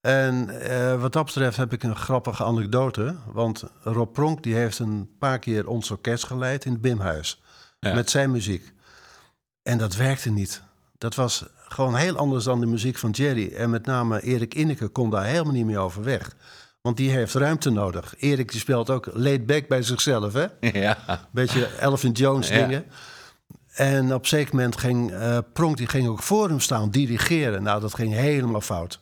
En 0.00 0.60
eh, 0.60 1.00
wat 1.00 1.12
dat 1.12 1.24
betreft 1.24 1.56
heb 1.56 1.72
ik 1.72 1.82
een 1.82 1.96
grappige 1.96 2.44
anekdote. 2.44 3.14
Want 3.32 3.64
Rob 3.82 4.12
Pronk 4.12 4.42
die 4.42 4.54
heeft 4.54 4.78
een 4.78 5.10
paar 5.18 5.38
keer 5.38 5.68
ons 5.68 5.90
orkest 5.90 6.24
geleid 6.24 6.64
in 6.64 6.72
het 6.72 6.80
Bimhuis. 6.80 7.42
Ja. 7.80 7.94
Met 7.94 8.10
zijn 8.10 8.30
muziek. 8.30 8.72
En 9.62 9.78
dat 9.78 9.96
werkte 9.96 10.30
niet. 10.30 10.62
Dat 10.98 11.14
was 11.14 11.44
gewoon 11.68 11.94
heel 11.94 12.16
anders 12.16 12.44
dan 12.44 12.60
de 12.60 12.66
muziek 12.66 12.96
van 12.98 13.10
Jerry. 13.10 13.52
En 13.54 13.70
met 13.70 13.86
name 13.86 14.22
Erik 14.22 14.54
Inneke 14.54 14.88
kon 14.88 15.10
daar 15.10 15.24
helemaal 15.24 15.52
niet 15.52 15.66
meer 15.66 15.78
over 15.78 16.02
weg. 16.02 16.36
Want 16.86 16.98
die 16.98 17.10
heeft 17.10 17.34
ruimte 17.34 17.70
nodig. 17.70 18.14
Erik 18.18 18.50
die 18.50 18.60
speelt 18.60 18.90
ook 18.90 19.08
laid 19.12 19.46
back 19.46 19.68
bij 19.68 19.82
zichzelf, 19.82 20.32
hè? 20.32 20.46
Ja. 20.80 21.26
Beetje 21.30 21.66
Elvin 21.66 22.12
Jones 22.12 22.48
Ja. 22.48 22.54
dingen. 22.66 22.84
En 23.72 24.14
op 24.14 24.20
een 24.22 24.28
zeker 24.28 24.54
moment 24.54 24.76
ging 24.78 25.12
eh, 25.12 25.38
Pronk 25.52 25.76
die 25.76 25.86
ging 25.86 26.08
ook 26.08 26.22
voor 26.22 26.48
hem 26.48 26.60
staan, 26.60 26.90
dirigeren. 26.90 27.62
Nou, 27.62 27.80
dat 27.80 27.94
ging 27.94 28.12
helemaal 28.12 28.60
fout. 28.60 29.00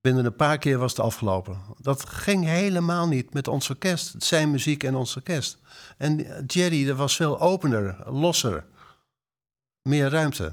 Binnen 0.00 0.24
een 0.24 0.36
paar 0.36 0.58
keer 0.58 0.78
was 0.78 0.90
het 0.90 1.00
afgelopen. 1.00 1.58
Dat 1.80 2.08
ging 2.08 2.44
helemaal 2.44 3.08
niet 3.08 3.32
met 3.34 3.48
ons 3.48 3.70
orkest. 3.70 4.14
Zijn 4.18 4.50
muziek 4.50 4.84
en 4.84 4.94
ons 4.94 5.16
orkest. 5.16 5.58
En 5.96 6.26
Jerry, 6.46 6.84
dat 6.86 6.96
was 6.96 7.16
veel 7.16 7.40
opener, 7.40 7.96
losser. 8.06 8.64
Meer 9.82 10.08
ruimte. 10.10 10.52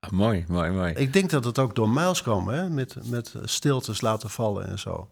Ah, 0.00 0.10
mooi, 0.10 0.44
mooi, 0.48 0.70
mooi. 0.70 0.92
Ik 0.92 1.12
denk 1.12 1.30
dat 1.30 1.44
het 1.44 1.58
ook 1.58 1.74
door 1.74 1.88
Miles 1.88 2.22
kwam, 2.22 2.48
hè? 2.48 2.68
Met, 2.68 2.96
met 3.04 3.34
stiltes 3.44 4.00
laten 4.00 4.30
vallen 4.30 4.66
en 4.68 4.78
zo. 4.78 5.08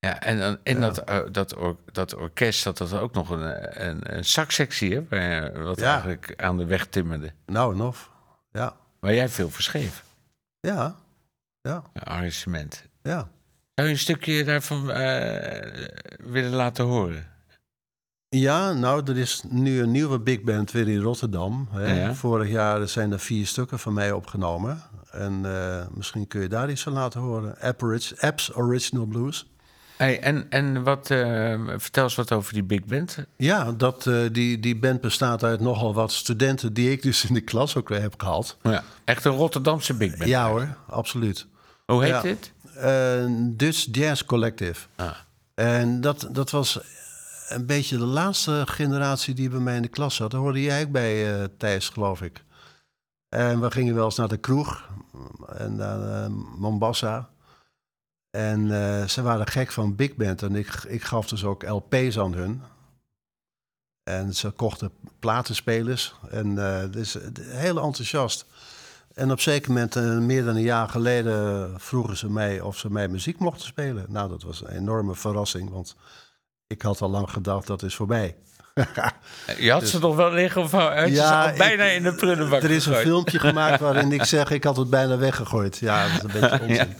Ja, 0.00 0.20
en 0.20 0.38
dan 0.38 0.58
in 0.62 0.74
Ja. 0.74 0.80
dat, 0.80 0.98
eh, 0.98 1.18
dat, 1.32 1.54
or- 1.56 1.76
dat 1.92 2.14
orkest 2.14 2.60
zat 2.60 2.78
er 2.80 3.00
ook 3.00 3.14
nog 3.14 3.30
een, 3.30 3.86
een, 3.88 4.16
een 4.16 4.24
hè, 4.24 5.06
waar- 5.08 5.62
wat 5.62 5.80
Ja. 5.80 5.92
eigenlijk 5.92 6.32
aan 6.36 6.56
de 6.56 6.64
weg 6.66 6.86
timmerde. 6.86 7.32
Nou 7.46 7.74
en 7.74 7.80
of. 7.80 8.10
Ja, 8.52 8.76
Waar 9.00 9.14
jij 9.14 9.28
veel 9.28 9.50
voor 9.50 9.62
schreef, 9.62 10.04
ja, 10.60 10.94
ja, 11.60 11.82
een 11.92 12.02
arrangement. 12.02 12.84
ja. 13.02 13.28
Zou 13.74 13.88
je 13.88 13.94
een 13.94 14.00
stukje 14.00 14.44
daarvan 14.44 14.90
eh, 14.90 15.88
willen 16.18 16.50
laten 16.52 16.84
horen? 16.84 17.26
Ja, 18.28 18.72
nou, 18.72 19.02
er 19.10 19.18
is 19.18 19.42
nu 19.48 19.80
een 19.82 19.90
nieuwe 19.90 20.20
big 20.20 20.42
band 20.42 20.70
weer 20.70 20.88
in 20.88 21.00
Rotterdam. 21.00 21.68
Hè. 21.70 22.02
Ja. 22.04 22.14
Vorig 22.14 22.48
jaar 22.50 22.88
zijn 22.88 23.12
er 23.12 23.20
vier 23.20 23.46
stukken 23.46 23.78
van 23.78 23.92
mij 23.92 24.12
opgenomen. 24.12 24.82
En 25.10 25.40
eh, 25.44 25.86
misschien 25.90 26.26
kun 26.26 26.40
je 26.40 26.48
daar 26.48 26.70
iets 26.70 26.82
van 26.82 26.92
laten 26.92 27.20
horen. 27.20 27.56
Apps 28.20 28.54
Original 28.54 29.06
Blues. 29.06 29.50
Hey, 29.98 30.20
en 30.20 30.46
en 30.50 30.82
wat, 30.82 31.10
eh, 31.10 31.60
vertel 31.76 32.04
eens 32.04 32.14
wat 32.14 32.32
over 32.32 32.52
die 32.52 32.62
big 32.62 32.84
band. 32.84 33.18
Ja, 33.36 33.72
dat, 33.72 34.06
eh, 34.06 34.20
die, 34.32 34.60
die 34.60 34.78
band 34.78 35.00
bestaat 35.00 35.44
uit 35.44 35.60
nogal 35.60 35.94
wat 35.94 36.12
studenten 36.12 36.72
die 36.72 36.90
ik 36.90 37.02
dus 37.02 37.24
in 37.24 37.34
de 37.34 37.40
klas 37.40 37.76
ook 37.76 37.88
weer 37.88 38.00
heb 38.00 38.20
gehad. 38.20 38.56
Ja. 38.62 38.82
Echt 39.04 39.24
een 39.24 39.32
Rotterdamse 39.32 39.94
big 39.94 40.16
band. 40.16 40.30
Ja 40.30 40.48
hoor, 40.48 40.76
absoluut. 40.88 41.46
Hoe 41.86 42.02
heet 42.02 42.10
Ja. 42.12 42.20
dit? 42.22 42.52
Eh, 42.76 43.24
Dutch 43.56 43.86
Jazz 43.90 44.24
Collective. 44.24 44.86
Ah. 44.96 45.10
En 45.54 46.00
dat, 46.00 46.28
dat 46.32 46.50
was 46.50 46.80
een 47.48 47.66
beetje 47.66 47.96
de 47.98 48.04
laatste 48.04 48.62
generatie 48.66 49.34
die 49.34 49.48
bij 49.48 49.60
mij 49.60 49.76
in 49.76 49.82
de 49.82 49.88
klas 49.88 50.14
zat. 50.14 50.30
Daar 50.30 50.40
hoorde 50.40 50.62
jij 50.62 50.82
ook 50.82 50.90
bij, 50.90 51.48
Thijs, 51.56 51.88
geloof 51.88 52.22
ik. 52.22 52.44
En 53.28 53.60
we 53.60 53.70
gingen 53.70 53.94
wel 53.94 54.04
eens 54.04 54.16
naar 54.16 54.28
de 54.28 54.36
kroeg. 54.36 54.88
En 55.56 55.76
naar 55.76 56.30
Mombasa. 56.58 57.28
En 58.30 58.72
eh, 58.72 59.08
ze 59.08 59.22
waren 59.22 59.46
gek 59.46 59.72
van 59.72 59.96
Big 59.96 60.16
Band. 60.16 60.42
En 60.42 60.54
ik, 60.54 60.84
ik 60.88 61.02
gaf 61.02 61.28
dus 61.28 61.44
ook 61.44 61.68
LP's 61.68 62.18
aan 62.18 62.34
hun. 62.34 62.62
En 64.02 64.34
ze 64.34 64.50
kochten 64.50 64.90
platenspelers. 65.18 66.14
En 66.30 66.58
eh, 66.58 66.90
dus 66.92 67.20
eh, 67.20 67.28
heel 67.36 67.82
enthousiast. 67.82 68.46
En 69.14 69.30
op 69.30 69.40
zeker 69.40 69.72
moment, 69.72 69.94
meer 70.20 70.44
dan 70.44 70.56
een 70.56 70.62
jaar 70.62 70.88
geleden, 70.88 71.80
vroegen 71.80 72.16
ze 72.16 72.30
mij 72.30 72.60
of 72.60 72.78
ze 72.78 72.90
mij 72.90 73.08
muziek 73.08 73.38
mochten 73.38 73.66
spelen. 73.66 74.06
Nou, 74.08 74.28
dat 74.28 74.42
was 74.42 74.60
een 74.60 74.68
enorme 74.68 75.14
verrassing, 75.14 75.70
want 75.70 75.96
ik 76.66 76.82
had 76.82 77.00
al 77.00 77.10
lang 77.10 77.30
gedacht, 77.30 77.66
dat 77.66 77.82
is 77.82 77.94
voorbij. 77.94 78.36
Je 79.58 79.70
had 79.70 79.88
ze 79.88 79.98
toch 79.98 80.16
wel 80.16 80.32
liggen 80.32 80.62
of 80.62 80.70
had 80.70 80.94
je 80.98 81.04
Dus- 81.04 81.14
Ja, 81.18 81.42
ze 81.44 81.50
al 81.50 81.56
bijna 81.56 81.84
ik- 81.84 81.96
in 81.96 82.02
de 82.02 82.14
prullenbak 82.14 82.62
er 82.62 82.70
is 82.70 82.86
een 82.86 82.94
filmpje 82.94 83.38
gemaakt 83.38 83.80
waarin 83.86 84.12
ik 84.12 84.24
zeg, 84.24 84.50
ik 84.50 84.64
had 84.64 84.76
het 84.76 84.90
bijna 84.90 85.16
weggegooid. 85.16 85.76
Ja, 85.78 86.02
dat 86.02 86.12
is 86.16 86.22
een 86.34 86.40
beetje 86.40 86.60
onzin. 86.68 86.96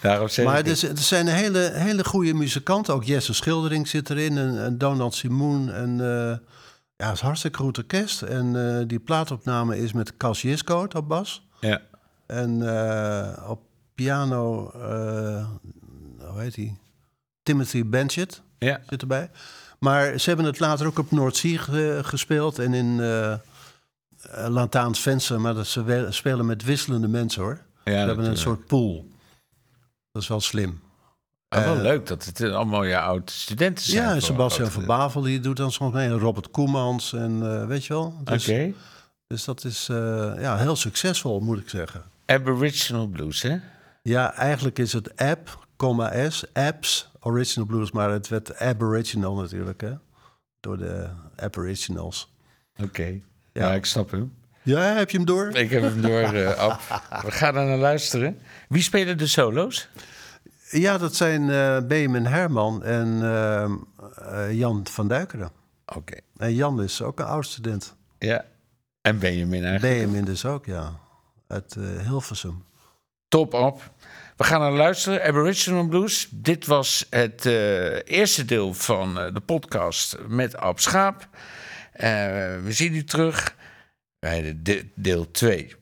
Daarom 0.00 0.28
zeg 0.28 0.44
Maar 0.44 0.58
ik 0.58 0.66
er, 0.66 0.76
zijn 0.94 1.26
hele, 1.26 1.70
hele 1.74 2.04
goede 2.04 2.34
muzikanten. 2.34 2.94
Ook 2.94 3.04
Jesse 3.04 3.34
Schildering 3.34 3.88
zit 3.88 4.10
erin. 4.10 4.38
En, 4.38 4.64
en 4.64 4.78
Donald 4.78 5.14
Simoen. 5.14 5.72
En 5.72 6.00
eh, 6.00 6.36
ja, 6.96 7.06
het 7.06 7.14
is 7.14 7.20
hartstikke 7.20 7.58
goed 7.58 7.78
orkest. 7.78 8.22
En 8.22 8.76
eh, 8.78 8.84
die 8.86 8.98
plaatopname 9.00 9.78
is 9.78 9.92
met 9.92 10.16
Cas 10.16 10.42
Jiskoot 10.42 10.94
op 10.94 11.08
bas. 11.08 11.46
Ja. 11.60 11.80
En 12.26 12.68
eh, 12.78 13.50
op 13.50 13.60
piano, 13.94 14.70
eh, 14.74 15.46
hoe 16.30 16.40
heet 16.40 16.56
hij? 16.56 16.76
Timothy 17.42 17.84
Benchett 17.86 18.42
Ja. 18.58 18.80
zit 18.88 19.00
erbij. 19.00 19.30
Maar 19.86 20.18
ze 20.20 20.28
hebben 20.28 20.46
het 20.46 20.58
later 20.60 20.86
ook 20.86 20.98
op 20.98 21.10
Noordzee 21.10 21.58
ge- 21.58 22.00
gespeeld 22.02 22.58
en 22.58 22.74
in 22.74 23.00
eh 23.00 23.34
uh, 24.38 24.46
Lantaans 24.48 25.00
Venster. 25.00 25.40
Maar 25.40 25.54
dat 25.54 25.66
ze 25.66 26.06
spelen 26.10 26.46
met 26.46 26.64
wisselende 26.64 27.08
mensen 27.08 27.42
hoor. 27.42 27.58
Ja, 27.84 28.00
ze 28.00 28.06
hebben 28.06 28.24
een 28.24 28.36
soort 28.36 28.66
pool. 28.66 29.10
Dat 30.12 30.22
is 30.22 30.28
wel 30.28 30.40
slim. 30.40 30.80
Ah, 31.48 31.64
wel 31.64 31.76
Eh, 31.76 31.82
leuk 31.82 32.06
dat 32.06 32.24
het 32.24 32.40
allemaal 32.42 32.84
je 32.84 32.98
oude 32.98 33.32
studenten 33.32 33.84
zijn. 33.84 34.14
Ja, 34.14 34.20
Sebastian 34.20 34.70
van 34.70 34.86
Bavel 34.86 35.20
die 35.22 35.40
doet 35.40 35.56
dan 35.56 35.72
soms 35.72 35.92
mee. 35.94 36.08
En 36.08 36.18
Robert 36.18 36.50
Koemans 36.50 37.12
en 37.12 37.42
eh, 37.60 37.66
weet 37.66 37.84
je 37.84 37.92
wel. 37.92 38.14
Dus, 38.24 38.48
Oké. 38.48 38.72
dus 39.26 39.44
dat 39.44 39.64
is 39.64 39.88
eh, 39.88 40.32
ja, 40.38 40.56
heel 40.56 40.76
succesvol, 40.76 41.40
moet 41.40 41.58
ik 41.58 41.68
zeggen. 41.68 42.02
Aboriginal 42.26 43.06
Blues, 43.06 43.42
hè? 43.42 43.56
Ja, 44.02 44.32
eigenlijk 44.34 44.78
is 44.78 44.92
het 44.92 45.16
app, 45.16 45.66
comma 45.76 46.30
S, 46.30 46.44
apps, 46.52 47.08
original 47.26 47.66
blues, 47.66 47.90
maar 47.90 48.10
het 48.10 48.28
werd 48.28 48.58
aboriginal 48.58 49.34
natuurlijk, 49.34 49.80
hè? 49.80 49.92
Door 50.60 50.78
de 50.78 51.08
aboriginals. 51.36 52.34
Oké. 52.82 53.06
Ja. 53.06 53.20
Ja. 53.52 53.72
ik 53.74 53.84
snap 53.84 54.10
hem. 54.10 54.34
Ja, 54.62 54.80
heb 54.80 55.10
je 55.10 55.16
hem 55.16 55.26
door? 55.26 55.56
Ik 55.56 55.70
heb 55.70 55.82
hem 55.82 56.00
door, 56.02 56.20
eh, 56.20 56.58
Ab. 56.64 56.80
We 57.24 57.30
gaan 57.30 57.56
er 57.56 57.66
naar 57.66 57.78
luisteren. 57.78 58.38
Wie 58.68 58.82
spelen 58.82 59.18
de 59.18 59.26
solo's? 59.26 59.88
Ja, 60.70 60.98
dat 60.98 61.14
zijn 61.14 61.50
eh 61.50 61.80
Benjamin 61.86 62.26
Herman 62.26 62.84
en 62.84 63.22
eh, 63.22 63.64
eh, 63.64 64.52
Jan 64.52 64.86
van 64.86 65.08
Duikeren. 65.08 65.50
Oké. 65.94 66.16
En 66.36 66.54
Jan 66.54 66.82
is 66.82 67.02
ook 67.02 67.18
een 67.18 67.26
oud 67.26 67.46
student. 67.46 67.94
Ja. 68.18 68.44
En 69.00 69.18
Benjamin 69.18 69.64
eigenlijk. 69.64 69.94
Benjamin 69.94 70.24
dus 70.24 70.44
ook, 70.44 70.66
ja. 70.66 70.92
Uit 71.46 71.76
eh, 71.76 72.06
Hilversum. 72.06 72.64
Top 73.28 73.54
op. 73.54 73.90
We 74.36 74.44
gaan 74.44 74.60
naar 74.60 74.72
luisteren. 74.72 75.24
Aboriginal 75.24 75.86
Blues. 75.86 76.28
Dit 76.30 76.66
was 76.66 77.06
het 77.10 77.46
eh, 77.46 77.94
eerste 78.04 78.44
deel 78.44 78.74
van 78.74 79.18
eh, 79.20 79.34
de 79.34 79.40
podcast 79.40 80.16
met 80.28 80.56
Ab 80.56 80.78
Schaap. 80.80 81.28
Eh, 81.92 82.08
we 82.62 82.72
zien 82.72 82.94
u 82.94 83.04
terug 83.04 83.56
bij 84.18 84.42
de 84.42 84.62
de- 84.62 84.88
deel 84.94 85.30
2. 85.30 85.74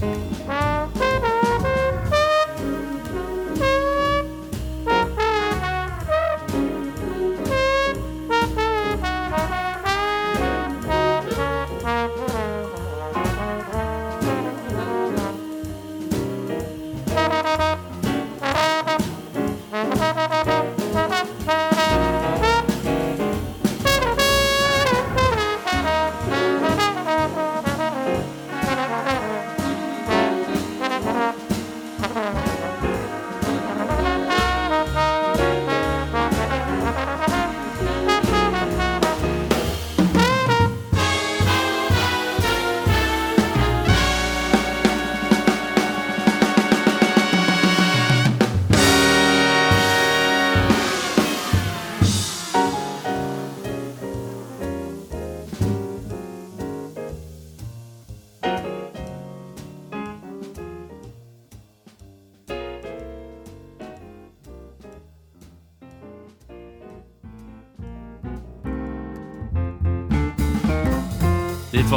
Dit 0.00 0.39